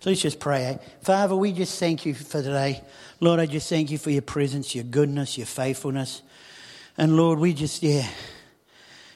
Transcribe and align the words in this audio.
So 0.00 0.10
let's 0.10 0.22
just 0.22 0.38
pray. 0.38 0.78
Father, 1.02 1.34
we 1.34 1.50
just 1.50 1.78
thank 1.80 2.06
you 2.06 2.14
for 2.14 2.40
today. 2.40 2.82
Lord, 3.18 3.40
I 3.40 3.46
just 3.46 3.68
thank 3.68 3.90
you 3.90 3.98
for 3.98 4.10
your 4.10 4.22
presence, 4.22 4.72
your 4.72 4.84
goodness, 4.84 5.36
your 5.36 5.46
faithfulness. 5.46 6.22
And 6.96 7.16
Lord, 7.16 7.40
we 7.40 7.52
just, 7.52 7.82
yeah, 7.82 8.08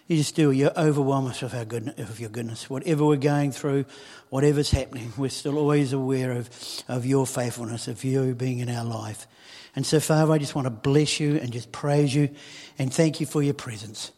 you 0.09 0.17
just 0.17 0.35
do. 0.35 0.51
You 0.51 0.71
overwhelm 0.77 1.29
us 1.29 1.41
with, 1.41 1.55
our 1.55 1.65
goodness, 1.65 1.97
with 1.97 2.19
your 2.19 2.31
goodness. 2.31 2.69
Whatever 2.69 3.07
we're 3.07 3.17
going 3.17 3.53
through, 3.53 3.85
whatever's 4.31 4.73
happening, 4.73 5.13
we're 5.17 5.31
still 5.31 5.57
always 5.57 5.93
aware 5.93 6.33
of, 6.33 6.51
of 6.89 7.07
your 7.07 7.29
faithfulness, 7.29 7.87
of 7.87 8.03
you 8.03 8.35
being 8.35 8.59
in 8.59 8.69
our 8.69 8.85
life. 8.85 9.29
And 9.77 9.87
so, 9.87 10.01
Father, 10.01 10.33
I 10.33 10.39
just 10.39 10.57
want 10.57 10.67
to 10.67 10.71
bless 10.71 11.21
you 11.21 11.37
and 11.37 11.53
just 11.53 11.71
praise 11.71 12.13
you 12.13 12.29
and 12.77 12.93
thank 12.93 13.21
you 13.21 13.27
for 13.27 13.41
your 13.41 13.55
presence. 13.55 14.11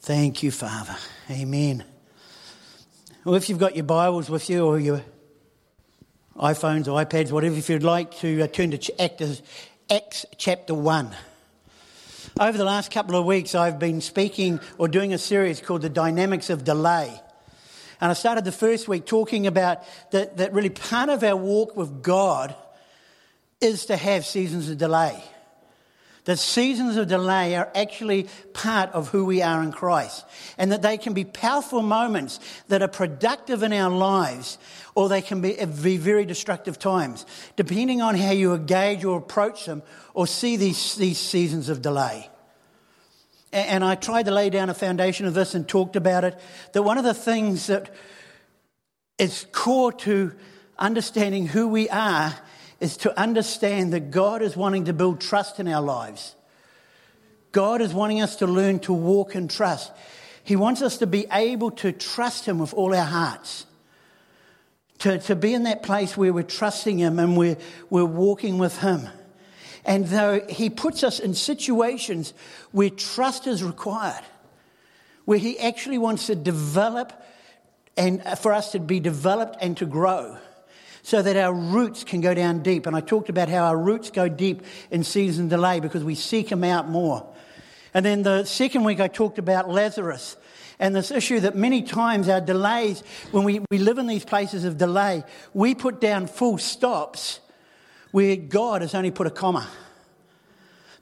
Thank 0.00 0.42
you, 0.42 0.50
Father. 0.50 0.96
Amen. 1.30 1.82
Well, 3.24 3.36
if 3.36 3.48
you've 3.48 3.58
got 3.58 3.74
your 3.74 3.86
Bibles 3.86 4.28
with 4.28 4.50
you 4.50 4.66
or 4.66 4.78
your 4.78 5.02
iPhones, 6.36 6.88
or 6.88 7.04
iPads, 7.04 7.30
whatever, 7.30 7.54
if 7.54 7.70
you'd 7.70 7.84
like 7.84 8.12
to 8.18 8.42
uh, 8.42 8.46
turn 8.48 8.72
to 8.72 9.00
Acts, 9.00 9.40
Acts 9.88 10.26
chapter 10.36 10.74
1. 10.74 11.14
Over 12.40 12.58
the 12.58 12.64
last 12.64 12.90
couple 12.90 13.14
of 13.14 13.24
weeks, 13.24 13.54
I've 13.54 13.78
been 13.78 14.00
speaking 14.00 14.58
or 14.76 14.88
doing 14.88 15.14
a 15.14 15.18
series 15.18 15.60
called 15.60 15.82
The 15.82 15.88
Dynamics 15.88 16.50
of 16.50 16.64
Delay. 16.64 17.20
And 18.00 18.10
I 18.10 18.14
started 18.14 18.44
the 18.44 18.50
first 18.50 18.88
week 18.88 19.06
talking 19.06 19.46
about 19.46 19.82
that, 20.10 20.38
that 20.38 20.52
really 20.52 20.70
part 20.70 21.08
of 21.08 21.22
our 21.22 21.36
walk 21.36 21.76
with 21.76 22.02
God 22.02 22.56
is 23.60 23.86
to 23.86 23.96
have 23.96 24.26
seasons 24.26 24.68
of 24.68 24.76
delay. 24.76 25.22
That 26.24 26.38
seasons 26.38 26.96
of 26.96 27.08
delay 27.08 27.54
are 27.54 27.70
actually 27.74 28.28
part 28.54 28.90
of 28.92 29.08
who 29.08 29.26
we 29.26 29.42
are 29.42 29.62
in 29.62 29.72
Christ. 29.72 30.24
And 30.56 30.72
that 30.72 30.80
they 30.80 30.96
can 30.96 31.12
be 31.12 31.24
powerful 31.24 31.82
moments 31.82 32.40
that 32.68 32.80
are 32.80 32.88
productive 32.88 33.62
in 33.62 33.74
our 33.74 33.90
lives, 33.90 34.56
or 34.94 35.08
they 35.08 35.20
can 35.20 35.42
be, 35.42 35.62
be 35.82 35.98
very 35.98 36.24
destructive 36.24 36.78
times, 36.78 37.26
depending 37.56 38.00
on 38.00 38.14
how 38.14 38.30
you 38.30 38.54
engage 38.54 39.04
or 39.04 39.18
approach 39.18 39.66
them 39.66 39.82
or 40.14 40.26
see 40.26 40.56
these, 40.56 40.94
these 40.96 41.18
seasons 41.18 41.68
of 41.68 41.82
delay. 41.82 42.30
And 43.52 43.84
I 43.84 43.94
tried 43.94 44.24
to 44.24 44.32
lay 44.32 44.50
down 44.50 44.70
a 44.70 44.74
foundation 44.74 45.26
of 45.26 45.34
this 45.34 45.54
and 45.54 45.68
talked 45.68 45.94
about 45.94 46.24
it. 46.24 46.36
That 46.72 46.82
one 46.82 46.98
of 46.98 47.04
the 47.04 47.14
things 47.14 47.66
that 47.68 47.94
is 49.18 49.46
core 49.52 49.92
to 49.92 50.32
understanding 50.78 51.46
who 51.46 51.68
we 51.68 51.88
are 51.88 52.34
is 52.80 52.96
to 52.98 53.18
understand 53.18 53.92
that 53.92 54.10
God 54.10 54.42
is 54.42 54.56
wanting 54.56 54.86
to 54.86 54.92
build 54.92 55.20
trust 55.20 55.60
in 55.60 55.68
our 55.68 55.82
lives. 55.82 56.34
God 57.52 57.80
is 57.80 57.94
wanting 57.94 58.20
us 58.20 58.36
to 58.36 58.46
learn 58.46 58.80
to 58.80 58.92
walk 58.92 59.36
in 59.36 59.48
trust. 59.48 59.92
He 60.42 60.56
wants 60.56 60.82
us 60.82 60.98
to 60.98 61.06
be 61.06 61.26
able 61.32 61.70
to 61.72 61.92
trust 61.92 62.46
Him 62.46 62.58
with 62.58 62.74
all 62.74 62.94
our 62.94 63.04
hearts. 63.04 63.66
To, 64.98 65.18
to 65.18 65.36
be 65.36 65.54
in 65.54 65.64
that 65.64 65.82
place 65.82 66.16
where 66.16 66.32
we're 66.32 66.42
trusting 66.42 66.98
Him 66.98 67.18
and 67.18 67.36
we're, 67.36 67.56
we're 67.90 68.04
walking 68.04 68.58
with 68.58 68.78
Him. 68.78 69.08
And 69.84 70.06
though 70.06 70.40
He 70.48 70.68
puts 70.68 71.04
us 71.04 71.20
in 71.20 71.34
situations 71.34 72.34
where 72.72 72.90
trust 72.90 73.46
is 73.46 73.62
required, 73.62 74.24
where 75.24 75.38
He 75.38 75.58
actually 75.58 75.98
wants 75.98 76.26
to 76.26 76.34
develop 76.34 77.12
and 77.96 78.22
for 78.38 78.52
us 78.52 78.72
to 78.72 78.80
be 78.80 78.98
developed 78.98 79.56
and 79.60 79.76
to 79.76 79.86
grow 79.86 80.38
so 81.04 81.20
that 81.20 81.36
our 81.36 81.52
roots 81.52 82.02
can 82.02 82.22
go 82.22 82.32
down 82.32 82.62
deep. 82.62 82.86
And 82.86 82.96
I 82.96 83.00
talked 83.00 83.28
about 83.28 83.50
how 83.50 83.66
our 83.66 83.76
roots 83.76 84.10
go 84.10 84.26
deep 84.26 84.62
in 84.90 85.04
season 85.04 85.48
delay 85.48 85.78
because 85.78 86.02
we 86.02 86.14
seek 86.14 86.50
Him 86.50 86.64
out 86.64 86.88
more. 86.88 87.30
And 87.92 88.04
then 88.04 88.22
the 88.22 88.44
second 88.44 88.84
week, 88.84 89.00
I 89.00 89.06
talked 89.06 89.38
about 89.38 89.68
Lazarus 89.68 90.36
and 90.78 90.96
this 90.96 91.10
issue 91.10 91.40
that 91.40 91.54
many 91.54 91.82
times 91.82 92.28
our 92.28 92.40
delays, 92.40 93.02
when 93.30 93.44
we, 93.44 93.60
we 93.70 93.78
live 93.78 93.98
in 93.98 94.06
these 94.06 94.24
places 94.24 94.64
of 94.64 94.78
delay, 94.78 95.22
we 95.52 95.74
put 95.74 96.00
down 96.00 96.26
full 96.26 96.56
stops 96.56 97.38
where 98.10 98.34
God 98.36 98.80
has 98.80 98.94
only 98.94 99.10
put 99.10 99.26
a 99.26 99.30
comma. 99.30 99.68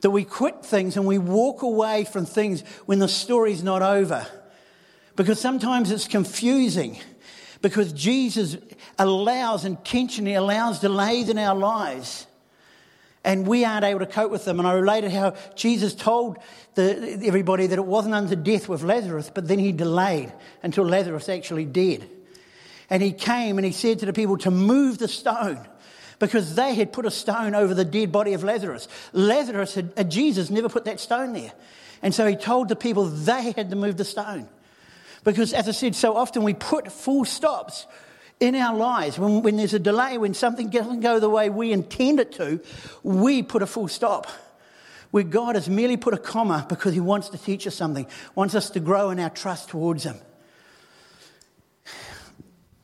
That 0.01 0.11
we 0.11 0.25
quit 0.25 0.65
things 0.65 0.97
and 0.97 1.07
we 1.07 1.19
walk 1.19 1.63
away 1.63 2.05
from 2.05 2.27
things 2.27 2.63
when 2.87 2.99
the 2.99 3.09
story's 3.09 3.63
not 3.63 3.83
over. 3.83 4.27
Because 5.15 5.41
sometimes 5.41 5.93
it's 5.93 6.09
confusing 6.09 6.99
because 7.63 7.93
Jesus 7.93 8.57
allows, 9.03 9.65
intentionally 9.65 10.35
allows 10.35 10.79
delays 10.79 11.29
in 11.29 11.37
our 11.37 11.57
lives. 11.57 12.27
And 13.25 13.47
we 13.47 13.65
aren't 13.65 13.85
able 13.85 14.01
to 14.01 14.07
cope 14.07 14.31
with 14.31 14.45
them. 14.45 14.59
And 14.59 14.67
I 14.67 14.73
related 14.73 15.13
how 15.13 15.35
Jesus 15.55 15.95
told 15.95 16.39
the, 16.75 17.21
everybody 17.25 17.67
that 17.67 17.79
it 17.79 17.85
wasn't 17.85 18.15
unto 18.15 18.37
death 18.37 18.69
with 18.69 18.83
Lazarus, 18.83 19.31
but 19.33 19.47
then 19.47 19.59
he 19.59 19.73
delayed 19.73 20.33
until 20.63 20.85
Lazarus 20.85 21.29
actually 21.29 21.65
did. 21.65 22.09
And 22.91 23.03
he 23.03 23.13
came 23.13 23.59
and 23.59 23.65
he 23.65 23.73
said 23.73 24.01
to 24.01 24.07
the 24.07 24.13
people 24.13 24.39
to 24.39 24.51
move 24.51 24.99
the 24.99 25.09
stone 25.09 25.67
because 26.19 26.55
they 26.55 26.75
had 26.75 26.93
put 26.93 27.05
a 27.05 27.11
stone 27.11 27.55
over 27.55 27.75
the 27.75 27.85
dead 27.85 28.13
body 28.13 28.35
of 28.35 28.45
Lazarus. 28.45 28.87
Lazarus 29.13 29.75
had, 29.75 29.93
uh, 29.97 30.05
Jesus 30.05 30.51
never 30.51 30.69
put 30.69 30.85
that 30.85 31.01
stone 31.01 31.33
there. 31.33 31.53
And 32.03 32.15
so 32.15 32.27
he 32.27 32.37
told 32.37 32.69
the 32.69 32.77
people 32.77 33.07
they 33.07 33.53
had 33.53 33.71
to 33.71 33.77
move 33.77 33.97
the 33.97 34.05
stone. 34.05 34.49
Because, 35.25 35.53
as 35.53 35.69
I 35.69 35.73
said, 35.73 35.95
so 35.95 36.17
often 36.17 36.43
we 36.43 36.55
put 36.55 36.91
full 36.91 37.25
stops 37.25 37.87
in 38.43 38.57
our 38.57 38.77
lives. 38.77 39.21
When, 39.21 39.43
when 39.43 39.57
there's 39.57 39.73
a 39.73 39.79
delay, 39.79 40.19
when 40.19 40.35
something 40.35 40.69
doesn't 40.69 40.99
go 40.99 41.21
the 41.21 41.31
way 41.31 41.49
we 41.49 41.73
intend 41.73 42.19
it 42.19 42.33
to, 42.33 42.61
we 43.05 43.45
put 43.45 43.63
a 43.63 43.67
full 43.67 43.87
stop. 43.87 44.27
Where 45.13 45.23
God 45.23 45.55
has 45.55 45.69
merely 45.69 45.97
put 45.97 46.13
a 46.13 46.19
comma 46.19 46.67
because 46.69 46.93
He 46.93 47.01
wants 47.01 47.29
to 47.29 47.39
teach 47.39 47.67
us 47.69 47.77
something, 47.77 48.07
wants 48.35 48.57
us 48.57 48.71
to 48.71 48.81
grow 48.81 49.11
in 49.11 49.21
our 49.21 49.31
trust 49.31 49.69
towards 49.69 50.05
Him. 50.05 50.17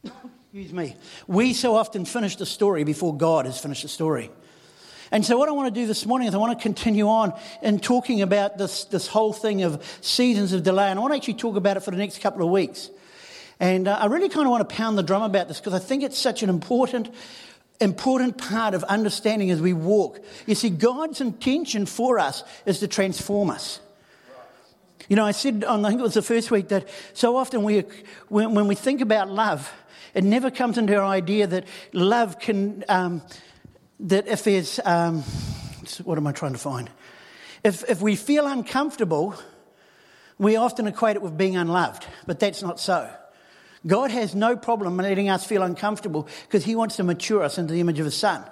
Excuse 0.04 0.72
me. 0.72 0.94
We 1.26 1.54
so 1.54 1.74
often 1.74 2.04
finish 2.04 2.36
the 2.36 2.46
story 2.46 2.84
before 2.84 3.16
God 3.16 3.46
has 3.46 3.58
finished 3.58 3.82
the 3.82 3.88
story. 3.88 4.30
And 5.10 5.24
so, 5.24 5.38
what 5.38 5.48
I 5.48 5.52
want 5.52 5.74
to 5.74 5.80
do 5.80 5.86
this 5.88 6.06
morning 6.06 6.28
is 6.28 6.34
I 6.34 6.38
want 6.38 6.56
to 6.56 6.62
continue 6.62 7.08
on 7.08 7.32
in 7.62 7.80
talking 7.80 8.22
about 8.22 8.58
this, 8.58 8.84
this 8.84 9.08
whole 9.08 9.32
thing 9.32 9.62
of 9.62 9.82
seasons 10.02 10.52
of 10.52 10.62
delay. 10.62 10.90
And 10.90 10.98
I 10.98 11.02
want 11.02 11.14
to 11.14 11.16
actually 11.16 11.34
talk 11.34 11.56
about 11.56 11.76
it 11.76 11.80
for 11.80 11.90
the 11.90 11.96
next 11.96 12.20
couple 12.20 12.44
of 12.44 12.50
weeks. 12.50 12.90
And 13.60 13.88
uh, 13.88 13.98
I 14.00 14.06
really 14.06 14.28
kind 14.28 14.46
of 14.46 14.50
want 14.50 14.68
to 14.68 14.74
pound 14.74 14.96
the 14.96 15.02
drum 15.02 15.22
about 15.22 15.48
this 15.48 15.58
because 15.58 15.74
I 15.74 15.78
think 15.78 16.02
it's 16.02 16.18
such 16.18 16.42
an 16.42 16.50
important, 16.50 17.12
important 17.80 18.38
part 18.38 18.74
of 18.74 18.84
understanding 18.84 19.50
as 19.50 19.60
we 19.60 19.72
walk. 19.72 20.20
You 20.46 20.54
see, 20.54 20.70
God's 20.70 21.20
intention 21.20 21.86
for 21.86 22.18
us 22.18 22.44
is 22.66 22.80
to 22.80 22.88
transform 22.88 23.50
us. 23.50 23.80
You 25.08 25.16
know, 25.16 25.24
I 25.24 25.32
said 25.32 25.64
on, 25.64 25.84
I 25.84 25.88
think 25.88 26.00
it 26.00 26.04
was 26.04 26.14
the 26.14 26.22
first 26.22 26.50
week, 26.50 26.68
that 26.68 26.88
so 27.14 27.36
often 27.36 27.62
we, 27.62 27.84
when, 28.28 28.54
when 28.54 28.68
we 28.68 28.74
think 28.74 29.00
about 29.00 29.30
love, 29.30 29.72
it 30.14 30.22
never 30.22 30.50
comes 30.50 30.78
into 30.78 30.96
our 30.96 31.04
idea 31.04 31.46
that 31.46 31.64
love 31.92 32.38
can. 32.38 32.84
Um, 32.88 33.22
that 34.00 34.28
if 34.28 34.44
there's, 34.44 34.78
um, 34.84 35.22
what 36.04 36.18
am 36.18 36.26
I 36.26 36.32
trying 36.32 36.52
to 36.52 36.58
find? 36.58 36.90
If, 37.64 37.88
if 37.90 38.00
we 38.00 38.14
feel 38.14 38.46
uncomfortable, 38.46 39.34
we 40.38 40.56
often 40.56 40.86
equate 40.86 41.16
it 41.16 41.22
with 41.22 41.36
being 41.36 41.56
unloved, 41.56 42.06
but 42.26 42.38
that's 42.38 42.62
not 42.62 42.78
so. 42.78 43.10
God 43.86 44.10
has 44.10 44.34
no 44.34 44.56
problem 44.56 44.96
letting 44.96 45.28
us 45.28 45.44
feel 45.44 45.62
uncomfortable 45.62 46.28
because 46.46 46.64
He 46.64 46.74
wants 46.74 46.96
to 46.96 47.04
mature 47.04 47.42
us 47.42 47.58
into 47.58 47.72
the 47.72 47.80
image 47.80 47.98
of 47.98 48.04
His 48.04 48.16
Son. 48.16 48.44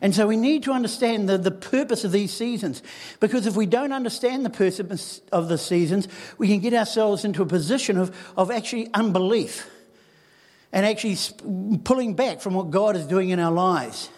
And 0.00 0.14
so 0.14 0.26
we 0.26 0.36
need 0.36 0.62
to 0.64 0.72
understand 0.72 1.28
the, 1.28 1.38
the 1.38 1.50
purpose 1.50 2.04
of 2.04 2.12
these 2.12 2.32
seasons. 2.32 2.82
Because 3.20 3.46
if 3.46 3.56
we 3.56 3.66
don't 3.66 3.92
understand 3.92 4.44
the 4.44 4.50
purpose 4.50 5.20
of 5.32 5.48
the 5.48 5.58
seasons, 5.58 6.08
we 6.38 6.46
can 6.48 6.60
get 6.60 6.72
ourselves 6.72 7.24
into 7.24 7.42
a 7.42 7.46
position 7.46 7.98
of, 7.98 8.16
of 8.36 8.50
actually 8.50 8.92
unbelief 8.94 9.68
and 10.72 10.86
actually 10.86 11.16
pulling 11.84 12.14
back 12.14 12.40
from 12.40 12.54
what 12.54 12.70
God 12.70 12.94
is 12.94 13.06
doing 13.06 13.30
in 13.30 13.40
our 13.40 13.52
lives. 13.52 14.08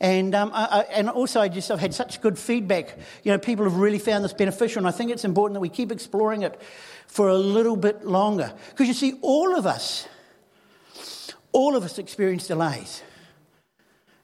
And, 0.00 0.34
um, 0.34 0.52
I, 0.54 0.64
I, 0.64 0.80
and 0.92 1.10
also, 1.10 1.40
I 1.40 1.48
just, 1.48 1.70
I've 1.70 1.80
had 1.80 1.92
such 1.92 2.20
good 2.20 2.38
feedback. 2.38 2.96
You 3.24 3.32
know, 3.32 3.38
people 3.38 3.64
have 3.64 3.74
really 3.74 3.98
found 3.98 4.24
this 4.24 4.32
beneficial, 4.32 4.78
and 4.78 4.86
I 4.86 4.92
think 4.92 5.10
it's 5.10 5.24
important 5.24 5.54
that 5.54 5.60
we 5.60 5.68
keep 5.68 5.90
exploring 5.90 6.42
it 6.42 6.58
for 7.08 7.28
a 7.28 7.34
little 7.34 7.76
bit 7.76 8.06
longer. 8.06 8.52
Because 8.70 8.86
you 8.86 8.94
see, 8.94 9.18
all 9.22 9.56
of 9.56 9.66
us, 9.66 10.06
all 11.52 11.74
of 11.74 11.82
us 11.82 11.98
experience 11.98 12.46
delays 12.46 13.02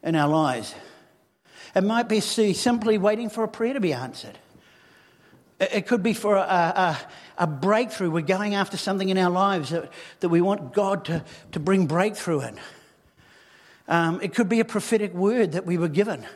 in 0.02 0.14
our 0.14 0.28
lives. 0.28 0.74
It 1.74 1.82
might 1.82 2.08
be 2.08 2.20
simply 2.20 2.98
waiting 2.98 3.28
for 3.28 3.42
a 3.42 3.48
prayer 3.48 3.74
to 3.74 3.80
be 3.80 3.92
answered. 3.92 4.38
It 5.58 5.86
could 5.86 6.02
be 6.02 6.14
for 6.14 6.36
a, 6.36 6.40
a, 6.40 6.98
a, 7.38 7.46
breakthrough. 7.46 8.10
We're 8.10 8.20
going 8.20 8.54
after 8.54 8.76
something 8.76 9.08
in 9.08 9.16
our 9.18 9.30
lives 9.30 9.70
that, 9.70 9.90
that 10.20 10.28
we 10.28 10.40
want 10.40 10.74
God 10.74 11.06
to, 11.06 11.24
to 11.52 11.60
bring 11.60 11.86
breakthrough 11.86 12.40
in. 12.40 12.60
Um, 13.88 14.20
it 14.20 14.34
could 14.34 14.48
be 14.48 14.60
a 14.60 14.64
prophetic 14.64 15.14
word 15.14 15.52
that 15.52 15.64
we 15.64 15.78
were 15.78 15.88
given, 15.88 16.26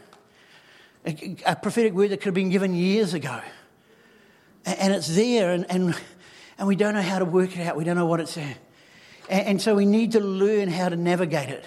a, 1.04 1.36
a, 1.46 1.56
prophetic 1.56 1.94
word 1.94 2.10
that 2.10 2.18
could 2.18 2.26
have 2.26 2.34
been 2.34 2.50
given 2.50 2.74
years 2.74 3.12
ago. 3.12 3.40
And, 4.64 4.78
and 4.78 4.94
it's 4.94 5.08
there, 5.08 5.52
and, 5.52 5.66
and, 5.70 5.94
and, 6.58 6.68
we 6.68 6.76
don't 6.76 6.94
know 6.94 7.02
how 7.02 7.18
to 7.18 7.24
work 7.24 7.56
it 7.56 7.66
out. 7.66 7.76
We 7.76 7.84
don't 7.84 7.96
know 7.96 8.06
what 8.06 8.20
it's 8.20 8.34
there. 8.34 8.56
And, 9.28 9.46
and 9.46 9.62
so 9.62 9.74
we 9.74 9.86
need 9.86 10.12
to 10.12 10.20
learn 10.20 10.68
how 10.68 10.88
to 10.88 10.96
navigate 10.96 11.48
it. 11.48 11.64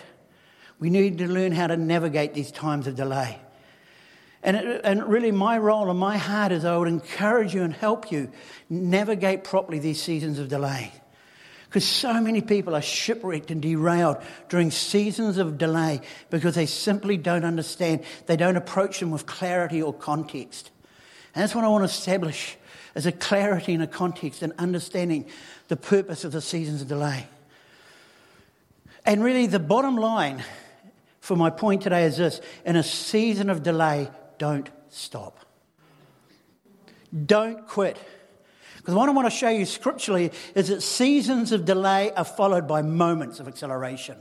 We 0.79 0.89
need 0.89 1.19
to 1.19 1.27
learn 1.27 1.51
how 1.51 1.67
to 1.67 1.77
navigate 1.77 2.33
these 2.33 2.51
times 2.51 2.87
of 2.87 2.95
delay. 2.95 3.39
And, 4.43 4.57
it, 4.57 4.81
and 4.83 5.07
really, 5.07 5.31
my 5.31 5.57
role 5.57 5.89
and 5.89 5.99
my 5.99 6.17
heart 6.17 6.51
is 6.51 6.65
I 6.65 6.75
would 6.75 6.87
encourage 6.87 7.53
you 7.53 7.61
and 7.63 7.73
help 7.73 8.11
you 8.11 8.31
navigate 8.69 9.43
properly 9.43 9.79
these 9.79 10.01
seasons 10.01 10.39
of 10.39 10.49
delay. 10.49 10.91
Because 11.71 11.87
so 11.87 12.19
many 12.19 12.41
people 12.41 12.75
are 12.75 12.81
shipwrecked 12.81 13.49
and 13.49 13.61
derailed 13.61 14.17
during 14.49 14.71
seasons 14.71 15.37
of 15.37 15.57
delay 15.57 16.01
because 16.29 16.55
they 16.55 16.65
simply 16.65 17.15
don't 17.15 17.45
understand. 17.45 18.03
They 18.25 18.35
don't 18.35 18.57
approach 18.57 18.99
them 18.99 19.11
with 19.11 19.25
clarity 19.25 19.81
or 19.81 19.93
context. 19.93 20.69
And 21.33 21.41
that's 21.41 21.55
what 21.55 21.63
I 21.63 21.69
want 21.69 21.83
to 21.83 21.85
establish 21.85 22.57
as 22.95 23.05
a 23.05 23.11
clarity 23.11 23.73
and 23.73 23.83
a 23.83 23.87
context 23.87 24.41
and 24.41 24.53
understanding 24.57 25.25
the 25.67 25.77
purpose 25.77 26.23
of 26.23 26.31
the 26.31 26.41
seasons 26.41 26.81
of 26.81 26.87
delay. 26.87 27.27
And 29.05 29.23
really, 29.23 29.47
the 29.47 29.59
bottom 29.59 29.97
line 29.97 30.43
for 31.19 31.35
my 31.35 31.49
point 31.49 31.81
today 31.81 32.03
is 32.03 32.17
this 32.17 32.41
in 32.65 32.75
a 32.75 32.83
season 32.83 33.49
of 33.49 33.63
delay, 33.63 34.09
don't 34.37 34.69
stop. 34.89 35.37
Don't 37.25 37.67
quit. 37.67 37.97
Because 38.77 38.95
what 38.95 39.07
I 39.09 39.11
want 39.11 39.29
to 39.29 39.35
show 39.35 39.49
you 39.49 39.65
scripturally 39.65 40.31
is 40.55 40.69
that 40.69 40.81
seasons 40.81 41.51
of 41.51 41.65
delay 41.65 42.11
are 42.11 42.25
followed 42.25 42.67
by 42.67 42.81
moments 42.81 43.39
of 43.39 43.47
acceleration 43.47 44.17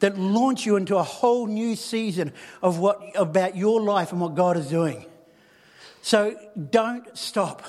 that 0.00 0.18
launch 0.18 0.66
you 0.66 0.76
into 0.76 0.96
a 0.96 1.02
whole 1.02 1.46
new 1.46 1.76
season 1.76 2.32
of 2.62 2.78
what 2.78 3.00
about 3.14 3.56
your 3.56 3.80
life 3.80 4.12
and 4.12 4.20
what 4.20 4.34
God 4.34 4.56
is 4.56 4.68
doing. 4.68 5.06
So 6.02 6.36
don't 6.70 7.16
stop. 7.16 7.62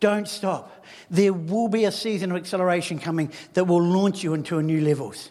Don't 0.00 0.28
stop. 0.28 0.84
There 1.10 1.32
will 1.32 1.68
be 1.68 1.84
a 1.84 1.92
season 1.92 2.30
of 2.30 2.36
acceleration 2.36 2.98
coming 2.98 3.32
that 3.54 3.64
will 3.64 3.82
launch 3.82 4.22
you 4.22 4.34
into 4.34 4.60
new 4.62 4.80
levels. 4.80 5.30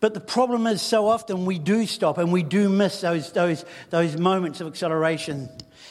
But 0.00 0.14
the 0.14 0.20
problem 0.20 0.66
is, 0.66 0.82
so 0.82 1.08
often 1.08 1.46
we 1.46 1.58
do 1.58 1.86
stop 1.86 2.18
and 2.18 2.32
we 2.32 2.42
do 2.42 2.68
miss 2.68 3.00
those, 3.00 3.32
those, 3.32 3.64
those 3.90 4.16
moments 4.16 4.60
of 4.60 4.66
acceleration. 4.66 5.48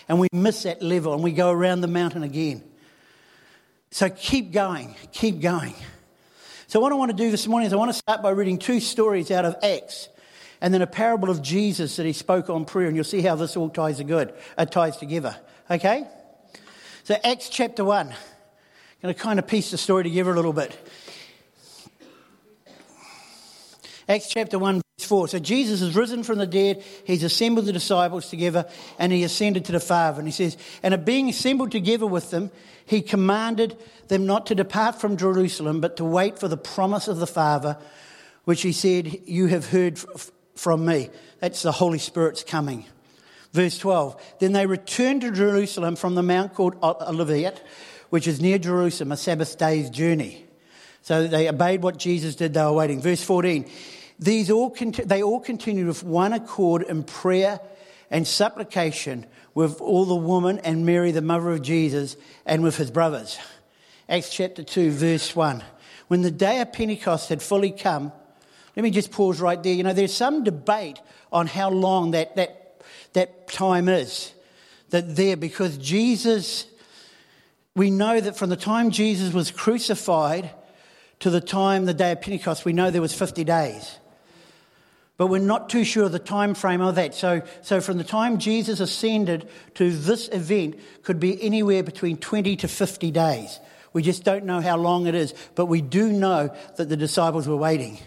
And 0.07 0.19
we 0.19 0.27
miss 0.31 0.63
that 0.63 0.81
level 0.81 1.13
and 1.13 1.23
we 1.23 1.31
go 1.31 1.49
around 1.49 1.81
the 1.81 1.87
mountain 1.87 2.23
again. 2.23 2.63
So 3.91 4.09
keep 4.09 4.51
going, 4.51 4.95
keep 5.11 5.39
going. 5.39 5.75
So, 6.67 6.79
what 6.79 6.91
I 6.91 6.95
want 6.95 7.11
to 7.11 7.17
do 7.17 7.29
this 7.29 7.45
morning 7.47 7.67
is 7.67 7.73
I 7.73 7.75
want 7.75 7.89
to 7.89 7.97
start 7.97 8.23
by 8.23 8.31
reading 8.31 8.57
two 8.57 8.79
stories 8.79 9.29
out 9.29 9.45
of 9.45 9.55
Acts 9.61 10.09
and 10.63 10.73
then 10.73 10.81
a 10.81 10.87
parable 10.87 11.29
of 11.29 11.41
Jesus 11.41 11.97
that 11.97 12.05
he 12.05 12.13
spoke 12.13 12.49
on 12.49 12.63
prayer. 12.63 12.87
And 12.87 12.95
you'll 12.95 13.03
see 13.03 13.21
how 13.21 13.35
this 13.35 13.57
all 13.57 13.69
ties, 13.69 14.01
good, 14.01 14.33
uh, 14.57 14.65
ties 14.65 14.95
together. 14.95 15.35
Okay? 15.69 16.07
So, 17.03 17.17
Acts 17.21 17.49
chapter 17.49 17.83
1. 17.83 18.07
I'm 18.07 18.15
going 19.01 19.13
to 19.13 19.19
kind 19.19 19.39
of 19.39 19.45
piece 19.45 19.71
the 19.71 19.77
story 19.77 20.03
together 20.03 20.31
a 20.31 20.35
little 20.35 20.53
bit. 20.53 20.73
Acts 24.07 24.29
chapter 24.29 24.57
1, 24.57 24.75
verse 24.75 25.07
4. 25.07 25.27
So 25.27 25.39
Jesus 25.39 25.81
is 25.81 25.97
risen 25.97 26.23
from 26.23 26.37
the 26.37 26.47
dead. 26.47 26.81
He's 27.03 27.23
assembled 27.23 27.65
the 27.65 27.73
disciples 27.73 28.29
together 28.29 28.65
and 28.97 29.11
he 29.11 29.25
ascended 29.25 29.65
to 29.65 29.73
the 29.73 29.81
Father. 29.81 30.19
And 30.19 30.27
he 30.29 30.31
says, 30.31 30.55
And 30.81 31.03
being 31.03 31.27
assembled 31.27 31.71
together 31.71 32.07
with 32.07 32.31
them, 32.31 32.51
he 32.85 33.01
commanded 33.01 33.77
them 34.07 34.25
not 34.25 34.45
to 34.45 34.55
depart 34.55 35.01
from 35.01 35.17
Jerusalem, 35.17 35.81
but 35.81 35.97
to 35.97 36.05
wait 36.05 36.39
for 36.39 36.47
the 36.47 36.55
promise 36.55 37.09
of 37.09 37.17
the 37.17 37.27
Father, 37.27 37.77
which 38.45 38.61
he 38.61 38.71
said, 38.71 39.21
You 39.25 39.47
have 39.47 39.69
heard 39.69 39.99
from 40.55 40.85
me. 40.85 41.09
That's 41.39 41.61
the 41.61 41.71
Holy 41.71 41.99
Spirit's 41.99 42.43
coming. 42.43 42.85
Verse 43.51 43.77
12. 43.77 44.21
Then 44.39 44.53
they 44.53 44.65
returned 44.65 45.21
to 45.21 45.31
Jerusalem 45.31 45.95
from 45.95 46.15
the 46.15 46.23
mount 46.23 46.53
called 46.53 46.75
Olivet, 46.81 47.55
uh, 47.55 47.69
which 48.09 48.27
is 48.27 48.41
near 48.41 48.57
Jerusalem, 48.57 49.11
a 49.11 49.17
Sabbath 49.17 49.57
day's 49.57 49.89
journey. 49.89 50.45
So 51.01 51.27
they 51.27 51.49
obeyed 51.49 51.83
what 51.83 51.97
Jesus 51.97 52.35
did, 52.35 52.53
they 52.53 52.63
were 52.63 52.73
waiting. 52.73 53.01
Verse 53.01 53.23
14. 53.23 53.69
These 54.19 54.49
all 54.51 54.75
they 55.05 55.21
all 55.21 55.39
continued 55.39 55.87
with 55.87 56.03
one 56.03 56.33
accord 56.33 56.83
in 56.83 57.03
prayer 57.03 57.59
and 58.09 58.27
supplication 58.27 59.25
with 59.53 59.81
all 59.81 60.05
the 60.05 60.15
women 60.15 60.59
and 60.59 60.85
Mary, 60.85 61.11
the 61.11 61.21
mother 61.21 61.51
of 61.51 61.61
Jesus, 61.61 62.15
and 62.45 62.63
with 62.63 62.77
his 62.77 62.91
brothers. 62.91 63.37
Acts 64.07 64.31
chapter 64.31 64.63
2, 64.63 64.91
verse 64.91 65.35
1. 65.35 65.63
When 66.07 66.21
the 66.21 66.31
day 66.31 66.61
of 66.61 66.73
Pentecost 66.73 67.29
had 67.29 67.41
fully 67.41 67.71
come, 67.71 68.11
let 68.75 68.83
me 68.83 68.89
just 68.89 69.11
pause 69.11 69.39
right 69.39 69.61
there. 69.61 69.73
You 69.73 69.83
know, 69.83 69.93
there's 69.93 70.13
some 70.13 70.43
debate 70.43 70.99
on 71.31 71.47
how 71.47 71.69
long 71.69 72.11
that, 72.11 72.35
that, 72.35 72.81
that 73.13 73.47
time 73.47 73.87
is. 73.87 74.33
That 74.89 75.15
there, 75.15 75.37
because 75.37 75.77
Jesus, 75.77 76.65
we 77.75 77.91
know 77.91 78.19
that 78.19 78.37
from 78.37 78.49
the 78.49 78.55
time 78.55 78.91
Jesus 78.91 79.33
was 79.33 79.51
crucified 79.51 80.49
to 81.19 81.29
the 81.29 81.41
time, 81.41 81.85
the 81.85 81.93
day 81.93 82.11
of 82.11 82.21
Pentecost, 82.21 82.65
we 82.65 82.73
know 82.73 82.91
there 82.91 83.01
was 83.01 83.13
50 83.13 83.43
days. 83.43 83.97
But 85.17 85.27
we're 85.27 85.39
not 85.39 85.69
too 85.69 85.83
sure 85.83 86.05
of 86.05 86.11
the 86.11 86.19
time 86.19 86.55
frame 86.55 86.81
of 86.81 86.95
that. 86.95 87.13
So, 87.13 87.43
so 87.61 87.79
from 87.79 87.97
the 87.97 88.03
time 88.03 88.39
Jesus 88.39 88.79
ascended 88.79 89.47
to 89.75 89.91
this 89.91 90.27
event 90.29 90.79
could 91.03 91.19
be 91.19 91.41
anywhere 91.41 91.83
between 91.83 92.17
20 92.17 92.55
to 92.57 92.67
50 92.67 93.11
days. 93.11 93.59
We 93.93 94.01
just 94.01 94.23
don't 94.23 94.45
know 94.45 94.59
how 94.59 94.77
long 94.77 95.05
it 95.05 95.13
is, 95.13 95.35
but 95.53 95.67
we 95.67 95.81
do 95.81 96.11
know 96.11 96.53
that 96.77 96.89
the 96.89 96.97
disciples 96.97 97.47
were 97.47 97.55
waiting. 97.55 97.99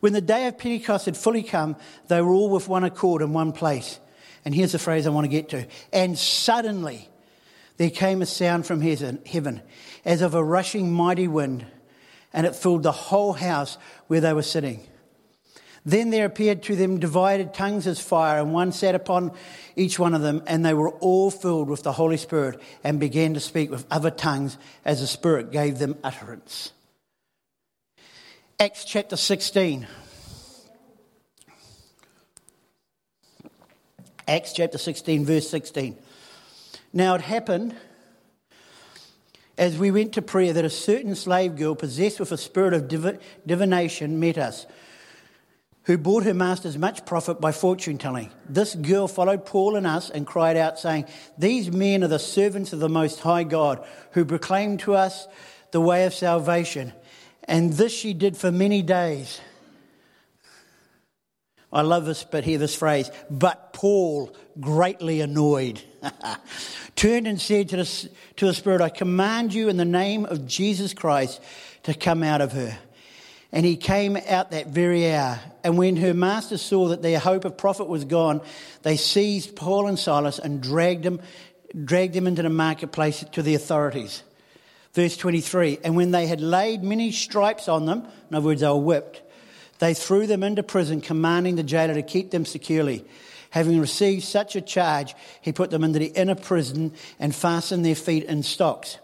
When 0.00 0.12
the 0.12 0.20
day 0.20 0.46
of 0.46 0.58
Pentecost 0.58 1.06
had 1.06 1.16
fully 1.16 1.42
come, 1.42 1.76
they 2.08 2.20
were 2.20 2.32
all 2.32 2.50
with 2.50 2.68
one 2.68 2.84
accord 2.84 3.22
in 3.22 3.32
one 3.32 3.52
place. 3.52 4.00
And 4.44 4.54
here's 4.54 4.72
the 4.72 4.78
phrase 4.78 5.06
I 5.06 5.10
want 5.10 5.24
to 5.24 5.30
get 5.30 5.50
to. 5.50 5.66
And 5.92 6.18
suddenly 6.18 7.08
there 7.76 7.90
came 7.90 8.22
a 8.22 8.26
sound 8.26 8.66
from 8.66 8.80
heaven, 8.80 9.62
as 10.04 10.22
of 10.22 10.34
a 10.34 10.42
rushing 10.42 10.92
mighty 10.92 11.28
wind 11.28 11.66
and 12.32 12.46
it 12.46 12.56
filled 12.56 12.82
the 12.82 12.92
whole 12.92 13.32
house 13.32 13.78
where 14.06 14.20
they 14.20 14.32
were 14.32 14.42
sitting. 14.42 14.86
Then 15.84 16.10
there 16.10 16.26
appeared 16.26 16.62
to 16.64 16.76
them 16.76 17.00
divided 17.00 17.54
tongues 17.54 17.86
as 17.86 17.98
fire, 18.00 18.40
and 18.40 18.52
one 18.52 18.72
sat 18.72 18.94
upon 18.94 19.32
each 19.76 19.98
one 19.98 20.14
of 20.14 20.20
them, 20.20 20.42
and 20.46 20.64
they 20.64 20.74
were 20.74 20.90
all 20.90 21.30
filled 21.30 21.70
with 21.70 21.82
the 21.82 21.92
Holy 21.92 22.18
Spirit 22.18 22.60
and 22.84 23.00
began 23.00 23.34
to 23.34 23.40
speak 23.40 23.70
with 23.70 23.86
other 23.90 24.10
tongues 24.10 24.58
as 24.84 25.00
the 25.00 25.06
Spirit 25.06 25.50
gave 25.50 25.78
them 25.78 25.96
utterance. 26.04 26.72
Acts 28.60 28.84
chapter 28.84 29.16
16. 29.16 29.86
Acts 34.28 34.52
chapter 34.52 34.76
16, 34.76 35.24
verse 35.24 35.48
16. 35.48 35.96
Now 36.92 37.14
it 37.14 37.22
happened 37.22 37.74
as 39.56 39.78
we 39.78 39.90
went 39.90 40.12
to 40.12 40.20
prayer 40.20 40.52
that 40.52 40.66
a 40.66 40.68
certain 40.68 41.14
slave 41.14 41.56
girl 41.56 41.74
possessed 41.74 42.20
with 42.20 42.32
a 42.32 42.36
spirit 42.36 42.74
of 42.74 42.86
div- 42.86 43.18
divination 43.46 44.20
met 44.20 44.36
us, 44.36 44.66
who 45.84 45.96
brought 45.96 46.24
her 46.24 46.34
masters 46.34 46.76
much 46.76 47.06
profit 47.06 47.40
by 47.40 47.52
fortune 47.52 47.96
telling. 47.96 48.30
This 48.46 48.74
girl 48.74 49.08
followed 49.08 49.46
Paul 49.46 49.74
and 49.74 49.86
us 49.86 50.10
and 50.10 50.26
cried 50.26 50.58
out, 50.58 50.78
saying, 50.78 51.06
These 51.38 51.72
men 51.72 52.04
are 52.04 52.08
the 52.08 52.18
servants 52.18 52.74
of 52.74 52.80
the 52.80 52.90
Most 52.90 53.20
High 53.20 53.44
God, 53.44 53.82
who 54.10 54.26
proclaim 54.26 54.76
to 54.78 54.96
us 54.96 55.26
the 55.70 55.80
way 55.80 56.04
of 56.04 56.12
salvation. 56.12 56.92
And 57.50 57.72
this 57.72 57.92
she 57.92 58.14
did 58.14 58.36
for 58.36 58.52
many 58.52 58.80
days. 58.80 59.40
I 61.72 61.82
love 61.82 62.04
this, 62.04 62.22
but 62.22 62.44
hear 62.44 62.58
this 62.58 62.76
phrase. 62.76 63.10
But 63.28 63.72
Paul, 63.72 64.36
greatly 64.60 65.20
annoyed, 65.20 65.82
turned 66.96 67.26
and 67.26 67.40
said 67.40 67.70
to 67.70 67.78
the, 67.78 68.10
to 68.36 68.46
the 68.46 68.54
Spirit, 68.54 68.80
I 68.80 68.88
command 68.88 69.52
you 69.52 69.68
in 69.68 69.76
the 69.76 69.84
name 69.84 70.26
of 70.26 70.46
Jesus 70.46 70.94
Christ 70.94 71.40
to 71.82 71.92
come 71.92 72.22
out 72.22 72.40
of 72.40 72.52
her. 72.52 72.78
And 73.50 73.66
he 73.66 73.76
came 73.76 74.16
out 74.16 74.52
that 74.52 74.68
very 74.68 75.12
hour. 75.12 75.40
And 75.64 75.76
when 75.76 75.96
her 75.96 76.14
masters 76.14 76.62
saw 76.62 76.88
that 76.88 77.02
their 77.02 77.18
hope 77.18 77.44
of 77.44 77.56
profit 77.56 77.88
was 77.88 78.04
gone, 78.04 78.42
they 78.82 78.96
seized 78.96 79.56
Paul 79.56 79.88
and 79.88 79.98
Silas 79.98 80.38
and 80.38 80.62
dragged 80.62 81.02
them, 81.02 81.20
dragged 81.84 82.14
them 82.14 82.28
into 82.28 82.42
the 82.42 82.48
marketplace 82.48 83.24
to 83.32 83.42
the 83.42 83.56
authorities. 83.56 84.22
Verse 84.92 85.16
23 85.16 85.78
And 85.84 85.96
when 85.96 86.10
they 86.10 86.26
had 86.26 86.40
laid 86.40 86.82
many 86.82 87.12
stripes 87.12 87.68
on 87.68 87.86
them, 87.86 88.06
in 88.28 88.36
other 88.36 88.46
words, 88.46 88.60
they 88.60 88.68
were 88.68 88.76
whipped, 88.76 89.22
they 89.78 89.94
threw 89.94 90.26
them 90.26 90.42
into 90.42 90.62
prison, 90.62 91.00
commanding 91.00 91.56
the 91.56 91.62
jailer 91.62 91.94
to 91.94 92.02
keep 92.02 92.30
them 92.30 92.44
securely. 92.44 93.04
Having 93.50 93.80
received 93.80 94.22
such 94.22 94.54
a 94.54 94.60
charge, 94.60 95.14
he 95.40 95.52
put 95.52 95.70
them 95.70 95.82
into 95.82 95.98
the 95.98 96.06
inner 96.06 96.36
prison 96.36 96.92
and 97.18 97.34
fastened 97.34 97.84
their 97.84 97.96
feet 97.96 98.24
in 98.24 98.42
stocks. 98.42 98.98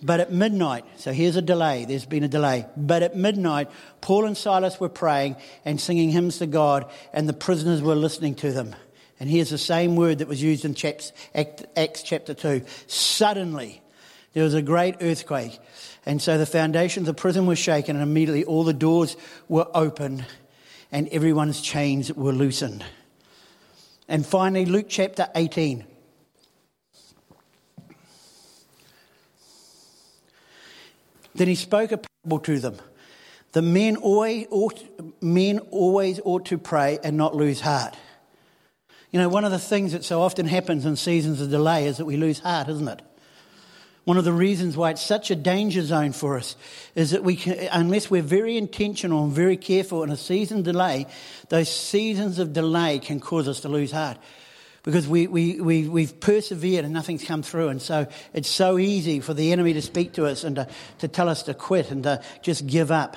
But 0.00 0.20
at 0.20 0.32
midnight, 0.32 0.84
so 0.96 1.12
here's 1.12 1.34
a 1.34 1.42
delay, 1.42 1.84
there's 1.84 2.06
been 2.06 2.22
a 2.22 2.28
delay. 2.28 2.66
But 2.76 3.02
at 3.02 3.16
midnight, 3.16 3.68
Paul 4.00 4.26
and 4.26 4.36
Silas 4.36 4.78
were 4.78 4.88
praying 4.88 5.36
and 5.64 5.80
singing 5.80 6.10
hymns 6.10 6.38
to 6.38 6.46
God, 6.46 6.88
and 7.12 7.28
the 7.28 7.32
prisoners 7.32 7.82
were 7.82 7.96
listening 7.96 8.36
to 8.36 8.52
them. 8.52 8.76
And 9.18 9.28
here's 9.28 9.50
the 9.50 9.58
same 9.58 9.96
word 9.96 10.18
that 10.18 10.28
was 10.28 10.40
used 10.40 10.64
in 10.64 10.76
Acts 11.34 12.02
chapter 12.02 12.34
2. 12.34 12.62
Suddenly, 12.86 13.82
there 14.32 14.44
was 14.44 14.54
a 14.54 14.62
great 14.62 14.96
earthquake. 15.00 15.58
And 16.06 16.20
so 16.22 16.38
the 16.38 16.46
foundations 16.46 17.08
of 17.08 17.16
the 17.16 17.20
prison 17.20 17.46
were 17.46 17.56
shaken, 17.56 17.96
and 17.96 18.02
immediately 18.02 18.44
all 18.44 18.64
the 18.64 18.72
doors 18.72 19.16
were 19.48 19.66
opened, 19.74 20.24
and 20.92 21.08
everyone's 21.08 21.60
chains 21.60 22.12
were 22.12 22.32
loosened. 22.32 22.84
And 24.08 24.24
finally, 24.24 24.64
Luke 24.64 24.86
chapter 24.88 25.28
18. 25.34 25.84
Then 31.34 31.46
he 31.46 31.54
spoke 31.54 31.92
a 31.92 31.98
parable 31.98 32.40
to 32.40 32.58
them. 32.58 32.78
The 33.52 33.62
men 33.62 33.96
always, 33.96 34.46
ought, 34.50 35.22
men 35.22 35.58
always 35.70 36.20
ought 36.24 36.46
to 36.46 36.58
pray 36.58 36.98
and 37.02 37.16
not 37.16 37.34
lose 37.34 37.60
heart. 37.60 37.96
You 39.10 39.20
know, 39.20 39.28
one 39.28 39.44
of 39.44 39.52
the 39.52 39.58
things 39.58 39.92
that 39.92 40.04
so 40.04 40.20
often 40.20 40.46
happens 40.46 40.84
in 40.84 40.96
seasons 40.96 41.40
of 41.40 41.50
delay 41.50 41.86
is 41.86 41.96
that 41.96 42.04
we 42.04 42.16
lose 42.16 42.40
heart, 42.40 42.68
isn't 42.68 42.88
it? 42.88 43.02
One 44.08 44.16
of 44.16 44.24
the 44.24 44.32
reasons 44.32 44.74
why 44.74 44.88
it's 44.88 45.04
such 45.04 45.30
a 45.30 45.36
danger 45.36 45.82
zone 45.82 46.12
for 46.12 46.38
us 46.38 46.56
is 46.94 47.10
that 47.10 47.22
we 47.22 47.36
can, 47.36 47.68
unless 47.70 48.10
we're 48.10 48.22
very 48.22 48.56
intentional 48.56 49.24
and 49.24 49.34
very 49.34 49.58
careful 49.58 50.02
in 50.02 50.08
a 50.08 50.16
season 50.16 50.62
delay, 50.62 51.06
those 51.50 51.68
seasons 51.68 52.38
of 52.38 52.54
delay 52.54 53.00
can 53.00 53.20
cause 53.20 53.46
us 53.46 53.60
to 53.60 53.68
lose 53.68 53.92
heart. 53.92 54.16
Because 54.82 55.06
we, 55.06 55.26
we, 55.26 55.60
we, 55.60 55.88
we've 55.90 56.18
persevered 56.20 56.86
and 56.86 56.94
nothing's 56.94 57.22
come 57.22 57.42
through. 57.42 57.68
And 57.68 57.82
so 57.82 58.06
it's 58.32 58.48
so 58.48 58.78
easy 58.78 59.20
for 59.20 59.34
the 59.34 59.52
enemy 59.52 59.74
to 59.74 59.82
speak 59.82 60.14
to 60.14 60.24
us 60.24 60.42
and 60.42 60.56
to, 60.56 60.68
to 61.00 61.08
tell 61.08 61.28
us 61.28 61.42
to 61.42 61.52
quit 61.52 61.90
and 61.90 62.04
to 62.04 62.22
just 62.40 62.66
give 62.66 62.90
up. 62.90 63.14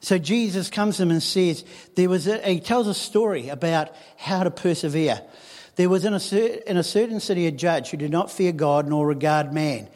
So 0.00 0.18
Jesus 0.18 0.68
comes 0.68 0.98
to 0.98 1.04
him 1.04 1.10
and 1.10 1.22
says, 1.22 1.64
there 1.94 2.10
was 2.10 2.26
a, 2.26 2.38
he 2.40 2.60
tells 2.60 2.86
a 2.86 2.92
story 2.92 3.48
about 3.48 3.94
how 4.18 4.42
to 4.42 4.50
persevere. 4.50 5.22
There 5.78 5.88
was 5.88 6.04
in 6.04 6.12
a, 6.12 6.68
in 6.68 6.76
a 6.76 6.82
certain 6.82 7.20
city 7.20 7.46
a 7.46 7.52
judge 7.52 7.90
who 7.90 7.96
did 7.96 8.10
not 8.10 8.32
fear 8.32 8.50
God 8.50 8.88
nor 8.88 9.06
regard 9.06 9.52
man. 9.52 9.88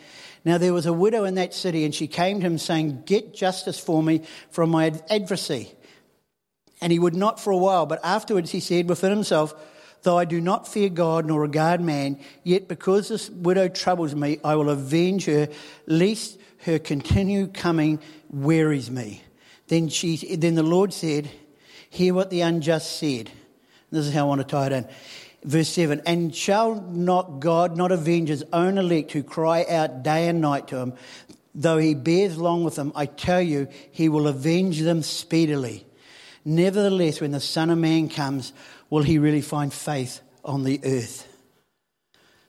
Now 0.45 0.57
there 0.57 0.73
was 0.73 0.87
a 0.87 0.93
widow 0.93 1.25
in 1.25 1.35
that 1.35 1.55
city, 1.55 1.85
and 1.85 1.93
she 1.93 2.07
came 2.07 2.39
to 2.39 2.47
him 2.47 2.57
saying, 2.57 3.03
Get 3.05 3.35
justice 3.35 3.81
for 3.81 4.01
me 4.01 4.23
from 4.53 4.71
my 4.71 4.93
adversary. 5.11 5.73
And 6.81 6.93
he 6.93 7.01
would 7.01 7.17
not 7.17 7.41
for 7.41 7.51
a 7.51 7.57
while, 7.57 7.87
but 7.87 7.99
afterwards 8.05 8.53
he 8.53 8.61
said 8.61 8.89
within 8.89 9.11
himself, 9.11 9.55
Though 10.05 10.17
I 10.17 10.25
do 10.25 10.41
not 10.41 10.69
fear 10.69 10.89
God 10.89 11.27
nor 11.27 11.41
regard 11.41 11.81
man, 11.81 12.21
yet 12.45 12.69
because 12.69 13.09
this 13.09 13.29
widow 13.29 13.67
troubles 13.67 14.15
me, 14.15 14.39
I 14.45 14.55
will 14.55 14.71
avenge 14.71 15.25
her, 15.25 15.49
lest 15.89 16.39
her 16.59 16.79
continued 16.79 17.55
coming 17.55 17.99
wearies 18.31 18.89
me. 18.89 19.21
Then, 19.67 19.89
she, 19.89 20.37
then 20.37 20.55
the 20.55 20.63
Lord 20.63 20.93
said, 20.93 21.29
Hear 21.91 22.15
what 22.15 22.31
the 22.31 22.43
unjust 22.43 23.01
said. 23.01 23.33
This 23.91 24.07
is 24.07 24.15
how 24.15 24.21
I 24.21 24.29
want 24.29 24.41
to 24.41 24.47
tie 24.47 24.67
it 24.67 24.73
in. 24.73 24.89
Verse 25.45 25.69
7 25.69 26.03
And 26.07 26.35
shall 26.35 26.75
not 26.75 27.41
God 27.41 27.77
not 27.77 27.93
avenge 27.93 28.29
his 28.29 28.45
own 28.53 28.79
elect 28.79 29.13
who 29.13 29.23
cry 29.23 29.65
out 29.69 30.03
day 30.03 30.29
and 30.29 30.41
night 30.41 30.69
to 30.69 30.79
him? 30.79 30.95
Though 31.55 31.79
he 31.79 31.95
bears 31.95 32.39
long 32.39 32.65
with 32.65 32.77
them, 32.77 32.93
I 32.95 33.07
tell 33.07 33.43
you, 33.43 33.69
he 33.91 34.09
will 34.09 34.27
avenge 34.27 34.81
them 34.81 35.03
speedily. 35.03 35.85
Nevertheless, 36.45 37.21
when 37.21 37.33
the 37.33 37.41
Son 37.41 37.71
of 37.71 37.79
Man 37.79 38.09
comes, 38.09 38.53
will 38.89 39.03
he 39.03 39.19
really 39.19 39.43
find 39.43 39.73
faith 39.73 40.21
on 40.45 40.65
the 40.65 40.81
earth? 40.85 41.29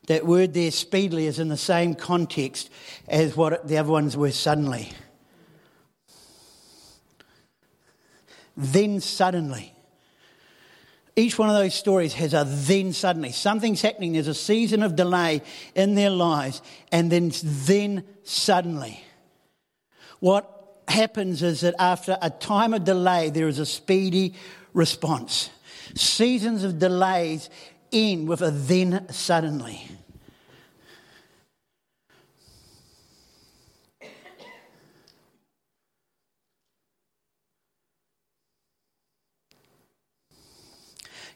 That 0.07 0.25
word 0.25 0.53
there, 0.53 0.71
speedily, 0.71 1.27
is 1.27 1.39
in 1.39 1.49
the 1.49 1.57
same 1.57 1.95
context 1.95 2.69
as 3.07 3.35
what 3.35 3.67
the 3.67 3.77
other 3.77 3.91
ones 3.91 4.17
were 4.17 4.31
suddenly. 4.31 4.91
Then 8.55 8.99
suddenly. 8.99 9.73
Each 11.15 11.37
one 11.37 11.49
of 11.49 11.55
those 11.55 11.75
stories 11.75 12.13
has 12.13 12.33
a 12.33 12.43
then 12.47 12.91
suddenly. 12.91 13.31
Something's 13.31 13.81
happening. 13.81 14.13
There's 14.13 14.27
a 14.27 14.33
season 14.33 14.81
of 14.81 14.95
delay 14.95 15.41
in 15.75 15.93
their 15.95 16.09
lives, 16.09 16.61
and 16.91 17.11
then 17.11 17.31
then 17.43 18.03
suddenly. 18.23 19.03
What 20.19 20.49
happens 20.87 21.43
is 21.43 21.61
that 21.61 21.75
after 21.77 22.17
a 22.21 22.29
time 22.29 22.73
of 22.73 22.83
delay, 22.83 23.29
there 23.29 23.47
is 23.47 23.59
a 23.59 23.65
speedy 23.65 24.33
response. 24.73 25.49
Seasons 25.95 26.63
of 26.63 26.79
delays 26.79 27.49
end 27.91 28.27
with 28.27 28.41
a 28.41 28.49
then 28.49 29.05
suddenly. 29.11 29.87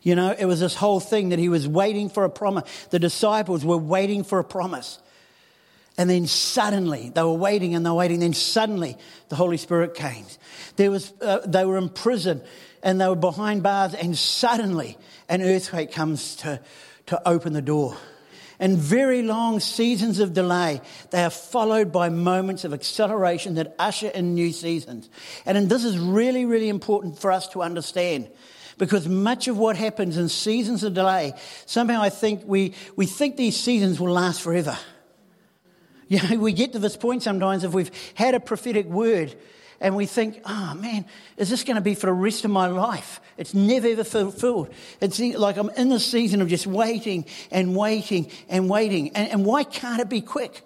You 0.08 0.16
know, 0.16 0.32
it 0.32 0.46
was 0.46 0.62
this 0.62 0.74
whole 0.74 1.02
thing 1.02 1.30
that 1.30 1.40
he 1.40 1.50
was 1.50 1.68
waiting 1.68 2.08
for 2.08 2.24
a 2.24 2.30
promise. 2.30 2.64
The 2.92 2.98
disciples 2.98 3.66
were 3.66 3.76
waiting 3.76 4.24
for 4.24 4.40
a 4.40 4.44
promise. 4.46 5.00
And 5.98 6.10
then 6.10 6.28
suddenly, 6.28 7.12
they 7.14 7.24
were 7.24 7.34
waiting 7.34 7.76
and 7.76 7.86
they 7.86 7.90
were 7.90 7.98
waiting. 7.98 8.22
Then 8.22 8.32
suddenly, 8.32 8.96
the 9.28 9.36
Holy 9.36 9.58
Spirit 9.58 9.96
came. 9.96 10.26
There 10.78 10.92
was, 10.92 11.12
uh, 11.20 11.40
they 11.46 11.66
were 11.66 11.78
in 11.78 11.90
prison 11.90 12.42
and 12.82 13.02
they 13.02 13.08
were 13.10 13.18
behind 13.18 13.64
bars, 13.64 13.96
and 13.96 14.18
suddenly, 14.18 14.98
an 15.28 15.42
earthquake 15.42 15.92
comes 15.92 16.38
to, 16.38 16.62
to 17.08 17.28
open 17.28 17.52
the 17.52 17.62
door. 17.62 17.98
And 18.62 18.78
very 18.78 19.24
long 19.24 19.60
seasons 19.60 20.20
of 20.20 20.34
delay, 20.34 20.80
they 21.10 21.22
are 21.22 21.30
followed 21.30 21.92
by 21.92 22.08
moments 22.08 22.64
of 22.64 22.74
acceleration 22.74 23.56
that 23.56 23.76
usher 23.78 24.08
in 24.08 24.36
new 24.36 24.54
seasons. 24.54 25.10
And 25.46 25.70
this 25.70 25.84
is 25.84 26.00
really, 26.00 26.46
really 26.46 26.70
important 26.70 27.20
for 27.20 27.30
us 27.30 27.50
to 27.50 27.62
understand 27.62 28.30
because 28.78 29.08
much 29.08 29.48
of 29.48 29.58
what 29.58 29.76
happens 29.76 30.18
in 30.18 30.30
seasons 30.30 30.84
of 30.84 30.94
delay, 30.94 31.34
somehow 31.66 32.02
I 32.02 32.10
think 32.10 32.44
we, 32.46 32.74
we 32.96 33.06
think 33.06 33.38
these 33.38 33.58
seasons 33.58 34.00
will 34.00 34.12
last 34.12 34.42
forever. 34.42 34.78
You 36.10 36.22
know, 36.24 36.38
we 36.38 36.54
get 36.54 36.72
to 36.72 36.80
this 36.80 36.96
point 36.96 37.22
sometimes 37.22 37.66
if 37.66 37.74
we've 37.74 37.92
had 38.14 38.34
a 38.34 38.40
prophetic 38.40 38.86
word 38.86 39.36
and 39.82 39.94
we 39.94 40.06
think, 40.06 40.40
oh 40.46 40.74
man, 40.76 41.06
is 41.36 41.50
this 41.50 41.66
going 41.66 41.76
to 41.76 41.82
be 41.82 41.96
for 41.96 42.06
the 42.06 42.14
rest 42.14 42.46
of 42.46 42.52
my 42.52 42.68
life? 42.68 43.20
It's 43.36 43.54
never 43.54 43.88
ever 43.88 44.06
fulfilled. 44.06 44.74
It's 45.02 45.20
like 45.20 45.58
I'm 45.58 45.70
in 45.72 45.90
the 45.90 46.00
season 46.00 46.42
of 46.42 46.48
just 46.48 46.66
waiting 46.66 47.26
and 47.52 47.76
waiting 47.76 48.32
and 48.48 48.70
waiting. 48.70 49.10
And, 49.16 49.30
and 49.30 49.46
why 49.46 49.66
can't 49.66 50.00
it 50.00 50.08
be 50.08 50.22
quick? 50.22 50.66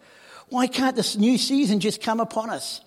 Why 0.49 0.67
can't 0.67 0.95
this 0.95 1.17
new 1.17 1.39
season 1.39 1.79
just 1.79 2.03
come 2.03 2.19
upon 2.19 2.51
us? 2.51 2.81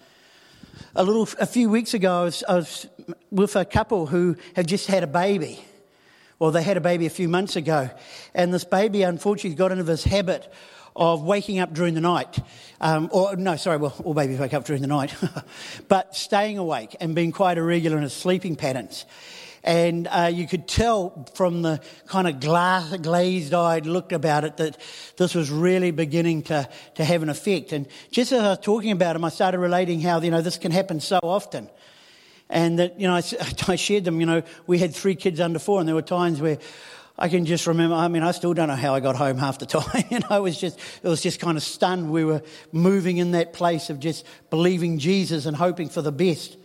A 0.96 1.02
little, 1.02 1.28
a 1.40 1.46
few 1.46 1.70
weeks 1.70 1.92
ago, 1.92 2.20
I 2.20 2.22
was, 2.22 2.44
I 2.48 2.54
was 2.54 2.86
with 3.32 3.56
a 3.56 3.64
couple 3.64 4.06
who 4.06 4.36
had 4.54 4.68
just 4.68 4.86
had 4.86 5.02
a 5.02 5.08
baby. 5.08 5.58
Well, 6.38 6.52
they 6.52 6.62
had 6.62 6.76
a 6.76 6.80
baby 6.80 7.06
a 7.06 7.10
few 7.10 7.28
months 7.28 7.56
ago, 7.56 7.90
and 8.32 8.54
this 8.54 8.62
baby 8.62 9.02
unfortunately 9.02 9.56
got 9.56 9.72
into 9.72 9.82
this 9.82 10.04
habit 10.04 10.52
of 10.94 11.24
waking 11.24 11.58
up 11.58 11.74
during 11.74 11.94
the 11.94 12.00
night. 12.00 12.38
Um, 12.80 13.08
or, 13.12 13.34
no, 13.34 13.56
sorry, 13.56 13.78
well, 13.78 13.92
all 14.04 14.14
babies 14.14 14.38
wake 14.38 14.54
up 14.54 14.66
during 14.66 14.82
the 14.82 14.88
night, 14.88 15.12
but 15.88 16.14
staying 16.14 16.58
awake 16.58 16.94
and 17.00 17.12
being 17.12 17.32
quite 17.32 17.58
irregular 17.58 17.96
in 17.96 18.04
his 18.04 18.12
sleeping 18.12 18.54
patterns. 18.54 19.04
And 19.64 20.06
uh, 20.08 20.30
you 20.30 20.46
could 20.46 20.68
tell 20.68 21.26
from 21.34 21.62
the 21.62 21.80
kind 22.06 22.28
of 22.28 22.38
glass, 22.38 22.94
glazed 22.98 23.54
eyed 23.54 23.86
look 23.86 24.12
about 24.12 24.44
it 24.44 24.58
that 24.58 24.76
this 25.16 25.34
was 25.34 25.50
really 25.50 25.90
beginning 25.90 26.42
to, 26.44 26.68
to 26.96 27.04
have 27.04 27.22
an 27.22 27.30
effect. 27.30 27.72
And 27.72 27.88
just 28.10 28.30
as 28.30 28.42
I 28.42 28.50
was 28.50 28.58
talking 28.58 28.90
about 28.90 29.16
him, 29.16 29.24
I 29.24 29.30
started 29.30 29.58
relating 29.58 30.02
how, 30.02 30.20
you 30.20 30.30
know, 30.30 30.42
this 30.42 30.58
can 30.58 30.70
happen 30.70 31.00
so 31.00 31.18
often. 31.22 31.70
And 32.50 32.78
that, 32.78 33.00
you 33.00 33.08
know, 33.08 33.14
I, 33.14 33.22
I 33.68 33.76
shared 33.76 34.04
them, 34.04 34.20
you 34.20 34.26
know, 34.26 34.42
we 34.66 34.78
had 34.78 34.94
three 34.94 35.14
kids 35.14 35.40
under 35.40 35.58
four, 35.58 35.80
and 35.80 35.88
there 35.88 35.94
were 35.94 36.02
times 36.02 36.42
where 36.42 36.58
I 37.18 37.30
can 37.30 37.46
just 37.46 37.66
remember, 37.66 37.96
I 37.96 38.08
mean, 38.08 38.22
I 38.22 38.32
still 38.32 38.52
don't 38.52 38.68
know 38.68 38.76
how 38.76 38.94
I 38.94 39.00
got 39.00 39.16
home 39.16 39.38
half 39.38 39.58
the 39.58 39.66
time. 39.66 40.04
know, 40.10 40.26
I 40.28 40.40
was 40.40 40.60
just, 40.60 40.78
it 41.02 41.08
was 41.08 41.22
just 41.22 41.40
kind 41.40 41.56
of 41.56 41.62
stunned. 41.62 42.10
We 42.10 42.24
were 42.24 42.42
moving 42.70 43.16
in 43.16 43.30
that 43.30 43.54
place 43.54 43.88
of 43.88 43.98
just 43.98 44.26
believing 44.50 44.98
Jesus 44.98 45.46
and 45.46 45.56
hoping 45.56 45.88
for 45.88 46.02
the 46.02 46.12
best. 46.12 46.58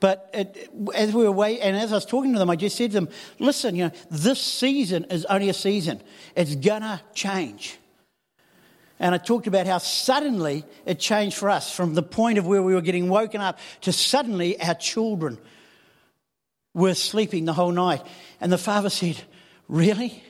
But 0.00 0.30
it, 0.32 0.70
as 0.94 1.12
we 1.12 1.24
were 1.24 1.32
waiting, 1.32 1.62
and 1.62 1.76
as 1.76 1.92
I 1.92 1.96
was 1.96 2.06
talking 2.06 2.32
to 2.32 2.38
them, 2.38 2.48
I 2.48 2.56
just 2.56 2.76
said 2.76 2.90
to 2.90 2.94
them, 2.94 3.08
listen, 3.38 3.76
you 3.76 3.84
know, 3.84 3.92
this 4.10 4.40
season 4.40 5.04
is 5.10 5.26
only 5.26 5.50
a 5.50 5.54
season. 5.54 6.00
It's 6.34 6.56
gonna 6.56 7.02
change. 7.14 7.76
And 8.98 9.14
I 9.14 9.18
talked 9.18 9.46
about 9.46 9.66
how 9.66 9.78
suddenly 9.78 10.64
it 10.84 10.98
changed 10.98 11.36
for 11.36 11.48
us 11.48 11.74
from 11.74 11.94
the 11.94 12.02
point 12.02 12.38
of 12.38 12.46
where 12.46 12.62
we 12.62 12.74
were 12.74 12.82
getting 12.82 13.08
woken 13.08 13.40
up 13.40 13.58
to 13.82 13.92
suddenly 13.92 14.60
our 14.60 14.74
children 14.74 15.38
were 16.74 16.94
sleeping 16.94 17.44
the 17.44 17.52
whole 17.52 17.72
night. 17.72 18.02
And 18.40 18.50
the 18.50 18.58
father 18.58 18.90
said, 18.90 19.22
Really? 19.68 20.22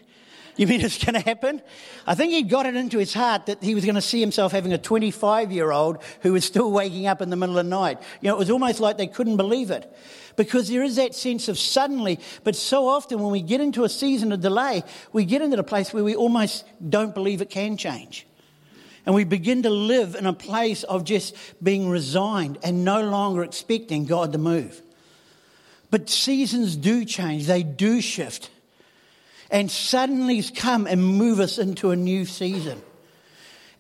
You 0.61 0.67
mean 0.67 0.83
it's 0.83 1.02
going 1.02 1.14
to 1.14 1.21
happen? 1.21 1.62
I 2.07 2.14
think 2.14 2.33
he 2.33 2.43
got 2.43 2.67
it 2.67 2.76
into 2.76 2.99
his 2.99 3.14
heart 3.14 3.47
that 3.47 3.62
he 3.62 3.75
was 3.75 3.87
going 3.87 3.95
to 3.95 4.02
see 4.02 4.21
himself 4.21 4.52
having 4.52 4.75
a 4.75 4.79
25 4.79 5.52
year 5.52 5.71
old 5.71 6.02
who 6.21 6.35
was 6.35 6.45
still 6.45 6.71
waking 6.71 7.07
up 7.07 7.23
in 7.23 7.31
the 7.31 7.37
middle 7.37 7.57
of 7.57 7.64
the 7.64 7.71
night. 7.71 7.99
You 8.21 8.29
know, 8.29 8.35
it 8.35 8.38
was 8.38 8.50
almost 8.50 8.79
like 8.79 8.99
they 8.99 9.07
couldn't 9.07 9.38
believe 9.38 9.71
it. 9.71 9.90
Because 10.37 10.69
there 10.69 10.83
is 10.83 10.97
that 10.97 11.14
sense 11.14 11.49
of 11.49 11.59
suddenly, 11.59 12.21
but 12.45 12.57
so 12.57 12.88
often 12.88 13.21
when 13.21 13.33
we 13.33 13.40
get 13.40 13.62
into 13.62 13.85
a 13.85 13.88
season 13.88 14.33
of 14.33 14.43
delay, 14.43 14.83
we 15.14 15.25
get 15.25 15.40
into 15.40 15.57
the 15.57 15.64
place 15.64 15.95
where 15.95 16.05
we 16.05 16.14
almost 16.14 16.67
don't 16.87 17.14
believe 17.14 17.40
it 17.40 17.49
can 17.49 17.79
change. 17.79 18.26
And 19.07 19.14
we 19.14 19.25
begin 19.25 19.62
to 19.62 19.71
live 19.71 20.14
in 20.14 20.26
a 20.26 20.35
place 20.35 20.83
of 20.83 21.05
just 21.05 21.35
being 21.62 21.88
resigned 21.88 22.59
and 22.62 22.85
no 22.85 23.00
longer 23.00 23.43
expecting 23.45 24.05
God 24.05 24.33
to 24.33 24.38
move. 24.38 24.83
But 25.90 26.11
seasons 26.11 26.76
do 26.76 27.07
change, 27.07 27.47
they 27.47 27.62
do 27.62 28.02
shift. 28.02 28.50
And 29.50 29.71
suddenly 29.71 30.42
come 30.42 30.87
and 30.87 31.04
move 31.04 31.40
us 31.40 31.59
into 31.59 31.90
a 31.90 31.97
new 31.97 32.25
season. 32.25 32.80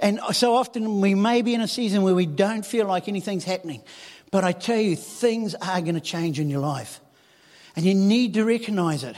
And 0.00 0.18
so 0.32 0.54
often 0.54 1.00
we 1.00 1.14
may 1.14 1.42
be 1.42 1.54
in 1.54 1.60
a 1.60 1.68
season 1.68 2.02
where 2.02 2.14
we 2.14 2.26
don't 2.26 2.64
feel 2.64 2.86
like 2.86 3.06
anything's 3.06 3.44
happening. 3.44 3.82
But 4.30 4.44
I 4.44 4.52
tell 4.52 4.78
you, 4.78 4.96
things 4.96 5.54
are 5.54 5.80
going 5.80 5.94
to 5.94 6.00
change 6.00 6.40
in 6.40 6.48
your 6.48 6.60
life. 6.60 7.00
And 7.76 7.84
you 7.84 7.94
need 7.94 8.34
to 8.34 8.44
recognize 8.44 9.04
it. 9.04 9.16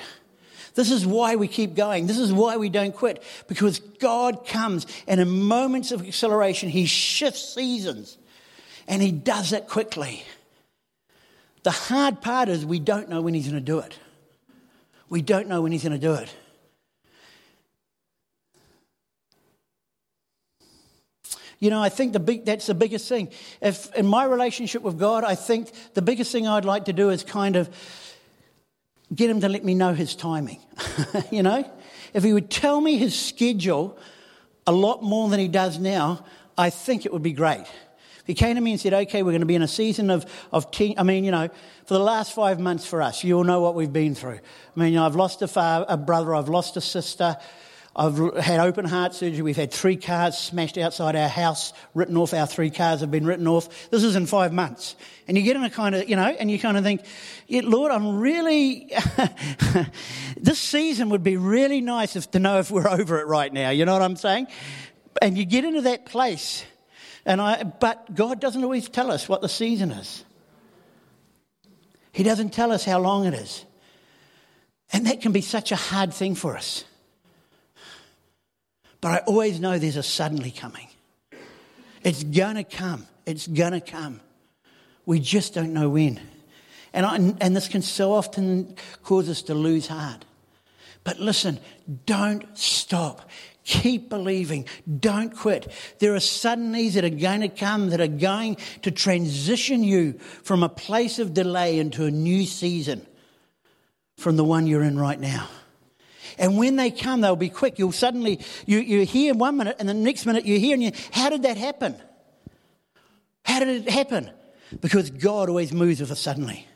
This 0.74 0.90
is 0.90 1.06
why 1.06 1.36
we 1.36 1.48
keep 1.48 1.74
going. 1.74 2.06
This 2.06 2.18
is 2.18 2.32
why 2.32 2.56
we 2.56 2.68
don't 2.68 2.94
quit. 2.94 3.22
Because 3.46 3.78
God 3.78 4.46
comes 4.46 4.86
and 5.06 5.20
in 5.20 5.28
moments 5.28 5.92
of 5.92 6.06
acceleration, 6.06 6.68
He 6.68 6.86
shifts 6.86 7.54
seasons. 7.54 8.16
And 8.88 9.02
He 9.02 9.12
does 9.12 9.52
it 9.52 9.68
quickly. 9.68 10.24
The 11.62 11.70
hard 11.70 12.20
part 12.20 12.48
is 12.48 12.66
we 12.66 12.80
don't 12.80 13.08
know 13.08 13.22
when 13.22 13.34
He's 13.34 13.48
going 13.48 13.60
to 13.60 13.64
do 13.64 13.78
it. 13.78 13.96
We 15.08 15.22
don't 15.22 15.46
know 15.46 15.62
when 15.62 15.72
He's 15.72 15.82
going 15.82 15.92
to 15.92 15.98
do 15.98 16.14
it. 16.14 16.34
You 21.62 21.70
know, 21.70 21.80
I 21.80 21.90
think 21.90 22.12
the 22.12 22.18
big, 22.18 22.44
that's 22.44 22.66
the 22.66 22.74
biggest 22.74 23.08
thing. 23.08 23.28
If 23.60 23.94
in 23.94 24.04
my 24.04 24.24
relationship 24.24 24.82
with 24.82 24.98
God, 24.98 25.22
I 25.22 25.36
think 25.36 25.70
the 25.94 26.02
biggest 26.02 26.32
thing 26.32 26.48
I'd 26.48 26.64
like 26.64 26.86
to 26.86 26.92
do 26.92 27.10
is 27.10 27.22
kind 27.22 27.54
of 27.54 27.70
get 29.14 29.30
him 29.30 29.40
to 29.42 29.48
let 29.48 29.64
me 29.64 29.76
know 29.76 29.94
his 29.94 30.16
timing. 30.16 30.58
you 31.30 31.44
know, 31.44 31.64
if 32.12 32.24
he 32.24 32.32
would 32.32 32.50
tell 32.50 32.80
me 32.80 32.96
his 32.96 33.16
schedule 33.16 33.96
a 34.66 34.72
lot 34.72 35.04
more 35.04 35.28
than 35.28 35.38
he 35.38 35.46
does 35.46 35.78
now, 35.78 36.24
I 36.58 36.70
think 36.70 37.06
it 37.06 37.12
would 37.12 37.22
be 37.22 37.32
great. 37.32 37.60
If 37.60 38.26
he 38.26 38.34
came 38.34 38.56
to 38.56 38.60
me 38.60 38.72
and 38.72 38.80
said, 38.80 38.92
okay, 38.92 39.22
we're 39.22 39.30
going 39.30 39.42
to 39.42 39.46
be 39.46 39.54
in 39.54 39.62
a 39.62 39.68
season 39.68 40.10
of, 40.10 40.26
of 40.50 40.72
ten, 40.72 40.94
I 40.98 41.04
mean, 41.04 41.22
you 41.22 41.30
know, 41.30 41.48
for 41.86 41.94
the 41.94 42.00
last 42.00 42.32
five 42.34 42.58
months 42.58 42.86
for 42.86 43.00
us, 43.00 43.22
you 43.22 43.36
all 43.36 43.44
know 43.44 43.60
what 43.60 43.76
we've 43.76 43.92
been 43.92 44.16
through. 44.16 44.40
I 44.76 44.80
mean, 44.80 44.94
you 44.94 44.98
know, 44.98 45.06
I've 45.06 45.14
lost 45.14 45.42
a, 45.42 45.46
father, 45.46 45.86
a 45.88 45.96
brother, 45.96 46.34
I've 46.34 46.48
lost 46.48 46.76
a 46.76 46.80
sister, 46.80 47.36
I've 47.94 48.16
had 48.36 48.58
open 48.60 48.86
heart 48.86 49.14
surgery. 49.14 49.42
We've 49.42 49.56
had 49.56 49.70
three 49.70 49.96
cars 49.96 50.38
smashed 50.38 50.78
outside 50.78 51.14
our 51.14 51.28
house, 51.28 51.74
written 51.94 52.16
off. 52.16 52.32
Our 52.32 52.46
three 52.46 52.70
cars 52.70 53.00
have 53.00 53.10
been 53.10 53.26
written 53.26 53.46
off. 53.46 53.90
This 53.90 54.02
is 54.02 54.16
in 54.16 54.24
five 54.24 54.52
months. 54.52 54.96
And 55.28 55.36
you 55.36 55.42
get 55.42 55.56
in 55.56 55.64
a 55.64 55.68
kind 55.68 55.94
of, 55.94 56.08
you 56.08 56.16
know, 56.16 56.24
and 56.24 56.50
you 56.50 56.58
kind 56.58 56.78
of 56.78 56.84
think, 56.84 57.02
yeah, 57.46 57.60
Lord, 57.64 57.92
I'm 57.92 58.18
really, 58.18 58.90
this 60.38 60.58
season 60.58 61.10
would 61.10 61.22
be 61.22 61.36
really 61.36 61.82
nice 61.82 62.16
if, 62.16 62.30
to 62.30 62.38
know 62.38 62.58
if 62.60 62.70
we're 62.70 62.88
over 63.00 63.20
it 63.20 63.26
right 63.26 63.52
now. 63.52 63.68
You 63.68 63.84
know 63.84 63.92
what 63.92 64.02
I'm 64.02 64.16
saying? 64.16 64.46
And 65.20 65.36
you 65.36 65.44
get 65.44 65.66
into 65.66 65.82
that 65.82 66.06
place. 66.06 66.64
And 67.26 67.42
I, 67.42 67.62
but 67.62 68.14
God 68.14 68.40
doesn't 68.40 68.64
always 68.64 68.88
tell 68.88 69.10
us 69.10 69.28
what 69.28 69.42
the 69.42 69.50
season 69.50 69.92
is. 69.92 70.24
He 72.12 72.22
doesn't 72.22 72.50
tell 72.50 72.72
us 72.72 72.84
how 72.84 73.00
long 73.00 73.26
it 73.26 73.34
is. 73.34 73.66
And 74.94 75.06
that 75.06 75.20
can 75.20 75.32
be 75.32 75.42
such 75.42 75.72
a 75.72 75.76
hard 75.76 76.14
thing 76.14 76.34
for 76.34 76.56
us. 76.56 76.84
But 79.02 79.10
I 79.10 79.18
always 79.26 79.60
know 79.60 79.78
there's 79.78 79.96
a 79.96 80.02
suddenly 80.02 80.52
coming. 80.52 80.88
It's 82.02 82.22
going 82.22 82.54
to 82.54 82.64
come. 82.64 83.06
It's 83.26 83.46
going 83.46 83.72
to 83.72 83.80
come. 83.80 84.20
We 85.04 85.20
just 85.20 85.52
don't 85.52 85.74
know 85.74 85.90
when. 85.90 86.20
And, 86.94 87.04
I, 87.04 87.16
and 87.16 87.56
this 87.56 87.68
can 87.68 87.82
so 87.82 88.12
often 88.12 88.76
cause 89.02 89.28
us 89.28 89.42
to 89.42 89.54
lose 89.54 89.88
heart. 89.88 90.24
But 91.04 91.18
listen, 91.18 91.58
don't 92.06 92.46
stop. 92.56 93.28
Keep 93.64 94.08
believing. 94.08 94.66
Don't 95.00 95.36
quit. 95.36 95.70
There 95.98 96.14
are 96.14 96.18
suddenlies 96.18 96.92
that 96.92 97.04
are 97.04 97.10
going 97.10 97.40
to 97.40 97.48
come 97.48 97.90
that 97.90 98.00
are 98.00 98.06
going 98.06 98.56
to 98.82 98.92
transition 98.92 99.82
you 99.82 100.14
from 100.44 100.62
a 100.62 100.68
place 100.68 101.18
of 101.18 101.34
delay 101.34 101.80
into 101.80 102.04
a 102.04 102.10
new 102.10 102.46
season 102.46 103.04
from 104.16 104.36
the 104.36 104.44
one 104.44 104.68
you're 104.68 104.82
in 104.82 104.96
right 104.96 105.18
now. 105.18 105.48
And 106.38 106.58
when 106.58 106.76
they 106.76 106.90
come, 106.90 107.20
they'll 107.20 107.36
be 107.36 107.48
quick. 107.48 107.78
You'll 107.78 107.92
suddenly, 107.92 108.40
you, 108.66 108.78
you 108.78 109.04
hear 109.04 109.34
one 109.34 109.56
minute 109.56 109.76
and 109.78 109.88
the 109.88 109.94
next 109.94 110.26
minute 110.26 110.44
you 110.44 110.58
hear 110.58 110.74
and 110.74 110.82
you, 110.82 110.92
how 111.12 111.30
did 111.30 111.42
that 111.42 111.56
happen? 111.56 111.96
How 113.44 113.58
did 113.58 113.68
it 113.68 113.90
happen? 113.90 114.30
Because 114.80 115.10
God 115.10 115.48
always 115.48 115.72
moves 115.72 116.00
with 116.00 116.10
us 116.10 116.20
suddenly. 116.20 116.66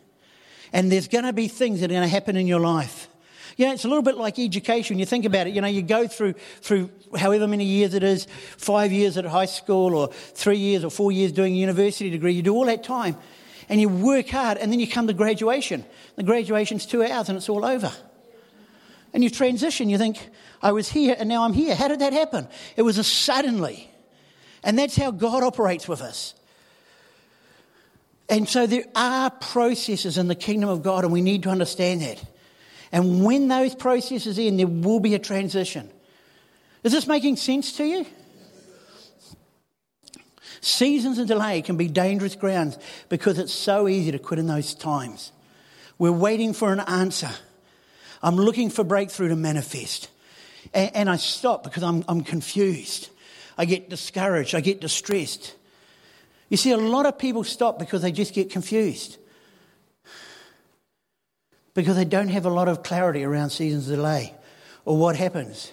And 0.72 0.90
there's 0.90 1.08
going 1.08 1.24
to 1.24 1.32
be 1.32 1.48
things 1.48 1.80
that 1.80 1.90
are 1.90 1.94
going 1.94 2.02
to 2.02 2.08
happen 2.08 2.36
in 2.36 2.46
your 2.46 2.60
life. 2.60 3.08
You 3.56 3.66
know, 3.66 3.72
it's 3.72 3.84
a 3.84 3.88
little 3.88 4.02
bit 4.02 4.16
like 4.16 4.38
education. 4.38 4.98
You 4.98 5.06
think 5.06 5.24
about 5.24 5.46
it, 5.46 5.54
you 5.54 5.62
know, 5.62 5.68
you 5.68 5.80
go 5.80 6.06
through, 6.06 6.34
through 6.60 6.90
however 7.16 7.48
many 7.48 7.64
years 7.64 7.94
it 7.94 8.02
is, 8.02 8.26
five 8.58 8.92
years 8.92 9.16
at 9.16 9.24
high 9.24 9.46
school 9.46 9.94
or 9.94 10.08
three 10.08 10.58
years 10.58 10.84
or 10.84 10.90
four 10.90 11.10
years 11.10 11.32
doing 11.32 11.54
a 11.54 11.56
university 11.56 12.10
degree. 12.10 12.34
You 12.34 12.42
do 12.42 12.54
all 12.54 12.66
that 12.66 12.84
time 12.84 13.16
and 13.70 13.80
you 13.80 13.88
work 13.88 14.28
hard 14.28 14.58
and 14.58 14.70
then 14.70 14.78
you 14.78 14.86
come 14.86 15.06
to 15.06 15.14
graduation. 15.14 15.86
The 16.16 16.22
graduation's 16.22 16.84
two 16.84 17.02
hours 17.02 17.30
and 17.30 17.38
it's 17.38 17.48
all 17.48 17.64
over 17.64 17.90
and 19.16 19.24
you 19.24 19.30
transition. 19.30 19.88
You 19.88 19.96
think, 19.96 20.28
I 20.60 20.72
was 20.72 20.90
here 20.90 21.16
and 21.18 21.26
now 21.26 21.44
I'm 21.44 21.54
here. 21.54 21.74
How 21.74 21.88
did 21.88 22.00
that 22.00 22.12
happen? 22.12 22.46
It 22.76 22.82
was 22.82 22.98
a 22.98 23.02
suddenly. 23.02 23.90
And 24.62 24.78
that's 24.78 24.94
how 24.94 25.10
God 25.10 25.42
operates 25.42 25.88
with 25.88 26.02
us. 26.02 26.34
And 28.28 28.46
so 28.46 28.66
there 28.66 28.84
are 28.94 29.30
processes 29.30 30.18
in 30.18 30.28
the 30.28 30.34
kingdom 30.34 30.68
of 30.68 30.82
God, 30.82 31.04
and 31.04 31.14
we 31.14 31.22
need 31.22 31.44
to 31.44 31.48
understand 31.48 32.02
that. 32.02 32.22
And 32.92 33.24
when 33.24 33.48
those 33.48 33.74
processes 33.74 34.38
end, 34.38 34.58
there 34.58 34.66
will 34.66 35.00
be 35.00 35.14
a 35.14 35.18
transition. 35.18 35.88
Is 36.84 36.92
this 36.92 37.06
making 37.06 37.36
sense 37.36 37.72
to 37.78 37.84
you? 37.84 38.04
Seasons 40.60 41.18
of 41.18 41.26
delay 41.26 41.62
can 41.62 41.78
be 41.78 41.88
dangerous 41.88 42.34
grounds 42.34 42.76
because 43.08 43.38
it's 43.38 43.54
so 43.54 43.88
easy 43.88 44.12
to 44.12 44.18
quit 44.18 44.40
in 44.40 44.46
those 44.46 44.74
times. 44.74 45.32
We're 45.96 46.12
waiting 46.12 46.52
for 46.52 46.70
an 46.70 46.80
answer. 46.80 47.30
I'm 48.26 48.34
looking 48.34 48.70
for 48.70 48.82
breakthrough 48.82 49.28
to 49.28 49.36
manifest. 49.36 50.08
And, 50.74 50.96
and 50.96 51.10
I 51.10 51.14
stop 51.14 51.62
because 51.62 51.84
I'm, 51.84 52.04
I'm 52.08 52.22
confused. 52.22 53.08
I 53.56 53.66
get 53.66 53.88
discouraged. 53.88 54.52
I 54.56 54.60
get 54.60 54.80
distressed. 54.80 55.54
You 56.48 56.56
see, 56.56 56.72
a 56.72 56.76
lot 56.76 57.06
of 57.06 57.20
people 57.20 57.44
stop 57.44 57.78
because 57.78 58.02
they 58.02 58.10
just 58.10 58.34
get 58.34 58.50
confused. 58.50 59.18
Because 61.72 61.94
they 61.94 62.04
don't 62.04 62.26
have 62.26 62.46
a 62.46 62.50
lot 62.50 62.66
of 62.66 62.82
clarity 62.82 63.22
around 63.22 63.50
seasons 63.50 63.88
of 63.88 63.94
delay 63.94 64.34
or 64.84 64.96
what 64.96 65.14
happens. 65.14 65.70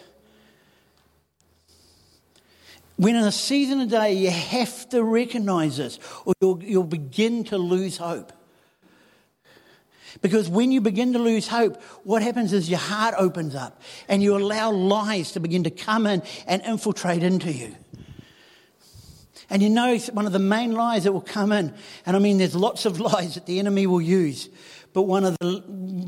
When 2.98 3.16
in 3.16 3.24
a 3.24 3.32
season 3.32 3.82
of 3.82 3.90
delay, 3.90 4.14
you 4.14 4.30
have 4.30 4.88
to 4.90 5.04
recognize 5.04 5.78
this 5.78 5.98
or 6.24 6.36
you'll, 6.40 6.64
you'll 6.64 6.84
begin 6.84 7.46
to 7.46 7.58
lose 7.58 7.98
hope. 7.98 8.32
Because 10.22 10.50
when 10.50 10.72
you 10.72 10.82
begin 10.82 11.14
to 11.14 11.20
lose 11.20 11.48
hope, 11.48 11.82
what 12.04 12.22
happens 12.22 12.54
is 12.54 12.70
your 12.70 12.80
heart 12.80 13.16
opens 13.18 13.56
up 13.56 13.82
and 14.08 14.22
you 14.22 14.38
allow 14.38 14.72
lies 14.72 15.32
to 15.34 15.40
begin 15.40 15.64
to 15.64 15.72
come 15.72 16.06
in 16.06 16.22
and 16.48 16.62
infiltrate 16.64 17.24
into 17.24 17.52
you. 17.52 17.76
And 19.50 19.62
you 19.62 19.70
know, 19.70 19.98
one 20.14 20.26
of 20.26 20.32
the 20.34 20.40
main 20.40 20.72
lies 20.72 21.04
that 21.04 21.12
will 21.12 21.22
come 21.22 21.52
in, 21.52 21.74
and 22.06 22.16
I 22.16 22.20
mean, 22.20 22.38
there's 22.38 22.56
lots 22.56 22.86
of 22.86 23.00
lies 23.14 23.36
that 23.36 23.46
the 23.46 23.60
enemy 23.60 23.86
will 23.88 24.02
use, 24.02 24.50
but 24.94 25.04
one 25.04 25.26
of 25.26 25.38
the 25.40 25.60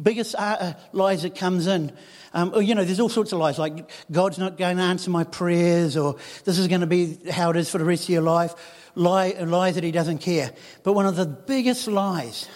biggest 0.02 0.36
uh, 0.36 0.74
lies 0.94 1.24
that 1.24 1.36
comes 1.36 1.68
in, 1.68 1.91
um, 2.34 2.52
or, 2.54 2.62
you 2.62 2.76
know, 2.76 2.84
there's 2.84 3.00
all 3.00 3.10
sorts 3.10 3.32
of 3.34 3.39
lies, 3.39 3.58
like 3.58 3.89
God's 4.12 4.38
not 4.38 4.58
going 4.58 4.78
to 4.78 4.84
answer 4.84 5.10
my 5.10 5.24
prayers, 5.24 5.96
or 5.96 6.18
this 6.44 6.58
is 6.58 6.68
going 6.68 6.82
to 6.82 6.88
be 6.88 7.18
how 7.30 7.50
it 7.52 7.58
is 7.58 7.70
for 7.70 7.78
the 7.78 7.86
rest 7.86 8.04
of 8.04 8.10
your 8.10 8.22
life, 8.22 8.54
lie, 8.96 9.32
lies 9.39 9.76
that 9.76 9.84
he 9.84 9.91
doesn't 9.91 10.20
care. 10.20 10.52
But 10.84 10.94
one 10.94 11.06
of 11.06 11.15
the 11.15 11.26
biggest 11.26 11.88
lies 11.88 12.48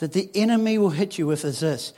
that 0.00 0.12
the 0.12 0.28
enemy 0.34 0.78
will 0.78 0.90
hit 0.90 1.18
you 1.18 1.26
with 1.26 1.44
is 1.44 1.60
this 1.60 1.92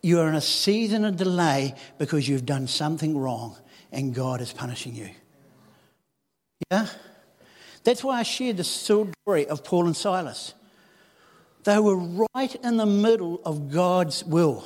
you 0.00 0.20
are 0.20 0.28
in 0.28 0.34
a 0.34 0.40
season 0.40 1.04
of 1.04 1.16
delay 1.16 1.74
because 1.98 2.28
you've 2.28 2.46
done 2.46 2.66
something 2.66 3.18
wrong 3.18 3.56
and 3.90 4.14
God 4.14 4.40
is 4.40 4.52
punishing 4.52 4.94
you. 4.94 5.10
Yeah? 6.70 6.86
That's 7.84 8.04
why 8.04 8.20
I 8.20 8.22
shared 8.22 8.58
the 8.58 8.64
story 8.64 9.46
of 9.48 9.64
Paul 9.64 9.86
and 9.86 9.96
Silas. 9.96 10.54
They 11.64 11.78
were 11.78 11.96
right 12.34 12.54
in 12.62 12.76
the 12.76 12.86
middle 12.86 13.40
of 13.44 13.72
God's 13.72 14.24
will. 14.24 14.64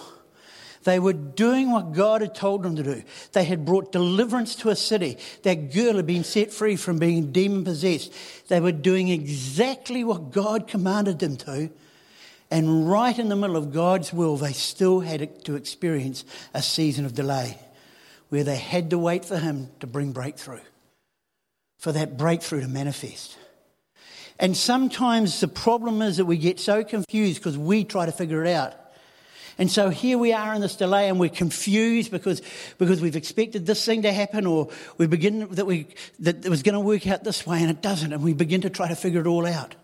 They 0.85 0.98
were 0.98 1.12
doing 1.12 1.70
what 1.70 1.92
God 1.92 2.20
had 2.20 2.35
told 2.35 2.62
them 2.62 2.76
to 2.76 2.83
do. 2.83 3.02
They 3.33 3.44
had 3.44 3.64
brought 3.64 3.92
deliverance 3.92 4.57
to 4.57 4.70
a 4.70 4.76
city. 4.76 5.16
That 5.44 5.72
girl 5.72 5.96
had 5.96 6.07
been 6.07 6.24
set 6.24 6.52
free 6.52 6.76
from 6.76 6.98
being 6.98 7.33
demon 7.33 7.64
possessed. 7.64 8.12
They 8.48 8.61
were 8.61 8.72
doing 8.72 9.09
exactly 9.09 10.05
what 10.05 10.33
God 10.33 10.66
commanded 10.66 11.20
them 11.20 11.37
to. 11.38 11.70
And 12.53 12.87
right 12.87 13.19
in 13.19 13.31
the 13.31 13.35
middle 13.35 13.57
of 13.57 13.73
God's 13.73 14.12
will, 14.12 14.37
they 14.37 14.53
still 14.53 15.01
had 15.01 15.43
to 15.47 15.57
experience 15.57 16.23
a 16.53 16.61
season 16.61 17.07
of 17.07 17.15
delay 17.15 17.59
where 18.29 18.45
they 18.45 18.57
had 18.57 18.91
to 18.91 18.99
wait 18.99 19.25
for 19.25 19.38
Him 19.38 19.71
to 19.81 19.87
bring 19.87 20.12
breakthrough, 20.12 20.61
for 21.79 21.93
that 21.93 22.19
breakthrough 22.19 22.61
to 22.61 22.69
manifest. 22.69 23.38
And 24.38 24.55
sometimes 24.55 25.41
the 25.41 25.49
problem 25.49 26.03
is 26.03 26.19
that 26.19 26.27
we 26.27 26.37
get 26.37 26.61
so 26.61 26.85
confused 26.85 27.38
because 27.38 27.57
we 27.57 27.85
try 27.85 28.05
to 28.05 28.12
figure 28.12 28.45
it 28.45 28.53
out. 28.53 28.75
And 29.57 29.71
so 29.71 29.88
here 29.88 30.19
we 30.19 30.35
are 30.35 30.53
in 30.53 30.61
this 30.61 30.77
delay 30.77 31.09
and 31.09 31.19
we're 31.19 31.31
confused 31.31 32.11
because, 32.11 32.43
because 32.77 33.01
we've 33.01 33.17
expected 33.17 33.65
this 33.65 33.83
thing 33.83 34.03
to 34.03 34.12
happen 34.12 34.45
or 34.45 34.69
we 34.99 35.07
begin 35.07 35.49
that, 35.53 35.65
we, 35.65 35.87
that 36.19 36.45
it 36.45 36.51
was 36.51 36.62
going 36.62 36.75
to 36.75 36.81
work 36.81 37.07
out 37.07 37.25
this 37.25 37.47
way 37.47 37.62
and 37.62 37.71
it 37.71 37.81
doesn't. 37.81 38.12
And 38.12 38.23
we 38.23 38.35
begin 38.35 38.61
to 38.61 38.71
try 38.71 38.88
to 38.88 38.97
figure 38.97 39.23
it 39.23 39.27
all 39.27 39.47
out. 39.47 39.75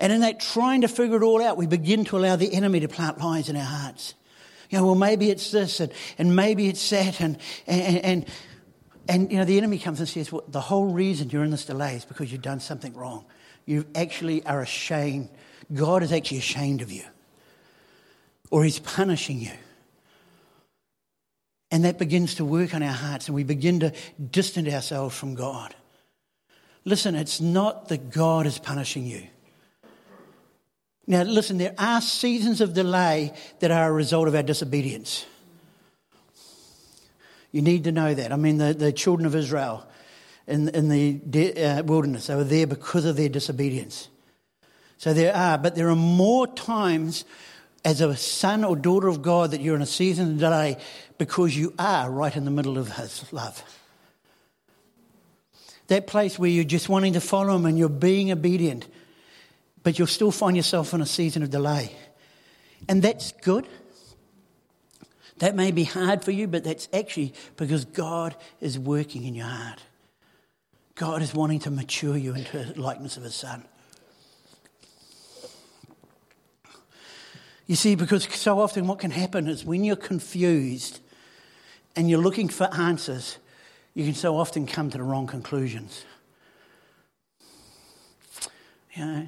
And 0.00 0.12
in 0.12 0.22
that 0.22 0.40
trying 0.40 0.80
to 0.80 0.88
figure 0.88 1.18
it 1.18 1.22
all 1.22 1.42
out, 1.42 1.58
we 1.58 1.66
begin 1.66 2.06
to 2.06 2.16
allow 2.16 2.34
the 2.34 2.52
enemy 2.52 2.80
to 2.80 2.88
plant 2.88 3.18
lies 3.18 3.50
in 3.50 3.56
our 3.56 3.62
hearts. 3.62 4.14
You 4.70 4.78
know, 4.78 4.86
well, 4.86 4.94
maybe 4.94 5.30
it's 5.30 5.50
this 5.50 5.78
and, 5.80 5.92
and 6.16 6.34
maybe 6.34 6.68
it's 6.68 6.88
that. 6.90 7.20
And, 7.20 7.36
and, 7.66 7.98
and, 7.98 8.26
and, 9.08 9.30
you 9.30 9.38
know, 9.38 9.44
the 9.44 9.58
enemy 9.58 9.78
comes 9.78 9.98
and 9.98 10.08
says, 10.08 10.32
well, 10.32 10.44
the 10.48 10.60
whole 10.60 10.86
reason 10.86 11.28
you're 11.28 11.44
in 11.44 11.50
this 11.50 11.66
delay 11.66 11.96
is 11.96 12.06
because 12.06 12.32
you've 12.32 12.40
done 12.40 12.60
something 12.60 12.94
wrong. 12.94 13.26
You 13.66 13.84
actually 13.94 14.44
are 14.46 14.62
ashamed. 14.62 15.28
God 15.72 16.02
is 16.02 16.12
actually 16.12 16.38
ashamed 16.38 16.80
of 16.80 16.90
you. 16.90 17.04
Or 18.50 18.64
he's 18.64 18.78
punishing 18.78 19.38
you. 19.38 19.52
And 21.70 21.84
that 21.84 21.98
begins 21.98 22.36
to 22.36 22.44
work 22.44 22.74
on 22.74 22.82
our 22.82 22.92
hearts 22.92 23.28
and 23.28 23.34
we 23.34 23.44
begin 23.44 23.80
to 23.80 23.92
distance 24.30 24.72
ourselves 24.72 25.16
from 25.16 25.34
God. 25.34 25.74
Listen, 26.84 27.14
it's 27.14 27.40
not 27.40 27.88
that 27.88 28.10
God 28.10 28.46
is 28.46 28.58
punishing 28.58 29.04
you. 29.04 29.26
Now, 31.10 31.24
listen, 31.24 31.58
there 31.58 31.74
are 31.76 32.00
seasons 32.00 32.60
of 32.60 32.72
delay 32.72 33.32
that 33.58 33.72
are 33.72 33.88
a 33.88 33.92
result 33.92 34.28
of 34.28 34.36
our 34.36 34.44
disobedience. 34.44 35.26
You 37.50 37.62
need 37.62 37.82
to 37.82 37.90
know 37.90 38.14
that. 38.14 38.30
I 38.30 38.36
mean, 38.36 38.58
the, 38.58 38.74
the 38.74 38.92
children 38.92 39.26
of 39.26 39.34
Israel, 39.34 39.84
in, 40.46 40.68
in 40.68 40.88
the 40.88 41.14
de- 41.14 41.60
uh, 41.60 41.82
wilderness. 41.82 42.28
They 42.28 42.36
were 42.36 42.44
there 42.44 42.68
because 42.68 43.06
of 43.06 43.16
their 43.16 43.28
disobedience. 43.28 44.08
So 44.98 45.12
there 45.12 45.34
are, 45.34 45.58
but 45.58 45.74
there 45.74 45.90
are 45.90 45.96
more 45.96 46.46
times 46.46 47.24
as 47.84 48.00
a 48.00 48.16
son 48.16 48.62
or 48.62 48.76
daughter 48.76 49.08
of 49.08 49.20
God 49.20 49.50
that 49.50 49.60
you're 49.60 49.74
in 49.74 49.82
a 49.82 49.86
season 49.86 50.34
of 50.34 50.38
delay 50.38 50.76
because 51.18 51.56
you 51.56 51.74
are 51.76 52.08
right 52.08 52.36
in 52.36 52.44
the 52.44 52.52
middle 52.52 52.78
of 52.78 52.88
His 52.92 53.32
love. 53.32 53.64
That 55.88 56.06
place 56.06 56.38
where 56.38 56.50
you're 56.50 56.62
just 56.62 56.88
wanting 56.88 57.14
to 57.14 57.20
follow 57.20 57.56
Him 57.56 57.66
and 57.66 57.76
you're 57.76 57.88
being 57.88 58.30
obedient, 58.30 58.86
but 59.82 59.98
you'll 59.98 60.06
still 60.06 60.30
find 60.30 60.56
yourself 60.56 60.92
in 60.94 61.00
a 61.00 61.06
season 61.06 61.42
of 61.42 61.50
delay. 61.50 61.92
And 62.88 63.02
that's 63.02 63.32
good. 63.32 63.66
That 65.38 65.54
may 65.54 65.70
be 65.70 65.84
hard 65.84 66.22
for 66.22 66.32
you, 66.32 66.46
but 66.46 66.64
that's 66.64 66.88
actually 66.92 67.32
because 67.56 67.86
God 67.86 68.36
is 68.60 68.78
working 68.78 69.24
in 69.24 69.34
your 69.34 69.46
heart. 69.46 69.80
God 70.94 71.22
is 71.22 71.32
wanting 71.32 71.60
to 71.60 71.70
mature 71.70 72.16
you 72.16 72.34
into 72.34 72.58
the 72.58 72.80
likeness 72.80 73.16
of 73.16 73.22
His 73.22 73.34
Son. 73.34 73.64
You 77.66 77.76
see, 77.76 77.94
because 77.94 78.24
so 78.24 78.58
often 78.58 78.86
what 78.86 78.98
can 78.98 79.12
happen 79.12 79.46
is 79.46 79.64
when 79.64 79.84
you're 79.84 79.96
confused 79.96 81.00
and 81.96 82.10
you're 82.10 82.20
looking 82.20 82.48
for 82.48 82.68
answers, 82.74 83.38
you 83.94 84.04
can 84.04 84.14
so 84.14 84.36
often 84.36 84.66
come 84.66 84.90
to 84.90 84.98
the 84.98 85.04
wrong 85.04 85.26
conclusions. 85.26 86.04
You 88.94 89.06
know, 89.06 89.26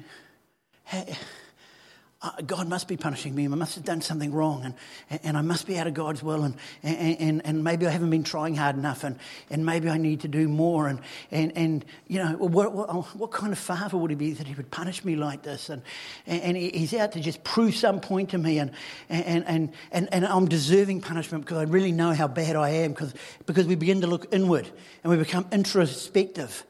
uh, 2.23 2.31
God 2.45 2.69
must 2.69 2.87
be 2.87 2.95
punishing 2.95 3.35
me. 3.35 3.43
I 3.43 3.49
must 3.49 3.75
have 3.75 3.83
done 3.83 3.99
something 3.99 4.31
wrong, 4.31 4.63
and, 5.09 5.19
and 5.23 5.37
I 5.37 5.41
must 5.41 5.67
be 5.67 5.77
out 5.77 5.87
of 5.87 5.93
God's 5.93 6.23
will, 6.23 6.43
and, 6.43 6.55
and, 6.81 7.45
and 7.45 7.63
maybe 7.65 7.85
I 7.85 7.89
haven't 7.89 8.11
been 8.11 8.23
trying 8.23 8.55
hard 8.55 8.77
enough, 8.77 9.03
and, 9.03 9.19
and 9.49 9.65
maybe 9.65 9.89
I 9.89 9.97
need 9.97 10.21
to 10.21 10.29
do 10.29 10.47
more. 10.47 10.87
And, 10.87 11.01
and, 11.31 11.51
and 11.57 11.85
you 12.07 12.23
know, 12.23 12.29
what, 12.37 12.71
what, 12.71 12.87
oh, 12.89 13.01
what 13.15 13.31
kind 13.31 13.51
of 13.51 13.59
father 13.59 13.97
would 13.97 14.09
he 14.09 14.15
be 14.15 14.31
that 14.31 14.47
he 14.47 14.53
would 14.53 14.71
punish 14.71 15.03
me 15.03 15.17
like 15.17 15.43
this? 15.43 15.69
And, 15.69 15.81
and 16.25 16.55
he's 16.55 16.93
out 16.93 17.11
to 17.11 17.19
just 17.19 17.43
prove 17.43 17.75
some 17.75 17.99
point 17.99 18.29
to 18.29 18.37
me, 18.37 18.59
and, 18.59 18.71
and, 19.09 19.43
and, 19.45 19.73
and, 19.91 20.07
and 20.13 20.25
I'm 20.25 20.47
deserving 20.47 21.01
punishment 21.01 21.43
because 21.43 21.57
I 21.57 21.63
really 21.63 21.91
know 21.91 22.13
how 22.13 22.29
bad 22.29 22.55
I 22.55 22.69
am, 22.69 22.93
because, 22.93 23.13
because 23.45 23.67
we 23.67 23.75
begin 23.75 23.99
to 23.99 24.07
look 24.07 24.33
inward 24.33 24.69
and 25.03 25.11
we 25.11 25.17
become 25.17 25.45
introspective. 25.51 26.63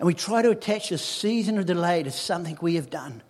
And 0.00 0.08
we 0.08 0.14
try 0.14 0.42
to 0.42 0.50
attach 0.50 0.90
a 0.90 0.98
season 0.98 1.58
of 1.58 1.66
delay 1.66 2.02
to 2.02 2.10
something 2.10 2.58
we 2.60 2.74
have 2.74 2.90
done. 2.90 3.22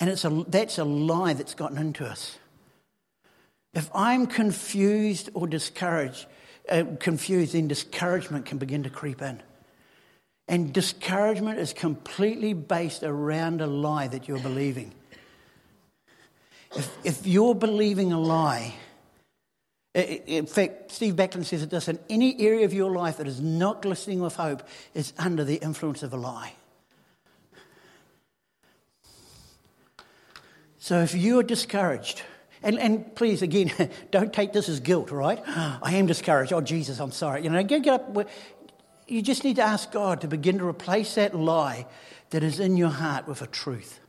And 0.00 0.08
it's 0.08 0.24
a, 0.24 0.44
that's 0.48 0.78
a 0.78 0.84
lie 0.84 1.32
that's 1.32 1.54
gotten 1.54 1.78
into 1.78 2.06
us. 2.06 2.38
If 3.74 3.90
I'm 3.94 4.26
confused 4.26 5.30
or 5.34 5.46
discouraged, 5.46 6.26
uh, 6.68 6.84
confused, 7.00 7.54
then 7.54 7.68
discouragement 7.68 8.46
can 8.46 8.58
begin 8.58 8.84
to 8.84 8.90
creep 8.90 9.22
in. 9.22 9.42
And 10.46 10.72
discouragement 10.72 11.58
is 11.58 11.72
completely 11.72 12.54
based 12.54 13.02
around 13.02 13.60
a 13.60 13.66
lie 13.66 14.08
that 14.08 14.28
you're 14.28 14.38
believing. 14.38 14.94
If, 16.74 16.90
if 17.04 17.26
you're 17.26 17.54
believing 17.54 18.12
a 18.12 18.20
lie, 18.20 18.74
in 19.94 20.46
fact, 20.46 20.92
Steve 20.92 21.14
Backlund 21.14 21.44
says 21.44 21.62
it 21.62 21.70
does 21.70 21.88
in 21.88 21.98
any 22.08 22.40
area 22.40 22.64
of 22.64 22.72
your 22.72 22.90
life 22.90 23.16
that 23.16 23.26
is 23.26 23.40
not 23.40 23.82
glistening 23.82 24.20
with 24.20 24.36
hope 24.36 24.62
is 24.94 25.12
under 25.18 25.44
the 25.44 25.56
influence 25.56 26.02
of 26.02 26.12
a 26.12 26.16
lie. 26.16 26.52
So 30.88 31.02
if 31.02 31.14
you 31.14 31.38
are 31.38 31.42
discouraged, 31.42 32.22
and, 32.62 32.78
and 32.78 33.14
please, 33.14 33.42
again, 33.42 33.70
don't 34.10 34.32
take 34.32 34.54
this 34.54 34.70
as 34.70 34.80
guilt, 34.80 35.10
right? 35.10 35.38
I 35.46 35.96
am 35.96 36.06
discouraged. 36.06 36.50
Oh, 36.50 36.62
Jesus, 36.62 36.98
I'm 36.98 37.12
sorry. 37.12 37.44
You 37.44 37.50
know, 37.50 37.62
get, 37.62 37.82
get 37.82 38.00
up. 38.00 38.26
You 39.06 39.20
just 39.20 39.44
need 39.44 39.56
to 39.56 39.62
ask 39.62 39.92
God 39.92 40.22
to 40.22 40.28
begin 40.28 40.56
to 40.56 40.66
replace 40.66 41.16
that 41.16 41.34
lie 41.34 41.84
that 42.30 42.42
is 42.42 42.58
in 42.58 42.78
your 42.78 42.88
heart 42.88 43.28
with 43.28 43.42
a 43.42 43.46
truth, 43.46 44.00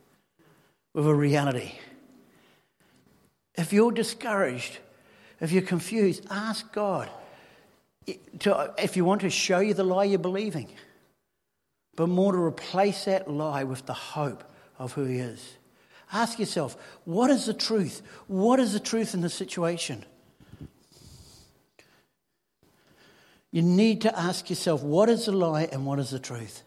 with 0.93 1.05
a 1.05 1.13
reality. 1.13 1.73
If 3.55 3.73
you're 3.73 3.91
discouraged, 3.91 4.77
if 5.41 5.51
you're 5.51 5.61
confused, 5.63 6.27
ask 6.31 6.71
God 6.71 7.09
to, 8.39 8.73
if 8.77 8.95
you 8.95 9.03
want 9.03 9.19
to 9.19 9.29
show 9.29 9.59
you 9.59 9.73
the 9.73 9.83
lie 9.83 10.05
you're 10.05 10.17
believing, 10.17 10.69
but 11.97 12.07
more 12.07 12.31
to 12.31 12.39
replace 12.39 13.03
that 13.03 13.29
lie 13.29 13.65
with 13.65 13.85
the 13.85 13.93
hope 13.93 14.45
of 14.77 14.93
who 14.93 15.03
He 15.03 15.17
is. 15.17 15.57
Ask 16.11 16.39
yourself, 16.39 16.75
what 17.05 17.29
is 17.29 17.45
the 17.45 17.53
truth? 17.53 18.01
What 18.27 18.59
is 18.59 18.73
the 18.73 18.79
truth 18.79 19.13
in 19.13 19.21
the 19.21 19.29
situation? 19.29 20.03
You 23.51 23.61
need 23.61 24.01
to 24.01 24.19
ask 24.19 24.49
yourself, 24.49 24.83
what 24.83 25.09
is 25.09 25.25
the 25.25 25.31
lie 25.31 25.69
and 25.71 25.85
what 25.85 25.99
is 25.99 26.11
the 26.11 26.19
truth? 26.19 26.63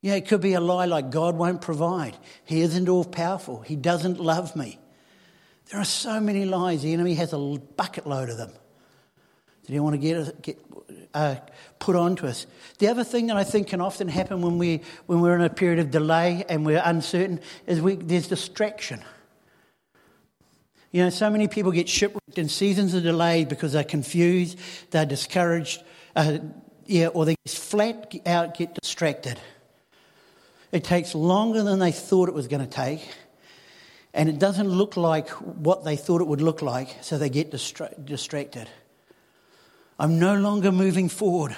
Yeah, 0.00 0.14
it 0.16 0.28
could 0.28 0.42
be 0.42 0.52
a 0.52 0.60
lie 0.60 0.84
like 0.84 1.10
God 1.10 1.36
won't 1.36 1.62
provide. 1.62 2.16
He 2.44 2.60
isn't 2.60 2.88
all 2.88 3.04
powerful. 3.04 3.60
He 3.60 3.76
doesn't 3.76 4.20
love 4.20 4.54
me. 4.54 4.78
There 5.70 5.80
are 5.80 5.84
so 5.86 6.20
many 6.20 6.44
lies. 6.44 6.82
The 6.82 6.92
enemy 6.92 7.14
has 7.14 7.32
a 7.32 7.38
bucket 7.38 8.06
load 8.06 8.28
of 8.28 8.36
them. 8.36 8.52
Do 9.66 9.72
you 9.72 9.82
want 9.82 9.94
to 9.94 9.98
get, 9.98 10.42
get 10.42 10.58
uh, 11.14 11.36
put 11.78 11.96
onto 11.96 12.26
us? 12.26 12.46
The 12.78 12.88
other 12.88 13.04
thing 13.04 13.28
that 13.28 13.36
I 13.36 13.44
think 13.44 13.68
can 13.68 13.80
often 13.80 14.08
happen 14.08 14.42
when, 14.42 14.58
we, 14.58 14.82
when 15.06 15.20
we're 15.20 15.34
in 15.34 15.40
a 15.40 15.50
period 15.50 15.78
of 15.78 15.90
delay 15.90 16.44
and 16.48 16.66
we're 16.66 16.82
uncertain 16.84 17.40
is 17.66 17.80
we, 17.80 17.96
there's 17.96 18.28
distraction. 18.28 19.02
You 20.92 21.02
know, 21.02 21.10
so 21.10 21.30
many 21.30 21.48
people 21.48 21.72
get 21.72 21.88
shipwrecked 21.88 22.38
in 22.38 22.48
seasons 22.48 22.94
of 22.94 23.02
delay 23.02 23.44
because 23.44 23.72
they're 23.72 23.82
confused, 23.82 24.58
they're 24.90 25.06
discouraged, 25.06 25.82
uh, 26.14 26.38
yeah, 26.86 27.08
or 27.08 27.24
they 27.24 27.34
just 27.46 27.58
flat 27.58 28.14
out 28.26 28.56
get 28.56 28.74
distracted. 28.74 29.40
It 30.72 30.84
takes 30.84 31.14
longer 31.14 31.62
than 31.62 31.78
they 31.78 31.90
thought 31.90 32.28
it 32.28 32.34
was 32.34 32.48
going 32.48 32.60
to 32.60 32.70
take, 32.70 33.08
and 34.12 34.28
it 34.28 34.38
doesn't 34.38 34.68
look 34.68 34.96
like 34.96 35.30
what 35.30 35.84
they 35.84 35.96
thought 35.96 36.20
it 36.20 36.26
would 36.26 36.42
look 36.42 36.62
like, 36.62 36.96
so 37.00 37.16
they 37.16 37.30
get 37.30 37.50
distra- 37.50 38.04
distracted. 38.04 38.68
I'm 39.98 40.18
no 40.18 40.36
longer 40.36 40.72
moving 40.72 41.08
forward. 41.08 41.56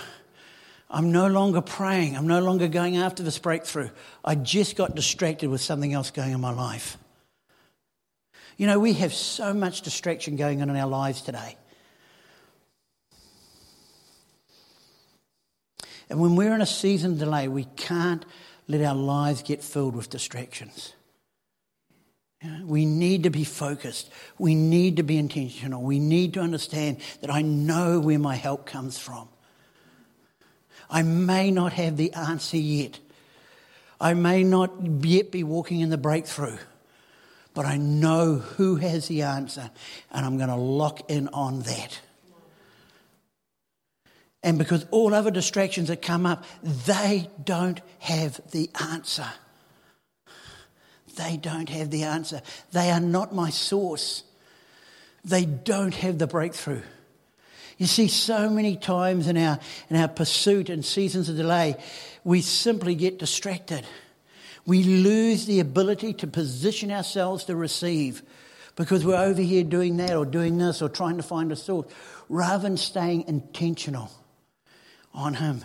I'm 0.90 1.10
no 1.10 1.26
longer 1.26 1.60
praying. 1.60 2.16
I'm 2.16 2.26
no 2.26 2.40
longer 2.40 2.68
going 2.68 2.96
after 2.96 3.22
this 3.22 3.38
breakthrough. 3.38 3.90
I 4.24 4.34
just 4.34 4.76
got 4.76 4.94
distracted 4.94 5.48
with 5.50 5.60
something 5.60 5.92
else 5.92 6.10
going 6.10 6.32
in 6.32 6.40
my 6.40 6.52
life. 6.52 6.96
You 8.56 8.66
know, 8.66 8.78
we 8.78 8.94
have 8.94 9.12
so 9.12 9.52
much 9.52 9.82
distraction 9.82 10.36
going 10.36 10.62
on 10.62 10.70
in 10.70 10.76
our 10.76 10.86
lives 10.86 11.22
today. 11.22 11.56
And 16.08 16.20
when 16.20 16.36
we're 16.36 16.54
in 16.54 16.60
a 16.60 16.66
season 16.66 17.18
delay, 17.18 17.48
we 17.48 17.64
can't 17.76 18.24
let 18.68 18.80
our 18.80 18.94
lives 18.94 19.42
get 19.42 19.62
filled 19.62 19.96
with 19.96 20.08
distractions. 20.08 20.92
We 22.64 22.84
need 22.84 23.22
to 23.24 23.30
be 23.30 23.44
focused. 23.44 24.10
We 24.38 24.54
need 24.54 24.96
to 24.96 25.02
be 25.02 25.18
intentional. 25.18 25.82
We 25.82 25.98
need 25.98 26.34
to 26.34 26.40
understand 26.40 26.98
that 27.20 27.30
I 27.30 27.42
know 27.42 28.00
where 28.00 28.18
my 28.18 28.34
help 28.34 28.66
comes 28.66 28.98
from. 28.98 29.28
I 30.88 31.02
may 31.02 31.50
not 31.50 31.72
have 31.72 31.96
the 31.96 32.12
answer 32.12 32.56
yet. 32.56 32.98
I 34.00 34.14
may 34.14 34.44
not 34.44 35.04
yet 35.04 35.30
be 35.30 35.42
walking 35.42 35.80
in 35.80 35.90
the 35.90 35.98
breakthrough, 35.98 36.58
but 37.54 37.64
I 37.64 37.76
know 37.76 38.36
who 38.36 38.76
has 38.76 39.08
the 39.08 39.22
answer, 39.22 39.70
and 40.12 40.26
I'm 40.26 40.36
going 40.36 40.50
to 40.50 40.56
lock 40.56 41.10
in 41.10 41.28
on 41.28 41.60
that. 41.60 42.00
And 44.42 44.58
because 44.58 44.86
all 44.90 45.12
other 45.12 45.30
distractions 45.30 45.88
that 45.88 46.02
come 46.02 46.26
up, 46.26 46.44
they 46.62 47.28
don't 47.42 47.80
have 47.98 48.40
the 48.52 48.70
answer. 48.80 49.26
They 51.16 51.36
don't 51.36 51.68
have 51.68 51.90
the 51.90 52.04
answer. 52.04 52.42
They 52.72 52.90
are 52.90 53.00
not 53.00 53.34
my 53.34 53.50
source. 53.50 54.22
They 55.24 55.44
don't 55.44 55.94
have 55.94 56.18
the 56.18 56.26
breakthrough. 56.26 56.82
You 57.78 57.86
see, 57.86 58.08
so 58.08 58.48
many 58.48 58.76
times 58.76 59.26
in 59.26 59.36
our, 59.36 59.58
in 59.90 59.96
our 59.96 60.08
pursuit 60.08 60.70
and 60.70 60.84
seasons 60.84 61.28
of 61.28 61.36
delay, 61.36 61.76
we 62.24 62.40
simply 62.40 62.94
get 62.94 63.18
distracted. 63.18 63.84
We 64.64 64.82
lose 64.82 65.46
the 65.46 65.60
ability 65.60 66.14
to 66.14 66.26
position 66.26 66.90
ourselves 66.90 67.44
to 67.44 67.56
receive 67.56 68.22
because 68.76 69.04
we're 69.04 69.16
over 69.16 69.42
here 69.42 69.64
doing 69.64 69.98
that 69.98 70.14
or 70.16 70.24
doing 70.24 70.58
this 70.58 70.80
or 70.80 70.88
trying 70.88 71.18
to 71.18 71.22
find 71.22 71.52
a 71.52 71.56
source 71.56 71.86
rather 72.28 72.62
than 72.62 72.76
staying 72.76 73.24
intentional 73.28 74.10
on 75.14 75.34
Him. 75.34 75.62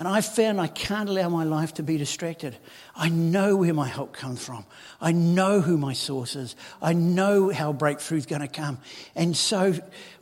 And 0.00 0.08
I 0.08 0.22
found 0.22 0.58
I 0.58 0.66
can't 0.66 1.10
allow 1.10 1.28
my 1.28 1.44
life 1.44 1.74
to 1.74 1.82
be 1.82 1.98
distracted. 1.98 2.56
I 2.96 3.10
know 3.10 3.54
where 3.54 3.74
my 3.74 3.86
help 3.86 4.14
comes 4.14 4.42
from. 4.42 4.64
I 4.98 5.12
know 5.12 5.60
who 5.60 5.76
my 5.76 5.92
source 5.92 6.36
is. 6.36 6.56
I 6.80 6.94
know 6.94 7.50
how 7.50 7.74
breakthrough 7.74 8.16
is 8.16 8.24
going 8.24 8.40
to 8.40 8.48
come. 8.48 8.78
And 9.14 9.36
so 9.36 9.74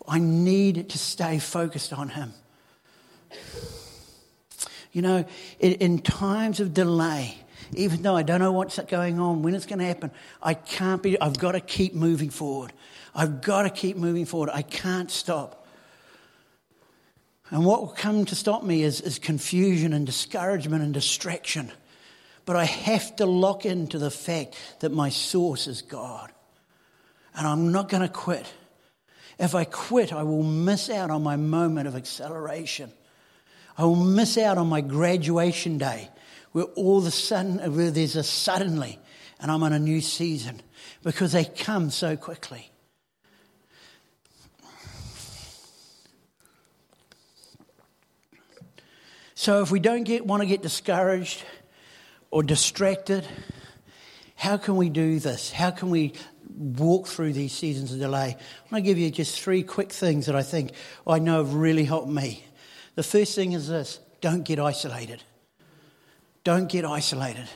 I 0.09 0.19
need 0.19 0.89
to 0.89 0.99
stay 0.99 1.39
focused 1.39 1.93
on 1.93 2.09
Him. 2.09 2.35
You 4.91 5.03
know, 5.03 5.25
in, 5.61 5.73
in 5.75 5.99
times 6.01 6.59
of 6.59 6.75
delay, 6.75 7.37
even 7.75 8.03
though 8.03 8.17
I 8.17 8.25
don't 8.25 8.41
know 8.41 8.51
what's 8.51 8.81
going 8.81 9.21
on, 9.21 9.43
when 9.43 9.55
it's 9.55 9.67
going 9.67 9.79
to 9.79 9.85
happen, 9.85 10.11
I 10.43 10.55
can't 10.55 11.05
be, 11.05 11.21
I've 11.21 11.39
got 11.39 11.53
to 11.53 11.61
keep 11.61 11.95
moving 11.95 12.31
forward. 12.31 12.73
I've 13.15 13.43
got 13.43 13.63
to 13.63 13.71
keep 13.71 13.97
moving 13.97 14.25
forward. 14.25 14.51
I 14.53 14.63
can't 14.63 15.09
stop. 15.09 15.58
And 17.51 17.65
what 17.65 17.81
will 17.81 17.89
come 17.89 18.25
to 18.27 18.35
stop 18.35 18.63
me 18.63 18.83
is, 18.83 19.01
is 19.01 19.19
confusion 19.19 19.93
and 19.93 20.05
discouragement 20.05 20.83
and 20.83 20.93
distraction. 20.93 21.73
But 22.45 22.57
I 22.57 22.65
have 22.65 23.17
to 23.17 23.27
lock 23.27 23.65
into 23.65 23.99
the 23.99 24.11
fact 24.11 24.57
that 24.81 24.93
my 24.93 25.09
source 25.09 25.67
is 25.67 25.83
God. 25.83 26.31
And 27.35 27.47
I'm 27.47 27.73
not 27.73 27.89
going 27.89 28.03
to 28.03 28.09
quit. 28.09 28.47
If 29.39 29.55
I 29.55 29.65
quit, 29.65 30.13
I 30.13 30.25
will 30.25 30.43
miss 30.43 30.91
out 30.91 31.11
on 31.11 31.23
my 31.23 31.37
moment 31.37 31.89
of 31.89 31.95
acceleration. 31.95 32.93
I 33.77 33.85
will 33.85 33.97
miss 33.97 34.37
out 34.37 34.59
on 34.59 34.69
my 34.69 34.81
graduation 34.81 35.79
day 35.79 36.11
where 36.53 36.65
all 36.65 36.99
of 36.99 37.07
a 37.07 37.11
sudden, 37.11 37.59
where 37.75 37.91
there's 37.91 38.17
a 38.17 38.25
suddenly, 38.25 38.99
and 39.41 39.51
I'm 39.51 39.63
on 39.63 39.73
a 39.73 39.79
new 39.79 40.01
season 40.01 40.61
because 41.03 41.33
they 41.33 41.45
come 41.45 41.91
so 41.91 42.17
quickly. 42.17 42.71
So 49.39 49.63
if 49.63 49.71
we 49.71 49.79
don't 49.79 50.03
get, 50.03 50.27
want 50.27 50.43
to 50.43 50.49
get 50.49 50.63
discouraged 50.63 51.45
or 52.33 52.43
distracted, 52.43 53.25
how 54.35 54.57
can 54.57 54.75
we 54.75 54.89
do 54.89 55.21
this? 55.21 55.53
How 55.53 55.71
can 55.71 55.91
we 55.91 56.15
walk 56.57 57.07
through 57.07 57.35
these 57.35 57.53
seasons 57.53 57.93
of 57.93 58.01
delay? 58.01 58.37
I 58.37 58.63
want 58.73 58.83
to 58.85 58.89
give 58.91 58.99
you 58.99 59.09
just 59.13 59.41
three 59.41 59.63
quick 59.63 59.93
things 59.93 60.27
that 60.27 60.35
I 60.35 60.43
think 60.43 60.73
I 61.07 61.21
know 61.21 61.37
have 61.37 61.55
really 61.55 61.85
helped 61.85 62.09
me. 62.09 62.43
The 62.97 63.05
first 63.05 63.37
thing 63.37 63.53
is 63.53 63.69
this 63.69 64.01
don't 64.21 64.43
get 64.43 64.59
isolated. 64.59 65.23
Don't 66.43 66.69
get 66.69 66.85
isolated. 66.85 67.49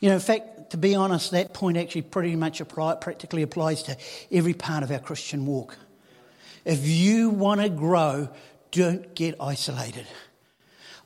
You 0.00 0.08
know, 0.08 0.16
in 0.16 0.20
fact, 0.20 0.70
to 0.70 0.76
be 0.76 0.96
honest, 0.96 1.30
that 1.30 1.54
point 1.54 1.76
actually 1.76 2.02
pretty 2.02 2.34
much 2.34 2.60
apply, 2.60 2.96
practically 2.96 3.42
applies 3.42 3.84
to 3.84 3.96
every 4.32 4.54
part 4.54 4.82
of 4.82 4.90
our 4.90 4.98
Christian 4.98 5.46
walk. 5.46 5.78
If 6.64 6.84
you 6.84 7.30
want 7.30 7.60
to 7.60 7.68
grow, 7.68 8.28
don't 8.72 9.14
get 9.14 9.36
isolated. 9.38 10.08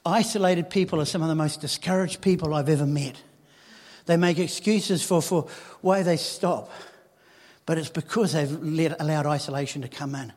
Isolated 0.07 0.71
people 0.71 1.01
are 1.01 1.05
some 1.05 1.21
of 1.21 1.29
the 1.29 1.35
most 1.35 1.61
discouraged 1.61 2.21
people 2.21 2.55
I've 2.55 2.69
ever 2.69 2.87
met. 2.87 3.21
They 4.07 4.17
make 4.17 4.39
excuses 4.39 5.03
for, 5.03 5.21
for 5.21 5.49
why 5.81 6.05
they 6.05 6.17
stop, 6.17 6.71
but 7.67 7.77
it's 7.77 7.89
because 7.89 8.33
they've 8.33 8.51
let, 8.63 9.01
allowed 9.01 9.27
isolation 9.27 9.83
to 9.83 9.89
come 9.89 10.15
in. 10.15 10.33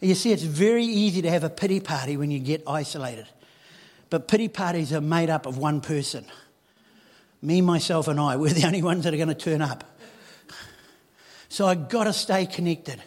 And 0.00 0.08
you 0.08 0.16
see, 0.16 0.32
it's 0.32 0.42
very 0.42 0.84
easy 0.84 1.22
to 1.22 1.30
have 1.30 1.44
a 1.44 1.50
pity 1.50 1.78
party 1.78 2.16
when 2.16 2.32
you 2.32 2.40
get 2.40 2.64
isolated, 2.66 3.28
but 4.10 4.26
pity 4.26 4.48
parties 4.48 4.92
are 4.92 5.00
made 5.00 5.30
up 5.30 5.46
of 5.46 5.56
one 5.56 5.80
person. 5.80 6.26
Me, 7.40 7.60
myself, 7.60 8.08
and 8.08 8.18
I, 8.18 8.34
we're 8.34 8.50
the 8.50 8.66
only 8.66 8.82
ones 8.82 9.04
that 9.04 9.14
are 9.14 9.18
going 9.18 9.28
to 9.28 9.34
turn 9.34 9.62
up. 9.62 9.84
So 11.48 11.68
I've 11.68 11.88
got 11.88 12.04
to 12.04 12.12
stay 12.12 12.44
connected. 12.44 13.00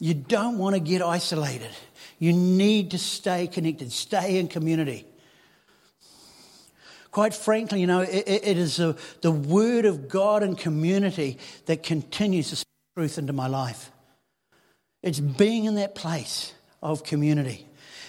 You 0.00 0.14
don't 0.14 0.58
want 0.58 0.74
to 0.74 0.80
get 0.80 1.02
isolated. 1.02 1.70
You 2.18 2.32
need 2.32 2.92
to 2.92 2.98
stay 2.98 3.46
connected, 3.46 3.92
stay 3.92 4.38
in 4.38 4.48
community. 4.48 5.06
Quite 7.10 7.34
frankly, 7.34 7.80
you 7.80 7.86
know, 7.86 8.00
it, 8.00 8.26
it 8.26 8.58
is 8.58 8.76
the 8.76 9.30
word 9.30 9.86
of 9.86 10.08
God 10.08 10.42
and 10.42 10.58
community 10.58 11.38
that 11.66 11.82
continues 11.82 12.50
to 12.50 12.56
speak 12.56 12.66
truth 12.96 13.18
into 13.18 13.32
my 13.32 13.46
life. 13.46 13.90
It's 15.02 15.20
being 15.20 15.64
in 15.64 15.76
that 15.76 15.94
place 15.94 16.52
of 16.82 17.04
community. 17.04 17.66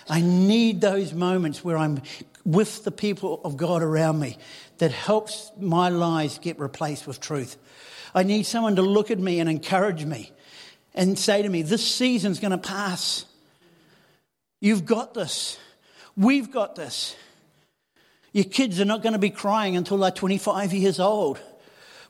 I 0.10 0.22
need 0.22 0.82
those 0.82 1.14
moments 1.14 1.64
where 1.64 1.78
I'm 1.78 2.02
with 2.46 2.84
the 2.84 2.92
people 2.92 3.42
of 3.44 3.58
God 3.58 3.84
around 3.84 4.20
me 4.20 4.38
that 4.80 4.92
helps 4.92 5.52
my 5.60 5.90
lies 5.90 6.40
get 6.40 6.60
replaced 6.60 7.06
with 7.06 7.20
truth. 7.20 7.58
I 8.16 8.24
need 8.24 8.44
someone 8.48 8.76
to 8.78 8.82
look 8.82 9.12
at 9.12 9.20
me 9.20 9.40
and 9.40 9.50
encourage 9.50 10.04
me 10.04 10.32
and 10.96 11.18
say 11.18 11.42
to 11.42 11.50
me, 11.50 11.62
This 11.62 11.86
season's 11.86 12.40
going 12.40 12.52
to 12.52 12.58
pass. 12.58 13.26
You've 14.60 14.86
got 14.86 15.14
this. 15.14 15.58
We've 16.18 16.52
got 16.52 16.76
this. 16.76 17.16
Your 18.34 18.46
kids 18.46 18.80
are 18.80 18.86
not 18.86 19.02
going 19.02 19.14
to 19.14 19.20
be 19.20 19.30
crying 19.30 19.76
until 19.76 19.98
they're 19.98 20.12
25 20.12 20.74
years 20.74 21.00
old. 21.00 21.40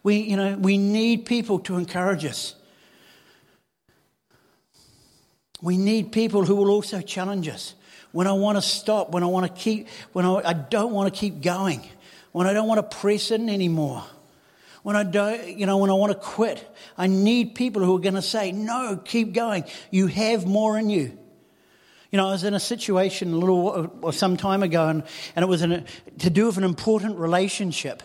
We, 0.04 0.18
you 0.18 0.38
know, 0.38 0.58
we 0.58 0.78
need 0.78 1.26
people 1.26 1.60
to 1.60 1.78
encourage 1.78 2.26
us. 2.26 2.56
We 5.62 5.78
need 5.78 6.12
people 6.12 6.46
who 6.46 6.56
will 6.56 6.70
also 6.70 7.02
challenge 7.02 7.48
us. 7.48 7.76
When 8.12 8.26
I 8.26 8.34
want 8.34 8.58
to 8.58 8.62
stop, 8.62 9.12
when 9.12 9.24
I 9.24 9.28
want 9.28 9.46
to 9.46 9.62
keep, 9.62 9.88
when 10.14 10.26
I, 10.26 10.42
I 10.44 10.54
don't 10.54 10.94
want 10.94 11.14
to 11.14 11.20
keep 11.20 11.42
going, 11.42 11.88
when 12.32 12.48
I 12.48 12.54
don't 12.54 12.68
want 12.68 12.80
to 12.80 12.98
press 12.98 13.30
in 13.30 13.50
anymore, 13.50 14.04
when 14.82 14.96
I 14.96 15.04
don't, 15.04 15.48
you 15.48 15.66
know, 15.66 15.78
when 15.78 15.90
I 15.90 15.94
want 15.94 16.14
to 16.14 16.18
quit, 16.18 16.68
I 16.98 17.08
need 17.08 17.54
people 17.54 17.84
who 17.84 17.96
are 17.96 18.00
going 18.00 18.16
to 18.16 18.22
say, 18.22 18.52
no, 18.52 19.00
keep 19.04 19.34
going. 19.34 19.66
You 19.92 20.08
have 20.08 20.48
more 20.48 20.80
in 20.80 20.90
you. 20.90 21.19
You 22.12 22.18
know, 22.18 22.28
I 22.28 22.32
was 22.32 22.44
in 22.44 22.56
a 22.56 22.60
situation 22.60 23.34
a 23.34 23.38
little 23.38 23.92
or 24.02 24.12
some 24.12 24.36
time 24.36 24.64
ago, 24.64 24.88
and, 24.88 25.04
and 25.36 25.44
it 25.44 25.48
was 25.48 25.62
a, 25.62 25.84
to 26.20 26.30
do 26.30 26.48
with 26.48 26.58
an 26.58 26.64
important 26.64 27.18
relationship. 27.18 28.02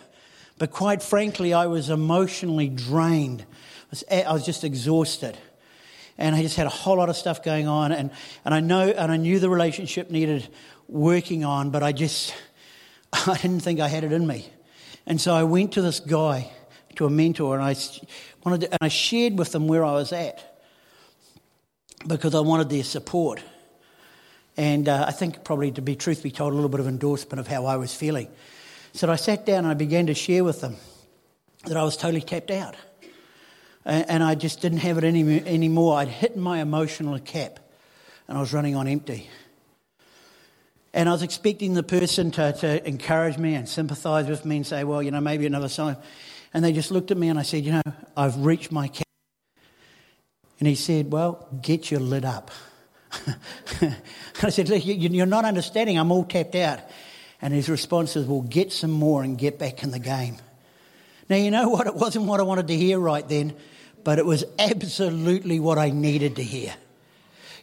But 0.57 0.71
quite 0.71 1.01
frankly, 1.01 1.53
I 1.53 1.65
was 1.65 1.89
emotionally 1.89 2.69
drained. 2.69 3.41
I 3.41 3.87
was, 3.89 4.03
I 4.11 4.31
was 4.31 4.45
just 4.45 4.63
exhausted. 4.63 5.37
And 6.17 6.35
I 6.35 6.41
just 6.41 6.55
had 6.55 6.65
a 6.65 6.69
whole 6.69 6.97
lot 6.97 7.09
of 7.09 7.17
stuff 7.17 7.43
going 7.43 7.67
on. 7.67 7.91
And, 7.91 8.11
and 8.45 8.53
I 8.53 8.59
know, 8.61 8.89
and 8.89 9.11
I 9.11 9.17
knew 9.17 9.39
the 9.39 9.49
relationship 9.49 10.09
needed 10.11 10.47
working 10.87 11.43
on, 11.43 11.71
but 11.71 11.83
I 11.83 11.91
just, 11.91 12.33
I 13.13 13.37
didn't 13.37 13.61
think 13.61 13.79
I 13.79 13.87
had 13.87 14.03
it 14.03 14.13
in 14.13 14.25
me. 14.25 14.47
And 15.05 15.19
so 15.19 15.33
I 15.33 15.43
went 15.43 15.73
to 15.73 15.81
this 15.81 15.99
guy, 15.99 16.51
to 16.95 17.05
a 17.05 17.09
mentor, 17.09 17.55
and 17.57 17.63
I 17.63 17.75
wanted 18.43 18.61
to, 18.61 18.71
and 18.71 18.79
I 18.81 18.87
shared 18.87 19.37
with 19.37 19.51
them 19.51 19.67
where 19.67 19.83
I 19.83 19.93
was 19.93 20.13
at 20.13 20.61
because 22.07 22.33
I 22.35 22.39
wanted 22.39 22.69
their 22.69 22.83
support. 22.83 23.43
And 24.57 24.87
uh, 24.87 25.05
I 25.07 25.11
think, 25.11 25.43
probably 25.43 25.71
to 25.71 25.81
be 25.81 25.95
truth 25.95 26.23
be 26.23 26.31
told, 26.31 26.53
a 26.53 26.55
little 26.55 26.69
bit 26.69 26.79
of 26.79 26.87
endorsement 26.87 27.39
of 27.39 27.47
how 27.47 27.65
I 27.65 27.75
was 27.75 27.93
feeling. 27.93 28.29
So 28.93 29.11
I 29.11 29.17
sat 29.17 29.45
down 29.45 29.59
and 29.59 29.67
I 29.67 29.73
began 29.73 30.07
to 30.07 30.13
share 30.13 30.43
with 30.43 30.61
them 30.61 30.77
that 31.65 31.75
I 31.75 31.83
was 31.83 31.97
totally 31.97 32.21
tapped 32.21 32.51
out. 32.51 32.75
And, 33.83 34.09
and 34.09 34.23
I 34.23 34.35
just 34.35 34.61
didn't 34.61 34.79
have 34.79 34.97
it 34.97 35.03
any, 35.03 35.41
anymore. 35.45 35.97
I'd 35.97 36.07
hit 36.07 36.37
my 36.37 36.61
emotional 36.61 37.19
cap 37.19 37.59
and 38.27 38.37
I 38.37 38.41
was 38.41 38.53
running 38.53 38.75
on 38.75 38.87
empty. 38.87 39.29
And 40.93 41.09
I 41.09 41.11
was 41.11 41.23
expecting 41.23 41.73
the 41.73 41.83
person 41.83 42.31
to, 42.31 42.53
to 42.53 42.87
encourage 42.87 43.37
me 43.37 43.55
and 43.55 43.67
sympathize 43.67 44.27
with 44.27 44.45
me 44.45 44.55
and 44.57 44.65
say, 44.65 44.85
well, 44.85 45.03
you 45.03 45.11
know, 45.11 45.19
maybe 45.19 45.45
another 45.45 45.67
time. 45.67 45.97
And 46.53 46.63
they 46.63 46.71
just 46.71 46.89
looked 46.89 47.11
at 47.11 47.17
me 47.17 47.27
and 47.27 47.37
I 47.37 47.41
said, 47.41 47.65
you 47.65 47.73
know, 47.73 47.81
I've 48.15 48.37
reached 48.37 48.71
my 48.71 48.87
cap. 48.87 49.03
And 50.59 50.69
he 50.69 50.75
said, 50.75 51.11
well, 51.11 51.49
get 51.61 51.91
your 51.91 51.99
lid 51.99 52.23
up. 52.23 52.49
I 54.43 54.49
said, 54.49 54.69
Look, 54.69 54.85
You're 54.85 55.25
not 55.25 55.45
understanding. 55.45 55.97
I'm 55.97 56.11
all 56.11 56.23
tapped 56.23 56.55
out. 56.55 56.79
And 57.41 57.53
his 57.53 57.69
response 57.69 58.15
is, 58.15 58.25
Well, 58.25 58.41
get 58.41 58.71
some 58.71 58.91
more 58.91 59.23
and 59.23 59.37
get 59.37 59.59
back 59.59 59.83
in 59.83 59.91
the 59.91 59.99
game. 59.99 60.37
Now, 61.29 61.37
you 61.37 61.51
know 61.51 61.69
what? 61.69 61.87
It 61.87 61.95
wasn't 61.95 62.25
what 62.25 62.39
I 62.39 62.43
wanted 62.43 62.67
to 62.67 62.75
hear 62.75 62.99
right 62.99 63.27
then, 63.27 63.55
but 64.03 64.19
it 64.19 64.25
was 64.25 64.43
absolutely 64.59 65.59
what 65.59 65.77
I 65.77 65.89
needed 65.89 66.35
to 66.35 66.43
hear. 66.43 66.73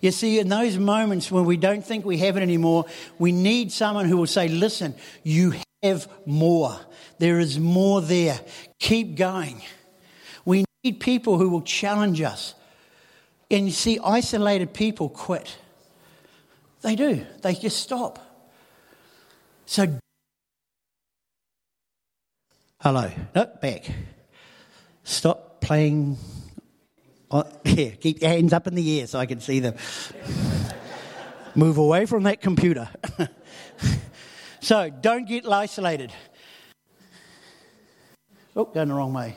You 0.01 0.11
see, 0.11 0.41
in 0.41 0.49
those 0.49 0.79
moments 0.79 1.31
when 1.31 1.45
we 1.45 1.57
don't 1.57 1.85
think 1.85 2.05
we 2.05 2.19
have 2.19 2.37
it 2.37 2.43
anymore, 2.43 2.87
we 3.19 3.31
need 3.31 3.71
someone 3.71 4.07
who 4.07 4.17
will 4.17 4.27
say, 4.27 4.49
Listen, 4.49 4.95
you 5.23 5.55
have 5.83 6.09
more. 6.27 6.77
There 7.19 7.39
is 7.39 7.59
more 7.59 8.01
there. 8.01 8.41
Keep 8.81 9.17
going. 9.17 9.63
We 10.45 10.65
need 10.83 10.99
people 10.99 11.39
who 11.39 11.49
will 11.51 11.63
challenge 11.63 12.21
us 12.21 12.55
and 13.53 13.67
you 13.67 13.73
see, 13.73 13.99
isolated 14.03 14.73
people 14.73 15.09
quit. 15.09 15.59
They 16.83 16.97
do, 16.97 17.25
they 17.43 17.55
just 17.55 17.79
stop. 17.81 18.19
So, 19.67 19.99
hello, 22.81 23.11
no, 23.35 23.47
back. 23.61 23.91
Stop 25.05 25.61
playing. 25.61 26.19
Oh, 27.31 27.45
here, 27.65 27.93
keep 27.93 28.21
your 28.21 28.31
hands 28.31 28.53
up 28.53 28.67
in 28.67 28.75
the 28.75 29.01
air 29.01 29.07
so 29.07 29.19
I 29.19 29.27
can 29.27 29.41
see 29.41 29.61
them. 29.61 29.75
Move 31.55 31.79
away 31.79 32.07
from 32.07 32.25
that 32.25 32.41
computer. 32.41 32.89
so, 34.61 34.91
don't 34.91 35.27
get 35.27 35.47
isolated. 35.47 36.13
Oh, 38.57 38.65
going 38.65 38.89
the 38.89 38.95
wrong 38.95 39.15
way. 39.15 39.37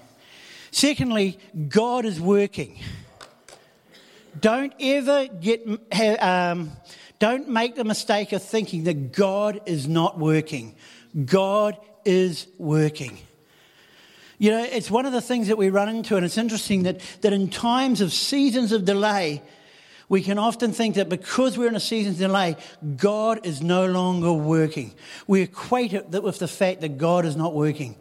Secondly, 0.72 1.40
God 1.70 2.06
is 2.06 2.20
working. 2.20 2.80
Don't 4.40 4.74
ever 4.80 5.28
get, 5.28 5.66
um, 6.22 6.72
don't 7.20 7.50
make 7.50 7.76
the 7.76 7.84
mistake 7.84 8.34
of 8.34 8.44
thinking 8.44 8.86
that 8.86 9.12
God 9.14 9.62
is 9.66 9.88
not 9.88 10.20
working. 10.20 10.76
God 11.26 11.78
is 12.04 12.48
working. 12.58 13.18
You 14.38 14.52
know, 14.52 14.64
it's 14.64 14.92
one 14.92 15.06
of 15.06 15.14
the 15.14 15.22
things 15.22 15.48
that 15.48 15.58
we 15.58 15.70
run 15.70 15.88
into, 15.88 16.18
and 16.18 16.26
it's 16.26 16.38
interesting 16.38 16.84
that, 16.84 17.00
that 17.22 17.32
in 17.32 17.50
times 17.50 18.02
of 18.02 18.12
seasons 18.12 18.74
of 18.74 18.84
delay, 18.84 19.42
we 20.10 20.22
can 20.22 20.38
often 20.38 20.72
think 20.72 20.96
that 20.96 21.10
because 21.10 21.58
we're 21.58 21.70
in 21.70 21.76
a 21.76 21.80
season 21.80 22.12
of 22.12 22.20
delay, 22.20 22.58
God 22.98 23.46
is 23.46 23.62
no 23.62 23.88
longer 23.88 24.32
working. 24.34 24.94
We 25.26 25.42
equate 25.42 25.94
it 25.94 26.10
with 26.10 26.40
the 26.40 26.48
fact 26.48 26.82
that 26.82 26.98
God 26.98 27.26
is 27.26 27.36
not 27.36 27.54
working. 27.56 27.96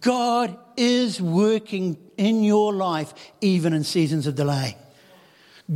God 0.00 0.56
is 0.76 1.20
working 1.20 1.98
in 2.16 2.42
your 2.42 2.72
life, 2.72 3.12
even 3.40 3.72
in 3.72 3.84
seasons 3.84 4.26
of 4.26 4.36
delay. 4.36 4.76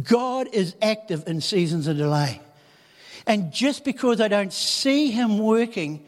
God 0.03 0.49
is 0.53 0.75
active 0.81 1.25
in 1.27 1.41
seasons 1.41 1.87
of 1.87 1.97
delay. 1.97 2.41
And 3.27 3.53
just 3.53 3.85
because 3.85 4.21
I 4.21 4.29
don't 4.29 4.53
see 4.53 5.11
him 5.11 5.39
working, 5.39 6.07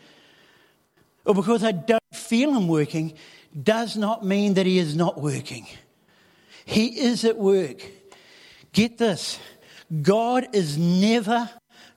or 1.25 1.35
because 1.35 1.65
I 1.65 1.73
don't 1.73 2.03
feel 2.13 2.55
him 2.55 2.69
working, 2.69 3.15
does 3.61 3.97
not 3.97 4.25
mean 4.25 4.55
that 4.55 4.67
he 4.67 4.79
is 4.79 4.97
not 4.97 5.21
working. 5.21 5.67
He 6.65 7.01
is 7.01 7.25
at 7.25 7.37
work. 7.37 7.85
Get 8.73 8.99
this 8.99 9.39
God 10.01 10.49
is 10.53 10.79
never 10.79 11.51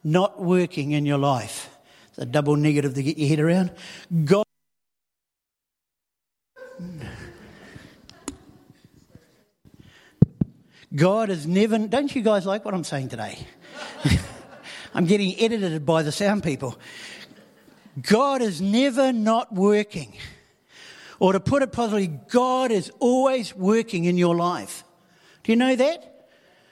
not 0.04 0.41
working 0.41 0.91
in 0.91 1.06
your 1.06 1.17
life. 1.17 1.69
It's 2.10 2.17
a 2.17 2.26
double 2.26 2.56
negative 2.56 2.93
to 2.95 3.04
get 3.04 3.17
your 3.17 3.30
head 3.30 3.39
around. 3.39 3.71
God. 4.26 4.44
God 10.95 11.29
is 11.29 11.45
never. 11.45 11.77
Don't 11.77 12.15
you 12.15 12.21
guys 12.21 12.45
like 12.45 12.63
what 12.63 12.73
I'm 12.73 12.84
saying 12.84 13.10
today? 13.10 13.38
I'm 14.93 15.05
getting 15.05 15.38
edited 15.39 15.86
by 15.86 16.03
the 16.03 16.12
sound 16.12 16.43
people. 16.43 16.77
God 18.01 18.41
is 18.41 18.62
never 18.62 19.12
not 19.12 19.53
working. 19.53 20.13
Or 21.19 21.34
to 21.34 21.39
put 21.39 21.62
it 21.63 21.71
positively, 21.71 22.08
God 22.29 22.71
is 22.71 22.91
always 22.99 23.55
working 23.55 24.05
in 24.05 24.17
your 24.17 24.36
life. 24.36 24.84
Do 25.43 25.51
you 25.51 25.55
know 25.55 25.75
that? 25.75 26.29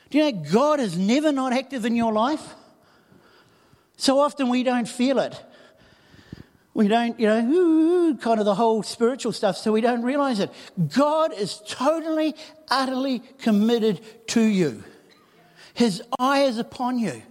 Do 0.10 0.18
you 0.18 0.32
know 0.32 0.44
God 0.52 0.80
is 0.80 0.98
never 0.98 1.32
not 1.32 1.54
active 1.54 1.86
in 1.86 1.96
your 1.96 2.14
life? 2.14 2.54
So 3.98 4.20
often 4.20 4.50
we 4.50 4.64
don't 4.64 4.88
feel 4.88 5.20
it. 5.20 5.42
We 6.74 6.88
don't, 6.88 7.20
you 7.20 7.28
know, 7.28 8.18
kind 8.20 8.40
of 8.40 8.46
the 8.46 8.56
whole 8.56 8.82
spiritual 8.82 9.32
stuff, 9.32 9.58
so 9.58 9.72
we 9.72 9.82
don't 9.82 10.02
realize 10.02 10.40
it. 10.40 10.50
God 10.96 11.32
is 11.34 11.62
totally, 11.68 12.36
utterly 12.68 13.20
committed 13.40 14.02
to 14.30 14.42
you. 14.42 14.84
His 15.76 16.02
eye 16.18 16.44
is 16.44 16.58
upon 16.58 16.98
you. 16.98 17.22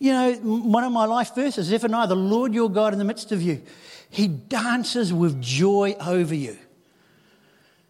You 0.00 0.12
know, 0.12 0.32
one 0.34 0.84
of 0.84 0.92
my 0.92 1.04
life 1.04 1.34
verses, 1.34 1.72
I, 1.72 2.06
the 2.06 2.16
Lord 2.16 2.54
your 2.54 2.70
God 2.70 2.92
in 2.92 2.98
the 2.98 3.04
midst 3.04 3.32
of 3.32 3.42
you, 3.42 3.62
he 4.10 4.26
dances 4.26 5.12
with 5.12 5.40
joy 5.40 5.94
over 6.00 6.34
you. 6.34 6.56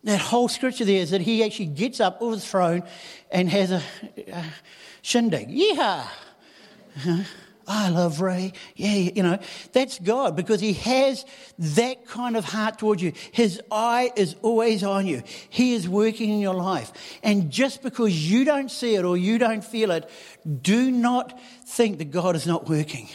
That 0.05 0.21
whole 0.21 0.49
scripture 0.49 0.85
there 0.85 1.03
is 1.03 1.11
that 1.11 1.21
he 1.21 1.45
actually 1.45 1.67
gets 1.67 2.01
up 2.01 2.23
off 2.23 2.35
the 2.35 2.41
throne 2.41 2.83
and 3.31 3.49
has 3.51 3.71
a, 3.73 3.83
a 4.33 4.45
shindig. 5.03 5.49
Yeehaw! 5.49 6.07
I 7.69 7.91
love 7.91 8.23
Ray. 8.23 8.55
Yeah, 8.77 8.95
you 8.95 9.23
know, 9.23 9.39
that's 9.73 9.99
God 9.99 10.35
because 10.35 10.61
He 10.61 10.73
has 10.73 11.27
that 11.59 12.07
kind 12.07 12.37
of 12.37 12.45
heart 12.45 12.79
towards 12.79 13.03
you. 13.03 13.13
His 13.31 13.61
eye 13.71 14.11
is 14.17 14.35
always 14.41 14.83
on 14.83 15.07
you. 15.07 15.23
He 15.51 15.75
is 15.75 15.87
working 15.87 16.31
in 16.31 16.41
your 16.41 16.55
life. 16.55 16.91
And 17.23 17.51
just 17.51 17.83
because 17.83 18.31
you 18.31 18.47
don't 18.47 18.71
see 18.71 18.95
it 18.95 19.05
or 19.05 19.19
you 19.19 19.37
don't 19.37 19.63
feel 19.63 19.91
it, 19.91 20.09
do 20.63 20.91
not 20.91 21.39
think 21.67 21.99
that 21.99 22.11
God 22.11 22.37
is 22.37 22.47
not 22.47 22.69
working. 22.69 23.09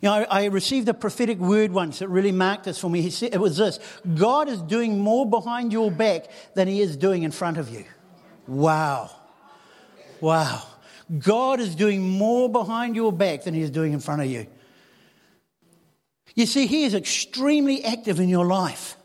You 0.00 0.08
know, 0.08 0.26
I, 0.30 0.46
received 0.46 0.88
a 0.88 0.94
prophetic 0.94 1.38
word 1.38 1.72
once 1.72 1.98
that 1.98 2.08
really 2.08 2.32
marked 2.32 2.64
this 2.64 2.78
for 2.78 2.88
me. 2.88 3.02
He 3.02 3.10
said, 3.10 3.34
it 3.34 3.40
was 3.40 3.58
this 3.58 3.78
God 4.14 4.48
is 4.48 4.62
doing 4.62 4.98
more 4.98 5.28
behind 5.28 5.74
your 5.74 5.90
back 5.90 6.24
than 6.54 6.66
He 6.66 6.80
is 6.80 6.96
doing 6.96 7.22
in 7.22 7.30
front 7.30 7.58
of 7.58 7.68
you. 7.68 7.84
Wow. 8.46 9.10
Wow. 10.22 10.62
God 11.18 11.60
is 11.60 11.74
doing 11.74 12.08
more 12.08 12.48
behind 12.48 12.94
your 12.94 13.12
back 13.12 13.44
than 13.44 13.54
He 13.54 13.62
is 13.62 13.70
doing 13.70 13.92
in 13.92 14.00
front 14.00 14.22
of 14.22 14.28
you. 14.28 14.46
You 16.34 16.46
see, 16.46 16.66
He 16.66 16.84
is 16.84 16.94
extremely 16.94 17.84
active 17.84 18.20
in 18.20 18.28
your 18.28 18.46
life. 18.46 18.96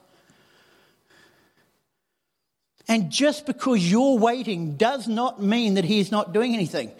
And 2.88 3.10
just 3.10 3.48
because 3.48 3.90
you're 3.90 4.18
waiting 4.20 4.76
does 4.76 5.08
not 5.08 5.42
mean 5.42 5.74
that 5.74 5.86
He 5.86 6.00
is 6.00 6.12
not 6.12 6.34
doing 6.34 6.54
anything. 6.54 6.92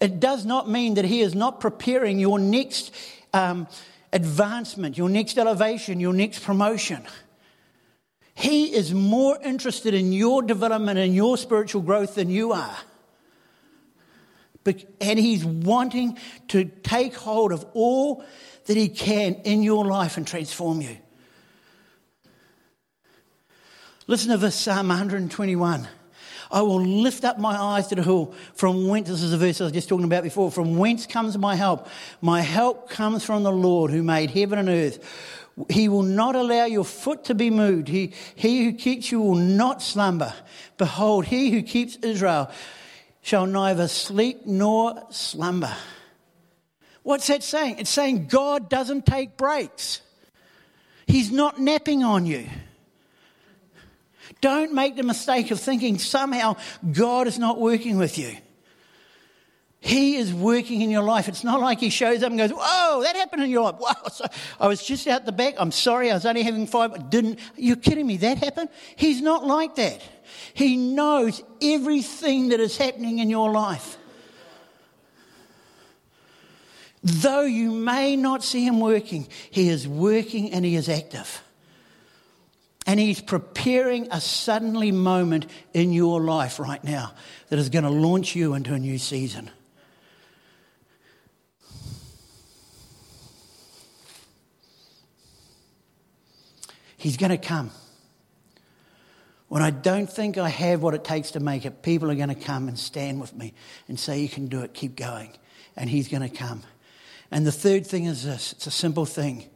It 0.00 0.18
does 0.18 0.44
not 0.44 0.68
mean 0.68 0.94
that 0.94 1.04
He 1.04 1.20
is 1.20 1.34
not 1.34 1.60
preparing 1.60 2.18
your 2.18 2.38
next 2.38 2.92
um, 3.32 3.68
advancement, 4.12 4.98
your 4.98 5.08
next 5.08 5.38
elevation, 5.38 6.00
your 6.00 6.12
next 6.12 6.42
promotion. 6.42 7.06
He 8.34 8.74
is 8.74 8.92
more 8.92 9.38
interested 9.44 9.94
in 9.94 10.12
your 10.12 10.42
development 10.42 10.98
and 10.98 11.14
your 11.14 11.36
spiritual 11.36 11.82
growth 11.82 12.16
than 12.16 12.30
you 12.30 12.52
are. 12.52 12.76
And 14.64 15.18
he's 15.18 15.44
wanting 15.44 16.18
to 16.48 16.64
take 16.64 17.14
hold 17.14 17.52
of 17.52 17.64
all 17.72 18.24
that 18.66 18.76
he 18.76 18.88
can 18.88 19.34
in 19.44 19.62
your 19.62 19.84
life 19.84 20.16
and 20.16 20.26
transform 20.26 20.80
you. 20.80 20.96
Listen 24.06 24.30
to 24.30 24.36
this 24.36 24.56
Psalm 24.56 24.88
121. 24.88 25.88
I 26.50 26.62
will 26.62 26.80
lift 26.80 27.24
up 27.24 27.38
my 27.38 27.56
eyes 27.56 27.86
to 27.88 27.94
the 27.94 28.02
hill 28.02 28.34
from 28.54 28.88
whence, 28.88 29.08
this 29.08 29.22
is 29.22 29.32
a 29.32 29.38
verse 29.38 29.60
I 29.60 29.64
was 29.64 29.72
just 29.72 29.88
talking 29.88 30.04
about 30.04 30.24
before, 30.24 30.50
from 30.50 30.76
whence 30.76 31.06
comes 31.06 31.38
my 31.38 31.54
help? 31.54 31.86
My 32.20 32.40
help 32.40 32.90
comes 32.90 33.24
from 33.24 33.44
the 33.44 33.52
Lord 33.52 33.92
who 33.92 34.02
made 34.02 34.30
heaven 34.30 34.58
and 34.58 34.68
earth. 34.68 34.98
He 35.68 35.88
will 35.88 36.02
not 36.02 36.34
allow 36.34 36.64
your 36.64 36.84
foot 36.84 37.24
to 37.24 37.34
be 37.34 37.50
moved. 37.50 37.88
He, 37.88 38.14
he 38.34 38.64
who 38.64 38.72
keeps 38.72 39.12
you 39.12 39.20
will 39.20 39.36
not 39.36 39.80
slumber. 39.80 40.34
Behold, 40.76 41.26
he 41.26 41.50
who 41.50 41.62
keeps 41.62 41.96
Israel 41.96 42.50
shall 43.22 43.46
neither 43.46 43.88
sleep 43.88 44.46
nor 44.46 45.02
slumber. 45.10 45.74
What's 47.02 47.26
that 47.28 47.42
saying? 47.42 47.78
It's 47.78 47.90
saying 47.90 48.26
God 48.26 48.68
doesn't 48.68 49.06
take 49.06 49.36
breaks. 49.36 50.02
He's 51.06 51.30
not 51.30 51.60
napping 51.60 52.04
on 52.04 52.26
you. 52.26 52.46
Don't 54.40 54.72
make 54.72 54.96
the 54.96 55.02
mistake 55.02 55.50
of 55.50 55.60
thinking 55.60 55.98
somehow 55.98 56.56
God 56.92 57.26
is 57.26 57.38
not 57.38 57.58
working 57.58 57.98
with 57.98 58.16
you. 58.16 58.36
He 59.82 60.16
is 60.16 60.32
working 60.32 60.82
in 60.82 60.90
your 60.90 61.02
life. 61.02 61.26
It's 61.26 61.42
not 61.42 61.60
like 61.60 61.80
he 61.80 61.88
shows 61.88 62.22
up 62.22 62.28
and 62.28 62.38
goes, 62.38 62.50
Whoa, 62.50 63.02
that 63.02 63.16
happened 63.16 63.42
in 63.42 63.50
your 63.50 63.62
life. 63.62 63.76
Wow. 63.80 64.08
So 64.12 64.26
I 64.60 64.68
was 64.68 64.84
just 64.84 65.06
out 65.06 65.24
the 65.24 65.32
back. 65.32 65.54
I'm 65.56 65.72
sorry, 65.72 66.10
I 66.10 66.14
was 66.14 66.26
only 66.26 66.42
having 66.42 66.66
five. 66.66 67.08
Didn't. 67.08 67.38
You're 67.56 67.76
kidding 67.76 68.06
me. 68.06 68.18
That 68.18 68.36
happened? 68.36 68.68
He's 68.96 69.22
not 69.22 69.46
like 69.46 69.76
that. 69.76 70.02
He 70.54 70.76
knows 70.76 71.42
everything 71.62 72.48
that 72.48 72.60
is 72.60 72.76
happening 72.76 73.18
in 73.18 73.30
your 73.30 73.50
life. 73.50 73.96
Though 77.02 77.42
you 77.42 77.70
may 77.70 78.16
not 78.16 78.44
see 78.44 78.66
him 78.66 78.80
working, 78.80 79.26
he 79.50 79.68
is 79.68 79.88
working 79.88 80.52
and 80.52 80.64
he 80.64 80.76
is 80.76 80.88
active. 80.88 81.42
And 82.86 82.98
He's 82.98 83.20
preparing 83.20 84.08
a 84.10 84.20
suddenly 84.20 84.90
moment 84.90 85.46
in 85.72 85.92
your 85.92 86.20
life 86.20 86.58
right 86.58 86.82
now 86.82 87.12
that 87.48 87.58
is 87.58 87.68
going 87.68 87.84
to 87.84 87.90
launch 87.90 88.34
you 88.34 88.54
into 88.54 88.74
a 88.74 88.78
new 88.78 88.98
season. 88.98 89.50
He's 96.96 97.16
going 97.16 97.30
to 97.30 97.38
come. 97.38 97.70
When 99.50 99.62
I 99.62 99.70
don't 99.70 100.08
think 100.08 100.38
I 100.38 100.48
have 100.48 100.80
what 100.80 100.94
it 100.94 101.02
takes 101.02 101.32
to 101.32 101.40
make 101.40 101.66
it, 101.66 101.82
people 101.82 102.08
are 102.08 102.14
going 102.14 102.28
to 102.28 102.36
come 102.36 102.68
and 102.68 102.78
stand 102.78 103.20
with 103.20 103.34
me 103.34 103.52
and 103.88 103.98
say, 103.98 104.20
You 104.20 104.28
can 104.28 104.46
do 104.46 104.62
it, 104.62 104.74
keep 104.74 104.94
going. 104.94 105.32
And 105.76 105.90
He's 105.90 106.06
going 106.06 106.22
to 106.22 106.28
come. 106.28 106.62
And 107.32 107.44
the 107.44 107.50
third 107.50 107.84
thing 107.84 108.04
is 108.04 108.24
this 108.24 108.52
it's 108.52 108.68
a 108.68 108.70
simple 108.70 109.04
thing 109.04 109.46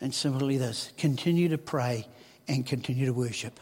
and 0.00 0.14
simply 0.14 0.56
this 0.56 0.92
continue 0.96 1.48
to 1.48 1.58
pray 1.58 2.06
and 2.46 2.64
continue 2.64 3.06
to 3.06 3.12
worship. 3.12 3.58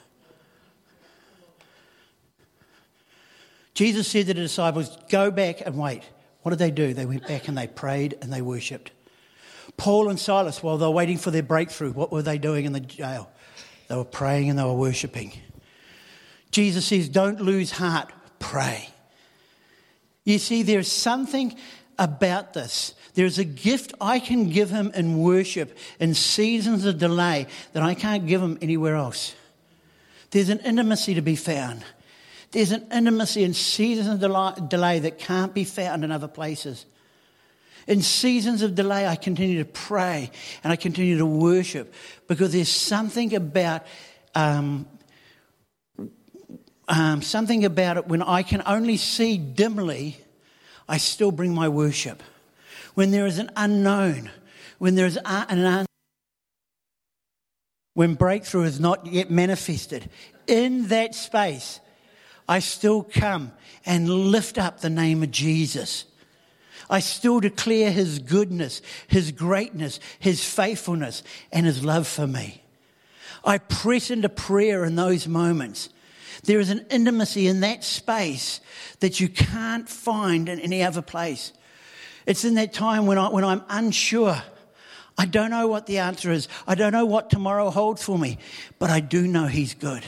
Jesus 3.72 4.08
said 4.08 4.26
to 4.26 4.34
the 4.34 4.42
disciples, 4.42 4.98
Go 5.08 5.30
back 5.30 5.62
and 5.64 5.78
wait. 5.78 6.02
What 6.42 6.50
did 6.50 6.58
they 6.58 6.70
do? 6.70 6.92
They 6.92 7.06
went 7.06 7.26
back 7.26 7.48
and 7.48 7.56
they 7.56 7.66
prayed 7.66 8.18
and 8.20 8.30
they 8.30 8.42
worshipped. 8.42 8.90
Paul 9.76 10.08
and 10.08 10.18
Silas, 10.18 10.62
while 10.62 10.78
they're 10.78 10.90
waiting 10.90 11.18
for 11.18 11.30
their 11.30 11.42
breakthrough, 11.42 11.92
what 11.92 12.12
were 12.12 12.22
they 12.22 12.38
doing 12.38 12.64
in 12.64 12.72
the 12.72 12.80
jail? 12.80 13.30
They 13.88 13.96
were 13.96 14.04
praying 14.04 14.50
and 14.50 14.58
they 14.58 14.64
were 14.64 14.74
worshipping. 14.74 15.32
Jesus 16.50 16.86
says, 16.86 17.08
Don't 17.08 17.40
lose 17.40 17.70
heart, 17.70 18.12
pray. 18.38 18.88
You 20.24 20.38
see, 20.38 20.62
there's 20.62 20.90
something 20.90 21.56
about 21.98 22.52
this. 22.54 22.94
There's 23.14 23.38
a 23.38 23.44
gift 23.44 23.92
I 24.00 24.20
can 24.20 24.50
give 24.50 24.70
him 24.70 24.92
in 24.94 25.18
worship 25.18 25.76
in 25.98 26.14
seasons 26.14 26.84
of 26.84 26.98
delay 26.98 27.46
that 27.72 27.82
I 27.82 27.94
can't 27.94 28.26
give 28.26 28.40
him 28.40 28.58
anywhere 28.62 28.96
else. 28.96 29.34
There's 30.30 30.48
an 30.48 30.60
intimacy 30.60 31.14
to 31.14 31.22
be 31.22 31.36
found. 31.36 31.84
There's 32.52 32.72
an 32.72 32.86
intimacy 32.92 33.44
in 33.44 33.54
seasons 33.54 34.22
of 34.22 34.68
delay 34.68 34.98
that 35.00 35.18
can't 35.18 35.54
be 35.54 35.64
found 35.64 36.04
in 36.04 36.10
other 36.10 36.28
places. 36.28 36.86
In 37.90 38.02
seasons 38.02 38.62
of 38.62 38.76
delay, 38.76 39.04
I 39.04 39.16
continue 39.16 39.58
to 39.58 39.68
pray 39.68 40.30
and 40.62 40.72
I 40.72 40.76
continue 40.76 41.18
to 41.18 41.26
worship 41.26 41.92
because 42.28 42.52
there's 42.52 42.68
something 42.68 43.34
about 43.34 43.84
um, 44.32 44.86
um, 46.86 47.20
something 47.20 47.64
about 47.64 47.96
it 47.96 48.06
when 48.06 48.22
I 48.22 48.44
can 48.44 48.62
only 48.64 48.96
see 48.96 49.38
dimly 49.38 50.18
I 50.88 50.98
still 50.98 51.32
bring 51.32 51.52
my 51.52 51.68
worship. 51.68 52.22
When 52.94 53.10
there 53.10 53.26
is 53.26 53.40
an 53.40 53.50
unknown, 53.56 54.30
when 54.78 54.94
there 54.94 55.06
is 55.06 55.18
an 55.24 55.58
un- 55.64 55.86
when 57.94 58.14
breakthrough 58.14 58.66
is 58.66 58.78
not 58.78 59.04
yet 59.06 59.32
manifested, 59.32 60.08
in 60.46 60.86
that 60.88 61.16
space, 61.16 61.80
I 62.48 62.60
still 62.60 63.02
come 63.02 63.50
and 63.84 64.08
lift 64.08 64.58
up 64.58 64.78
the 64.78 64.90
name 64.90 65.24
of 65.24 65.32
Jesus. 65.32 66.04
I 66.90 66.98
still 66.98 67.38
declare 67.38 67.92
his 67.92 68.18
goodness, 68.18 68.82
his 69.06 69.30
greatness, 69.30 70.00
his 70.18 70.44
faithfulness, 70.44 71.22
and 71.52 71.64
his 71.64 71.84
love 71.84 72.08
for 72.08 72.26
me. 72.26 72.62
I 73.44 73.58
press 73.58 74.10
into 74.10 74.28
prayer 74.28 74.84
in 74.84 74.96
those 74.96 75.28
moments. 75.28 75.88
There 76.42 76.58
is 76.58 76.68
an 76.68 76.84
intimacy 76.90 77.46
in 77.46 77.60
that 77.60 77.84
space 77.84 78.60
that 78.98 79.20
you 79.20 79.28
can't 79.28 79.88
find 79.88 80.48
in 80.48 80.58
any 80.58 80.82
other 80.82 81.00
place. 81.00 81.52
It's 82.26 82.44
in 82.44 82.54
that 82.54 82.72
time 82.72 83.06
when, 83.06 83.18
I, 83.18 83.28
when 83.28 83.44
I'm 83.44 83.62
unsure. 83.68 84.42
I 85.16 85.26
don't 85.26 85.50
know 85.50 85.68
what 85.68 85.86
the 85.86 85.98
answer 85.98 86.32
is. 86.32 86.48
I 86.66 86.74
don't 86.74 86.92
know 86.92 87.06
what 87.06 87.30
tomorrow 87.30 87.70
holds 87.70 88.02
for 88.02 88.18
me, 88.18 88.38
but 88.78 88.90
I 88.90 89.00
do 89.00 89.26
know 89.26 89.46
He's 89.46 89.74
good. 89.74 90.04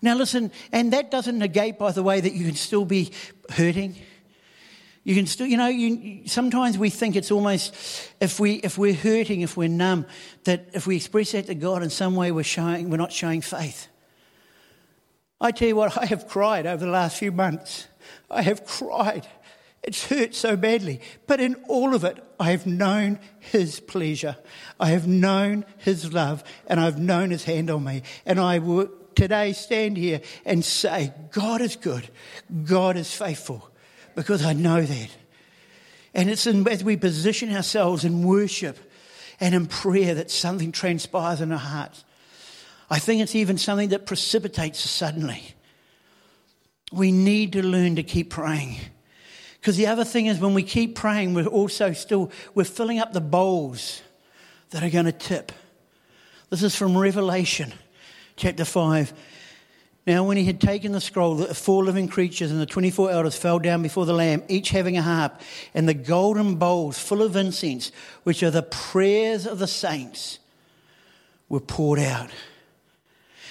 Now, 0.00 0.14
listen, 0.14 0.52
and 0.70 0.92
that 0.92 1.10
doesn't 1.10 1.38
negate, 1.38 1.78
by 1.78 1.92
the 1.92 2.02
way, 2.02 2.20
that 2.20 2.34
you 2.34 2.44
can 2.44 2.56
still 2.56 2.84
be 2.84 3.10
hurting. 3.50 3.96
You 5.04 5.14
can 5.14 5.26
still, 5.26 5.46
you 5.46 5.58
know, 5.58 5.68
you, 5.68 6.26
sometimes 6.26 6.78
we 6.78 6.88
think 6.88 7.14
it's 7.14 7.30
almost 7.30 7.74
if 8.20 8.40
we 8.40 8.54
if 8.54 8.78
we're 8.78 8.94
hurting, 8.94 9.42
if 9.42 9.56
we're 9.56 9.68
numb, 9.68 10.06
that 10.44 10.70
if 10.72 10.86
we 10.86 10.96
express 10.96 11.32
that 11.32 11.46
to 11.46 11.54
God 11.54 11.82
in 11.82 11.90
some 11.90 12.16
way, 12.16 12.32
we're 12.32 12.42
showing 12.42 12.88
we're 12.88 12.96
not 12.96 13.12
showing 13.12 13.42
faith. 13.42 13.88
I 15.40 15.50
tell 15.50 15.68
you 15.68 15.76
what, 15.76 15.98
I 15.98 16.06
have 16.06 16.26
cried 16.26 16.64
over 16.64 16.82
the 16.82 16.90
last 16.90 17.18
few 17.18 17.30
months. 17.30 17.86
I 18.30 18.40
have 18.42 18.64
cried. 18.64 19.26
It's 19.82 20.06
hurt 20.06 20.34
so 20.34 20.56
badly, 20.56 21.02
but 21.26 21.40
in 21.40 21.56
all 21.68 21.94
of 21.94 22.04
it, 22.04 22.16
I 22.40 22.52
have 22.52 22.66
known 22.66 23.18
His 23.38 23.80
pleasure. 23.80 24.36
I 24.80 24.88
have 24.88 25.06
known 25.06 25.66
His 25.76 26.14
love, 26.14 26.42
and 26.66 26.80
I've 26.80 26.98
known 26.98 27.30
His 27.30 27.44
hand 27.44 27.68
on 27.68 27.84
me. 27.84 28.02
And 28.24 28.40
I 28.40 28.60
will 28.60 28.88
today 29.14 29.52
stand 29.52 29.98
here 29.98 30.22
and 30.46 30.64
say, 30.64 31.12
God 31.30 31.60
is 31.60 31.76
good, 31.76 32.08
God 32.64 32.96
is 32.96 33.12
faithful, 33.14 33.70
because 34.14 34.44
I 34.44 34.52
know 34.52 34.82
that. 34.82 35.08
And 36.14 36.30
it's 36.30 36.46
in, 36.46 36.66
as 36.68 36.84
we 36.84 36.96
position 36.96 37.54
ourselves 37.54 38.04
in 38.04 38.22
worship 38.22 38.78
and 39.40 39.54
in 39.54 39.66
prayer 39.66 40.14
that 40.14 40.30
something 40.30 40.72
transpires 40.72 41.40
in 41.40 41.50
our 41.50 41.58
hearts. 41.58 42.04
I 42.88 42.98
think 42.98 43.22
it's 43.22 43.34
even 43.34 43.58
something 43.58 43.88
that 43.88 44.06
precipitates 44.06 44.78
suddenly. 44.78 45.42
We 46.92 47.10
need 47.10 47.52
to 47.54 47.62
learn 47.62 47.96
to 47.96 48.02
keep 48.02 48.30
praying. 48.30 48.76
Because 49.60 49.76
the 49.76 49.86
other 49.86 50.04
thing 50.04 50.26
is 50.26 50.38
when 50.38 50.54
we 50.54 50.62
keep 50.62 50.94
praying, 50.94 51.34
we're 51.34 51.46
also 51.46 51.92
still, 51.92 52.30
we're 52.54 52.64
filling 52.64 52.98
up 52.98 53.12
the 53.12 53.20
bowls 53.20 54.02
that 54.70 54.82
are 54.82 54.90
going 54.90 55.06
to 55.06 55.12
tip. 55.12 55.50
This 56.50 56.62
is 56.62 56.76
from 56.76 56.96
Revelation 56.96 57.72
chapter 58.36 58.64
5. 58.64 59.12
Now, 60.06 60.24
when 60.24 60.36
he 60.36 60.44
had 60.44 60.60
taken 60.60 60.92
the 60.92 61.00
scroll, 61.00 61.36
the 61.36 61.54
four 61.54 61.82
living 61.82 62.08
creatures 62.08 62.50
and 62.50 62.60
the 62.60 62.66
24 62.66 63.10
elders 63.10 63.36
fell 63.36 63.58
down 63.58 63.82
before 63.82 64.04
the 64.04 64.12
Lamb, 64.12 64.42
each 64.48 64.68
having 64.68 64.98
a 64.98 65.02
harp, 65.02 65.40
and 65.72 65.88
the 65.88 65.94
golden 65.94 66.56
bowls 66.56 66.98
full 66.98 67.22
of 67.22 67.36
incense, 67.36 67.90
which 68.22 68.42
are 68.42 68.50
the 68.50 68.62
prayers 68.62 69.46
of 69.46 69.58
the 69.58 69.66
saints, 69.66 70.40
were 71.48 71.60
poured 71.60 72.00
out. 72.00 72.28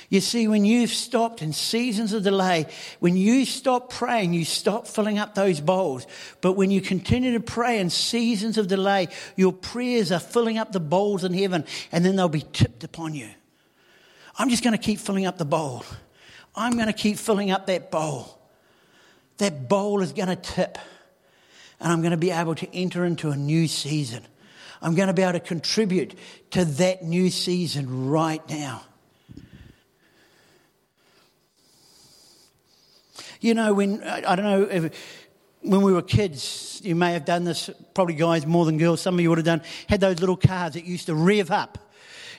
You 0.09 0.21
see, 0.21 0.47
when 0.47 0.63
you've 0.63 0.91
stopped 0.91 1.41
in 1.41 1.53
seasons 1.53 2.13
of 2.13 2.21
delay, 2.21 2.67
when 2.99 3.17
you 3.17 3.45
stop 3.45 3.89
praying, 3.89 4.33
you 4.33 4.45
stop 4.45 4.85
filling 4.85 5.17
up 5.17 5.33
those 5.33 5.59
bowls. 5.59 6.05
But 6.39 6.53
when 6.53 6.69
you 6.69 6.81
continue 6.81 7.33
to 7.33 7.39
pray 7.39 7.79
in 7.79 7.89
seasons 7.89 8.59
of 8.59 8.67
delay, 8.67 9.07
your 9.35 9.53
prayers 9.53 10.11
are 10.11 10.19
filling 10.19 10.59
up 10.59 10.71
the 10.71 10.79
bowls 10.79 11.23
in 11.23 11.33
heaven, 11.33 11.65
and 11.91 12.05
then 12.05 12.15
they'll 12.15 12.29
be 12.29 12.45
tipped 12.53 12.83
upon 12.83 13.15
you. 13.15 13.27
I'm 14.37 14.49
just 14.49 14.63
going 14.63 14.77
to 14.77 14.83
keep 14.83 14.99
filling 14.99 15.25
up 15.25 15.39
the 15.39 15.45
bowl. 15.45 15.83
I'm 16.55 16.73
going 16.73 16.87
to 16.87 16.93
keep 16.93 17.17
filling 17.17 17.51
up 17.51 17.67
that 17.67 17.89
bowl. 17.91 18.39
That 19.37 19.67
bowl 19.67 20.01
is 20.01 20.13
going 20.13 20.27
to 20.27 20.35
tip, 20.35 20.77
and 21.79 21.91
I'm 21.91 22.01
going 22.01 22.11
to 22.11 22.17
be 22.17 22.31
able 22.31 22.55
to 22.55 22.75
enter 22.75 23.03
into 23.03 23.31
a 23.31 23.35
new 23.35 23.67
season. 23.67 24.23
I'm 24.81 24.95
going 24.95 25.07
to 25.07 25.13
be 25.13 25.23
able 25.23 25.33
to 25.33 25.39
contribute 25.39 26.13
to 26.51 26.65
that 26.65 27.03
new 27.03 27.29
season 27.29 28.09
right 28.09 28.47
now. 28.49 28.83
You 33.41 33.53
know, 33.53 33.73
when, 33.73 34.03
I 34.03 34.35
don't 34.35 34.45
know, 34.45 34.61
if, 34.63 34.93
when 35.61 35.81
we 35.81 35.91
were 35.91 36.01
kids, 36.01 36.81
you 36.83 36.95
may 36.95 37.13
have 37.13 37.25
done 37.25 37.43
this, 37.43 37.69
probably 37.93 38.15
guys 38.15 38.45
more 38.45 38.65
than 38.65 38.77
girls, 38.77 39.01
some 39.01 39.15
of 39.15 39.21
you 39.21 39.29
would 39.29 39.39
have 39.39 39.45
done, 39.45 39.61
had 39.89 39.99
those 39.99 40.19
little 40.19 40.37
cars 40.37 40.73
that 40.73 40.85
used 40.85 41.07
to 41.07 41.15
rev 41.15 41.51
up 41.51 41.77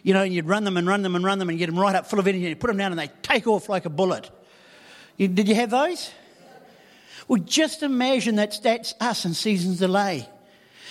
you 0.05 0.13
know, 0.13 0.23
and 0.23 0.33
you'd 0.33 0.47
run 0.47 0.63
them 0.63 0.77
and 0.77 0.87
run 0.87 1.03
them 1.03 1.17
and 1.17 1.25
run 1.25 1.41
them 1.41 1.49
and 1.49 1.59
get 1.59 1.67
them 1.67 1.79
right 1.79 1.97
up 1.97 2.07
full 2.07 2.21
of 2.21 2.27
energy 2.29 2.45
and 2.45 2.51
you 2.51 2.57
put 2.57 2.69
them 2.69 2.77
down 2.77 2.93
and 2.93 2.99
they 2.99 3.11
take 3.23 3.49
off 3.49 3.69
like 3.69 3.87
a 3.87 3.91
bullet. 3.91 4.31
You, 5.17 5.29
did 5.29 5.49
you 5.49 5.55
have 5.55 5.71
those? 5.71 6.11
Well, 7.27 7.41
just 7.43 7.83
imagine 7.83 8.37
that's, 8.37 8.59
that's 8.59 8.95
us 9.01 9.25
in 9.25 9.33
seasons 9.33 9.79
delay. 9.79 10.29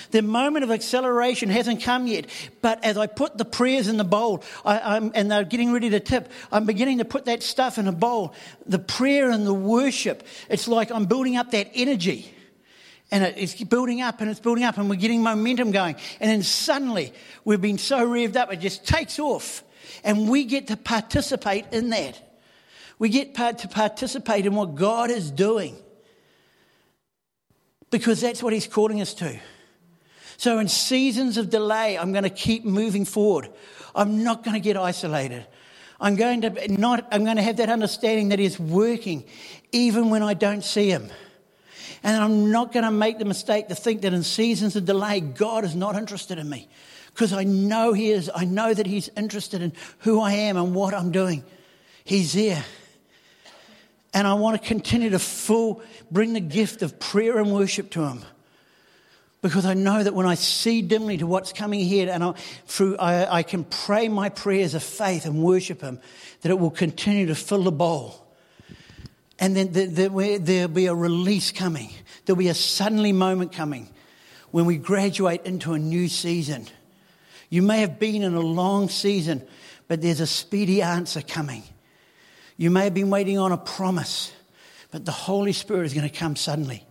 The 0.09 0.23
moment 0.23 0.63
of 0.63 0.71
acceleration 0.71 1.49
hasn't 1.49 1.83
come 1.83 2.07
yet, 2.07 2.25
but 2.61 2.83
as 2.83 2.97
I 2.97 3.05
put 3.05 3.37
the 3.37 3.45
prayers 3.45 3.87
in 3.87 3.97
the 3.97 4.03
bowl 4.03 4.43
I, 4.65 4.97
and 4.97 5.31
they're 5.31 5.43
getting 5.43 5.71
ready 5.71 5.91
to 5.91 5.99
tip, 5.99 6.31
I'm 6.51 6.65
beginning 6.65 6.97
to 6.97 7.05
put 7.05 7.25
that 7.25 7.43
stuff 7.43 7.77
in 7.77 7.87
a 7.87 7.91
bowl. 7.91 8.33
The 8.65 8.79
prayer 8.79 9.29
and 9.29 9.45
the 9.45 9.53
worship, 9.53 10.23
it's 10.49 10.67
like 10.67 10.91
I'm 10.91 11.05
building 11.05 11.37
up 11.37 11.51
that 11.51 11.69
energy 11.75 12.33
and 13.13 13.23
it's 13.37 13.53
building 13.63 14.01
up 14.01 14.21
and 14.21 14.29
it's 14.29 14.39
building 14.39 14.63
up 14.63 14.79
and 14.79 14.89
we're 14.89 14.95
getting 14.95 15.21
momentum 15.21 15.69
going. 15.69 15.95
And 16.19 16.31
then 16.31 16.41
suddenly 16.41 17.13
we've 17.45 17.61
been 17.61 17.77
so 17.77 18.07
revved 18.07 18.35
up, 18.35 18.51
it 18.51 18.59
just 18.59 18.87
takes 18.87 19.19
off. 19.19 19.63
And 20.03 20.27
we 20.27 20.45
get 20.45 20.67
to 20.67 20.77
participate 20.77 21.65
in 21.71 21.89
that. 21.89 22.19
We 22.97 23.09
get 23.09 23.35
to 23.35 23.67
participate 23.67 24.47
in 24.47 24.55
what 24.55 24.73
God 24.73 25.11
is 25.11 25.29
doing 25.29 25.77
because 27.91 28.19
that's 28.19 28.41
what 28.41 28.51
He's 28.51 28.67
calling 28.67 28.99
us 28.99 29.13
to. 29.15 29.39
So, 30.37 30.57
in 30.57 30.67
seasons 30.67 31.37
of 31.37 31.51
delay, 31.51 31.97
I'm 31.97 32.11
going 32.11 32.23
to 32.23 32.29
keep 32.31 32.65
moving 32.65 33.05
forward. 33.05 33.49
I'm 33.93 34.23
not 34.23 34.43
going 34.43 34.55
to 34.55 34.59
get 34.59 34.75
isolated. 34.75 35.45
I'm 36.01 36.15
going 36.15 36.41
to 36.41 36.71
not, 36.71 37.07
I'm 37.11 37.23
going 37.23 37.37
to 37.37 37.43
have 37.43 37.57
that 37.57 37.69
understanding 37.69 38.29
that 38.29 38.39
He's 38.39 38.59
working 38.59 39.25
even 39.71 40.09
when 40.09 40.23
I 40.23 40.33
don't 40.33 40.63
see 40.63 40.89
Him. 40.89 41.11
And 42.03 42.21
I'm 42.21 42.51
not 42.51 42.73
going 42.73 42.83
to 42.83 42.91
make 42.91 43.17
the 43.17 43.25
mistake 43.25 43.69
to 43.69 43.75
think 43.75 44.01
that 44.01 44.13
in 44.13 44.23
seasons 44.23 44.75
of 44.75 44.83
delay, 44.83 45.21
God 45.21 45.63
is 45.63 45.73
not 45.73 45.95
interested 45.95 46.37
in 46.37 46.49
me. 46.49 46.67
Because 47.13 47.31
I 47.31 47.45
know 47.45 47.93
He 47.93 48.11
is. 48.11 48.29
I 48.33 48.43
know 48.43 48.73
that 48.73 48.85
He's 48.85 49.09
interested 49.15 49.61
in 49.61 49.71
who 49.99 50.19
I 50.19 50.33
am 50.33 50.57
and 50.57 50.75
what 50.75 50.93
I'm 50.93 51.11
doing. 51.11 51.43
He's 52.03 52.33
there. 52.33 52.63
And 54.13 54.27
I 54.27 54.33
want 54.33 54.61
to 54.61 54.67
continue 54.67 55.11
to 55.11 55.19
full, 55.19 55.81
bring 56.11 56.33
the 56.33 56.41
gift 56.41 56.81
of 56.81 56.99
prayer 56.99 57.39
and 57.39 57.53
worship 57.53 57.89
to 57.91 58.05
Him. 58.05 58.25
Because 59.41 59.65
I 59.65 59.73
know 59.73 60.03
that 60.03 60.13
when 60.13 60.25
I 60.25 60.35
see 60.35 60.81
dimly 60.81 61.17
to 61.17 61.27
what's 61.27 61.53
coming 61.53 61.81
ahead 61.81 62.09
and 62.09 62.23
I, 62.23 62.31
through, 62.65 62.97
I, 62.97 63.39
I 63.39 63.43
can 63.43 63.63
pray 63.63 64.09
my 64.09 64.29
prayers 64.29 64.73
of 64.73 64.83
faith 64.83 65.25
and 65.25 65.41
worship 65.41 65.81
Him, 65.81 65.99
that 66.41 66.49
it 66.49 66.59
will 66.59 66.71
continue 66.71 67.27
to 67.27 67.35
fill 67.35 67.63
the 67.63 67.71
bowl 67.71 68.22
and 69.43 69.57
then 69.57 69.93
there'll 69.93 70.69
be 70.69 70.85
a 70.85 70.95
release 70.95 71.51
coming. 71.51 71.89
There'll 72.23 72.39
be 72.39 72.47
a 72.47 72.53
suddenly 72.53 73.11
moment 73.11 73.51
coming 73.51 73.89
when 74.51 74.63
we 74.63 74.77
graduate 74.77 75.41
into 75.43 75.73
a 75.73 75.77
new 75.77 76.07
season. 76.07 76.65
You 77.49 77.61
may 77.61 77.81
have 77.81 77.99
been 77.99 78.23
in 78.23 78.35
a 78.35 78.39
long 78.39 78.87
season, 78.87 79.45
but 79.89 80.01
there's 80.01 80.21
a 80.21 80.27
speedy 80.27 80.81
answer 80.81 81.21
coming. 81.21 81.63
You 82.55 82.71
may 82.71 82.85
have 82.85 82.93
been 82.93 83.09
waiting 83.09 83.37
on 83.37 83.51
a 83.51 83.57
promise, 83.57 84.31
but 84.91 85.03
the 85.03 85.11
Holy 85.11 85.51
Spirit 85.51 85.87
is 85.87 85.93
going 85.93 86.09
to 86.09 86.17
come 86.17 86.37
suddenly. 86.37 86.85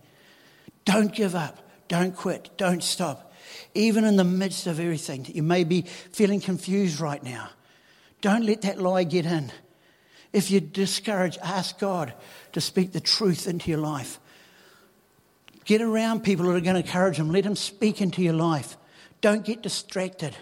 Don't 0.85 1.11
give 1.11 1.33
up. 1.33 1.57
Don't 1.87 2.15
quit. 2.15 2.51
Don't 2.57 2.83
stop. 2.83 3.33
Even 3.73 4.03
in 4.03 4.15
the 4.15 4.23
midst 4.23 4.67
of 4.67 4.79
everything, 4.79 5.25
you 5.33 5.41
may 5.41 5.63
be 5.63 5.87
feeling 6.11 6.39
confused 6.39 6.99
right 6.99 7.23
now. 7.23 7.49
Don't 8.21 8.45
let 8.45 8.61
that 8.61 8.79
lie 8.79 9.05
get 9.05 9.25
in. 9.25 9.51
If 10.33 10.49
you're 10.49 10.61
discouraged, 10.61 11.37
ask 11.43 11.79
God 11.79 12.13
to 12.53 12.59
speak 12.59 12.91
the 12.91 12.99
truth 12.99 13.47
into 13.47 13.69
your 13.69 13.79
life. 13.79 14.19
Get 15.65 15.81
around 15.81 16.23
people 16.23 16.45
that 16.47 16.55
are 16.55 16.61
going 16.61 16.75
to 16.75 16.81
encourage 16.81 17.17
them. 17.17 17.31
Let 17.31 17.43
them 17.43 17.55
speak 17.55 18.01
into 18.01 18.21
your 18.21 18.33
life. 18.33 18.75
Don't 19.21 19.45
get 19.45 19.61
distracted. 19.61 20.35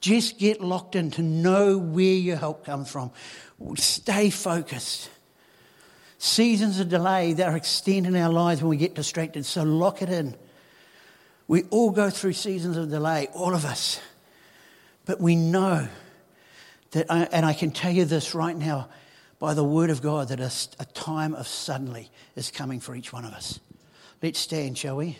Just 0.00 0.38
get 0.38 0.60
locked 0.60 0.96
in 0.96 1.10
to 1.12 1.22
know 1.22 1.78
where 1.78 2.04
your 2.04 2.36
help 2.36 2.64
comes 2.64 2.90
from. 2.90 3.12
Stay 3.76 4.30
focused. 4.30 5.10
Seasons 6.18 6.80
of 6.80 6.88
delay 6.88 7.34
that 7.34 7.48
are 7.48 7.56
extending 7.56 8.16
our 8.16 8.32
lives 8.32 8.62
when 8.62 8.70
we 8.70 8.76
get 8.78 8.94
distracted, 8.94 9.44
so 9.44 9.62
lock 9.62 10.02
it 10.02 10.08
in. 10.08 10.34
We 11.46 11.64
all 11.64 11.90
go 11.90 12.08
through 12.08 12.32
seasons 12.32 12.78
of 12.78 12.90
delay, 12.90 13.28
all 13.34 13.54
of 13.54 13.64
us. 13.66 14.00
But 15.04 15.20
we 15.20 15.36
know 15.36 15.88
that, 16.94 17.10
I, 17.10 17.28
and 17.30 17.44
I 17.44 17.52
can 17.52 17.70
tell 17.70 17.92
you 17.92 18.04
this 18.04 18.34
right 18.34 18.56
now 18.56 18.88
by 19.38 19.54
the 19.54 19.64
word 19.64 19.90
of 19.90 20.00
God, 20.00 20.28
that 20.28 20.40
a, 20.40 20.50
a 20.80 20.86
time 20.86 21.34
of 21.34 21.46
suddenly 21.46 22.10
is 22.34 22.50
coming 22.50 22.80
for 22.80 22.94
each 22.94 23.12
one 23.12 23.24
of 23.24 23.32
us. 23.32 23.60
Let's 24.22 24.38
stand, 24.38 24.78
shall 24.78 24.96
we? 24.96 25.18